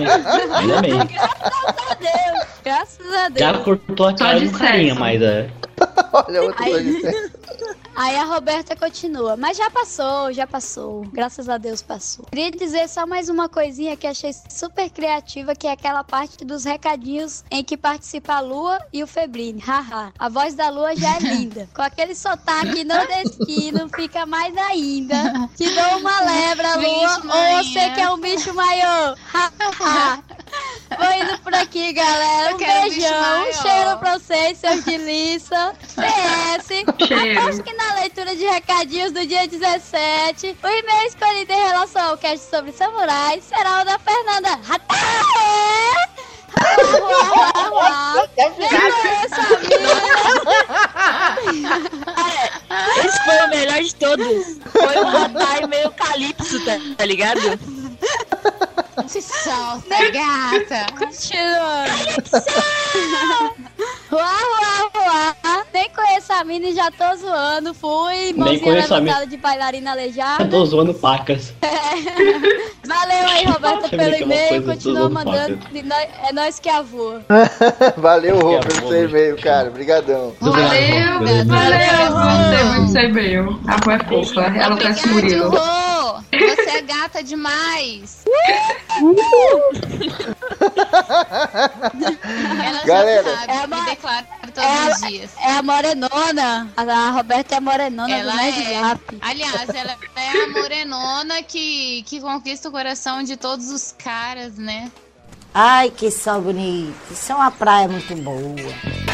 [0.55, 0.97] Ainda bem.
[1.07, 2.47] Graças a Deus.
[2.63, 3.39] Graças a Deus.
[3.39, 5.49] Já cortou a cara do carinha, mas é.
[6.13, 7.39] Olha, outra Aí- coisa.
[7.95, 11.01] Aí a Roberta continua, mas já passou, já passou.
[11.11, 12.23] Graças a Deus passou.
[12.31, 16.63] Queria dizer só mais uma coisinha que achei super criativa, que é aquela parte dos
[16.63, 19.59] recadinhos em que participa a Lua e o Febrine.
[19.59, 20.13] Haha.
[20.17, 21.67] A voz da Lua já é linda.
[21.75, 25.49] Com aquele sotaque nordestino, fica mais ainda.
[25.57, 27.21] Te dou uma lebra, Lua, ou
[27.63, 27.93] você Maria.
[27.95, 29.17] que é um bicho maior.
[29.33, 30.23] Haha.
[30.97, 32.55] Vou indo por aqui, galera.
[32.55, 35.73] Um beijão, um cheiro pra vocês, seus de liça.
[35.95, 36.67] PS.
[37.07, 37.39] Cheiro.
[37.39, 42.17] Aposto que na leitura de recadinhos do dia 17, o e-mail escolhido em relação ao
[42.17, 44.59] cast sobre samurais será o da Fernanda.
[44.67, 46.09] Hatae!
[46.59, 48.27] Ruá, ruá, ruá.
[48.37, 49.89] Nem conheço a mina.
[53.05, 54.59] Esse foi o melhor de todos.
[54.71, 57.39] Foi um Radai meio calypso, tá, tá ligado?
[59.07, 60.85] Se solta, gata.
[60.97, 61.85] Continua.
[64.09, 65.35] Ruá, ruá, ruá.
[65.73, 67.73] Nem conheço a mina e já tô zoando.
[67.73, 70.43] Fui, mãozinha levantada de bailarina aleijada.
[70.43, 71.53] Eu tô zoando pacas.
[72.87, 74.63] Valeu aí, ver pelo uma e-mail.
[74.63, 75.59] Continua mandando.
[75.85, 77.21] Nós- É nós que avua.
[77.97, 79.69] Valeu, Rô, pelo seu e-mail, cara.
[79.69, 80.33] Obrigadão.
[80.41, 80.63] Valeu,
[81.45, 83.59] valeu, muito do seu e-mail.
[83.67, 85.49] A avó é fofa, ela parece Obrigada, Murilo.
[85.49, 85.88] Rô.
[86.31, 88.23] Você é gata demais.
[92.63, 93.23] Ela Galera.
[93.23, 95.31] já sabe, É me uma- declara todos os dias.
[95.39, 96.71] É a morenona.
[96.77, 98.99] A Roberta é a morenona Ela do é.
[99.21, 104.91] Aliás, ela é a morenona que, que conquista o coração de todos os caras, né?
[105.53, 106.93] Ai, que sol bonito.
[107.11, 109.08] Isso é uma praia muito boa.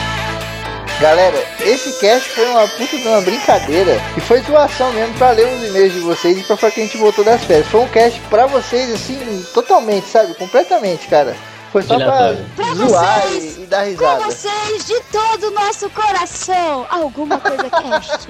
[0.99, 5.45] Galera, esse cast foi uma puta de uma brincadeira e foi zoação mesmo pra ler
[5.45, 7.67] os e-mails de vocês e pra falar que a gente voltou das férias.
[7.67, 10.33] Foi um cast pra vocês, assim, totalmente, sabe?
[10.35, 11.35] Completamente, cara.
[11.75, 12.37] Foi só pra.
[12.55, 14.23] Pra zoar vocês, e, e dar Com risada.
[14.23, 16.87] vocês, de todo o nosso coração.
[16.89, 18.29] Alguma coisa cast.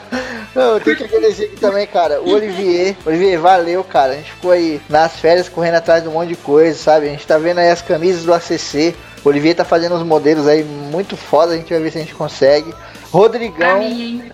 [0.56, 2.22] Não, eu tenho que agradecer aqui também, cara.
[2.22, 2.96] O Olivier.
[3.04, 4.14] Olivier, valeu, cara.
[4.14, 7.04] A gente ficou aí nas férias correndo atrás de um monte de coisa, sabe?
[7.04, 8.96] A gente tá vendo aí as camisas do ACC.
[9.22, 11.52] O Olivier tá fazendo uns modelos aí muito foda.
[11.52, 12.74] A gente vai ver se a gente consegue.
[13.16, 13.80] Rodrigão.
[13.80, 14.30] mim?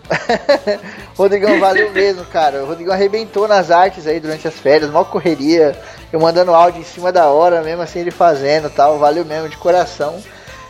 [1.17, 2.65] Rodrigão, valeu mesmo, cara.
[2.65, 5.79] O Rodrigão arrebentou nas artes aí durante as férias, mó correria.
[6.13, 8.99] Eu mandando áudio em cima da hora, mesmo assim ele fazendo e tal.
[8.99, 10.21] Valeu mesmo, de coração.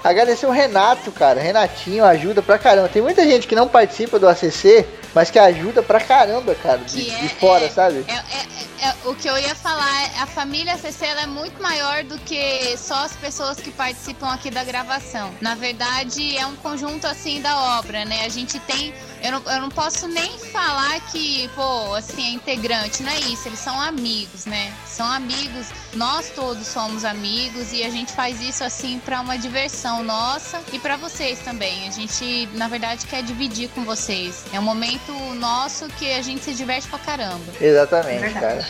[0.02, 1.40] Agradecer o Renato, cara.
[1.40, 2.88] Renatinho ajuda pra caramba.
[2.88, 4.84] Tem muita gente que não participa do ACC,
[5.14, 6.78] mas que ajuda pra caramba, cara.
[6.78, 8.04] De, é- de fora, é- sabe?
[8.08, 11.62] É, é- é- o que eu ia falar, é, a família CC ela é muito
[11.62, 15.30] maior do que só as pessoas que participam aqui da gravação.
[15.40, 18.24] Na verdade, é um conjunto assim da obra, né?
[18.24, 18.92] A gente tem.
[19.22, 23.46] Eu não, eu não posso nem falar que, pô, assim, é integrante, não é isso.
[23.46, 24.72] Eles são amigos, né?
[24.86, 30.02] São amigos, nós todos somos amigos e a gente faz isso assim pra uma diversão
[30.02, 31.86] nossa e pra vocês também.
[31.86, 34.44] A gente, na verdade, quer dividir com vocês.
[34.52, 37.52] É um momento nosso que a gente se diverte pra caramba.
[37.60, 38.66] Exatamente, cara.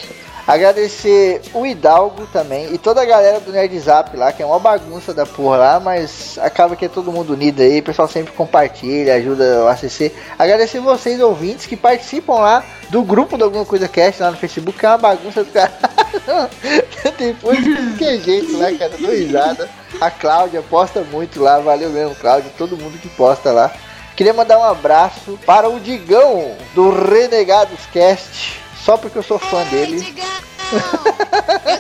[0.46, 4.58] Agradecer o Hidalgo também e toda a galera do Nerd Zap lá, que é uma
[4.58, 8.32] bagunça da porra lá, mas acaba que é todo mundo unido aí, o pessoal sempre
[8.32, 10.12] compartilha, ajuda o ACC.
[10.36, 14.78] Agradecer vocês ouvintes que participam lá do grupo do Alguma Coisa Cast lá no Facebook,
[14.78, 15.50] que é uma bagunça do.
[17.16, 17.54] Tem por
[17.96, 19.68] que jeito lá, cara, dou risada.
[20.00, 23.72] A Cláudia posta muito lá, valeu mesmo, Cláudia, todo mundo que posta lá.
[24.16, 29.64] Queria mandar um abraço para o Digão do Renegados Cast, só porque eu sou fã
[29.64, 30.00] dele.
[30.00, 30.26] Digão!
[30.72, 30.80] Eu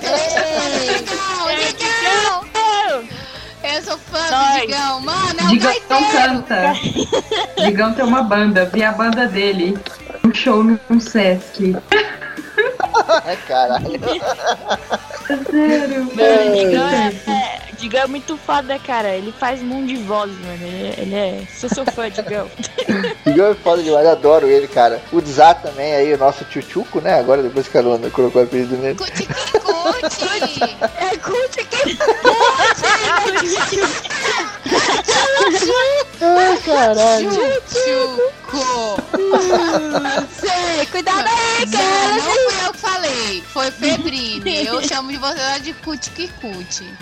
[0.00, 2.44] também sou fã do Digão!
[2.44, 3.08] Digão!
[3.64, 4.60] Eu sou fã do.
[4.60, 5.74] Digão, mano, é um Digão
[6.12, 6.74] canta.
[7.64, 9.76] Digão tem uma banda, vi a banda dele.
[10.24, 11.76] Um show no Sesc.
[13.24, 13.90] Ai, caralho.
[15.50, 16.04] Sério.
[16.14, 19.10] Mano, Digão é, é, Digão é muito foda, cara.
[19.10, 20.58] Ele faz mundo de vozes, mano.
[20.62, 21.42] Ele, é- ele é.
[21.58, 22.48] Sou seu fã, Digão.
[23.26, 25.00] Digão é foda demais, eu adoro ele, cara.
[25.12, 27.18] O Zá também aí, o nosso tchutchuco, né?
[27.18, 28.94] Agora depois que a Luana colocou o apelido nele.
[28.96, 30.76] Cuti que cuti!
[30.98, 31.98] É curte que
[36.20, 37.30] Ai, caralho.
[37.32, 39.02] Chuchuco!
[40.40, 40.86] sei.
[40.86, 42.14] Cuidado aí, cara.
[42.16, 44.66] não fui eu que falei, foi Febrine.
[44.66, 46.92] Eu chamo de você de cuti que cuti.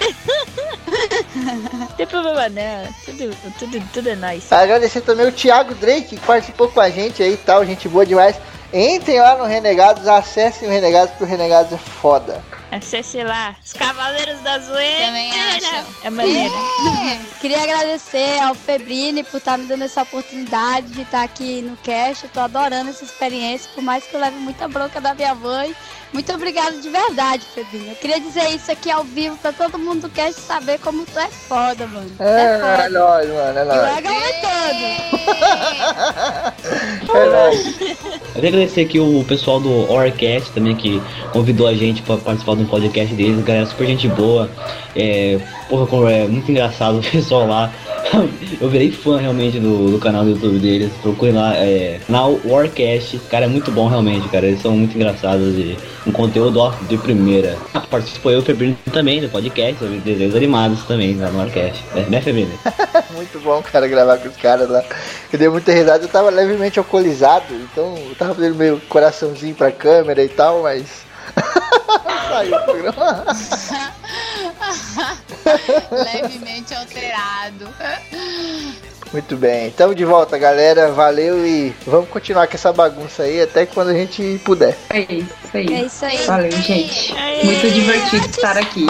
[1.34, 2.92] Não tem problema, não.
[3.04, 4.52] Tudo, tudo, tudo é nice.
[4.52, 8.06] Agradecer também o Thiago Drake, que participou com a gente aí e tal, gente boa
[8.06, 8.36] demais.
[8.72, 12.42] Entrem lá no Renegados, acessem o Renegados, porque o Renegados é foda.
[12.72, 13.56] Acesse lá.
[13.64, 15.06] Os Cavaleiros da Zoeira.
[15.06, 15.84] Também acham.
[16.04, 16.54] É maneiro.
[17.40, 22.24] Queria agradecer ao Febrine por estar me dando essa oportunidade de estar aqui no cast.
[22.24, 25.74] Eu tô adorando essa experiência, por mais que eu leve muita bronca da minha mãe.
[26.12, 27.90] Muito obrigada de verdade, Febrine.
[27.90, 31.16] Eu queria dizer isso aqui ao vivo pra todo mundo do cast saber como tu
[31.18, 32.10] é foda, mano.
[32.16, 32.88] Tu É, é foda.
[32.90, 33.98] nóis, mano, é nóis.
[33.98, 35.10] Ega aumentando.
[37.12, 37.80] É nóis.
[37.80, 41.02] Eu queria agradecer aqui o pessoal do Orcast também que
[41.32, 44.50] convidou a gente pra participar de um podcast deles, galera super gente boa.
[44.94, 45.38] É,
[45.68, 47.72] porra, é muito engraçado o pessoal lá.
[48.60, 50.90] Eu virei fã realmente do, do canal do YouTube deles.
[51.00, 52.00] Procure lá, é.
[52.08, 53.18] Now Warcast.
[53.30, 54.46] Cara, é muito bom realmente, cara.
[54.46, 55.76] Eles são muito engraçados e
[56.06, 57.56] um conteúdo ó, de primeira.
[57.88, 61.84] Participou eu, Febrino, também do podcast sobre desenhos animados também lá no Warcast.
[61.94, 62.52] É, né, Febrino?
[63.14, 64.82] muito bom, cara, gravar com os caras lá.
[65.32, 69.70] Eu dei muita risada, eu tava levemente alcoolizado, então eu tava fazendo meio coraçãozinho pra
[69.70, 71.09] câmera e tal, mas.
[72.28, 73.24] Saiu o programa.
[75.90, 77.68] Levemente alterado.
[79.12, 80.92] Muito bem, estamos de volta, galera.
[80.92, 84.76] Valeu e vamos continuar com essa bagunça aí até quando a gente puder.
[84.90, 85.74] É isso aí.
[85.74, 86.18] É isso aí.
[86.18, 87.12] Valeu, gente.
[87.44, 88.86] Muito divertido estar aqui.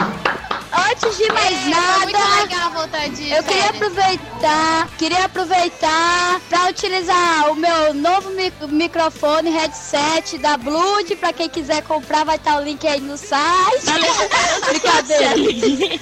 [1.02, 3.70] Antes de mais É, nada, de eu queria férias.
[3.76, 11.48] aproveitar, queria aproveitar para utilizar o meu novo mi- microfone headset da Blood, para quem
[11.48, 13.86] quiser comprar vai estar o link aí no site.
[14.68, 16.00] Brincadeira.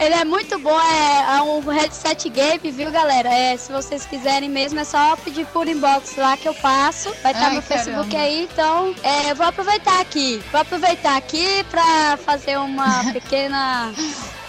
[0.00, 3.28] Ele é muito bom, é, é um headset game, viu, galera?
[3.28, 7.12] É, se vocês quiserem mesmo, é só pedir por inbox lá que eu passo.
[7.22, 8.28] Vai estar no Facebook caramba.
[8.28, 10.40] aí, então é, eu vou aproveitar aqui.
[10.52, 13.92] Vou aproveitar aqui pra fazer uma pequena.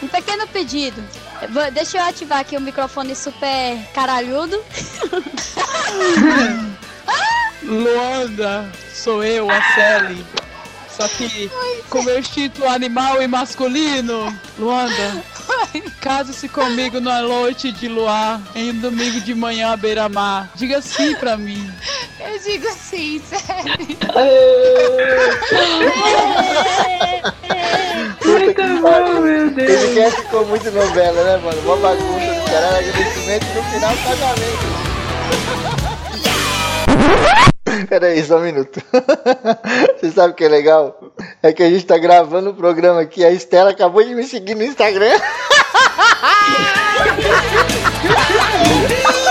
[0.03, 1.03] um pequeno pedido.
[1.49, 4.61] Vou- deixa eu ativar aqui o microfone super caralhudo.
[7.63, 10.23] Luanda, sou eu, a Sally.
[10.95, 11.49] Só que
[11.89, 14.37] com meu instinto animal e masculino.
[14.57, 15.23] Luanda,
[16.01, 20.49] case-se comigo na noite de luar, em um domingo de manhã à beira-mar.
[20.55, 21.69] Diga sim pra mim.
[22.19, 23.97] Eu digo sim, sério.
[28.25, 29.93] Muito bom, meu Esse Deus.
[29.95, 31.61] cast ficou muito novela, né, mano?
[31.61, 34.69] Uma bagunça do caralho, agradecimento no final do casamento.
[37.87, 38.81] Peraí, só um minuto.
[39.99, 41.11] Você sabe o que é legal?
[41.41, 44.55] É que a gente tá gravando o programa aqui, a Estela acabou de me seguir
[44.55, 45.19] no Instagram.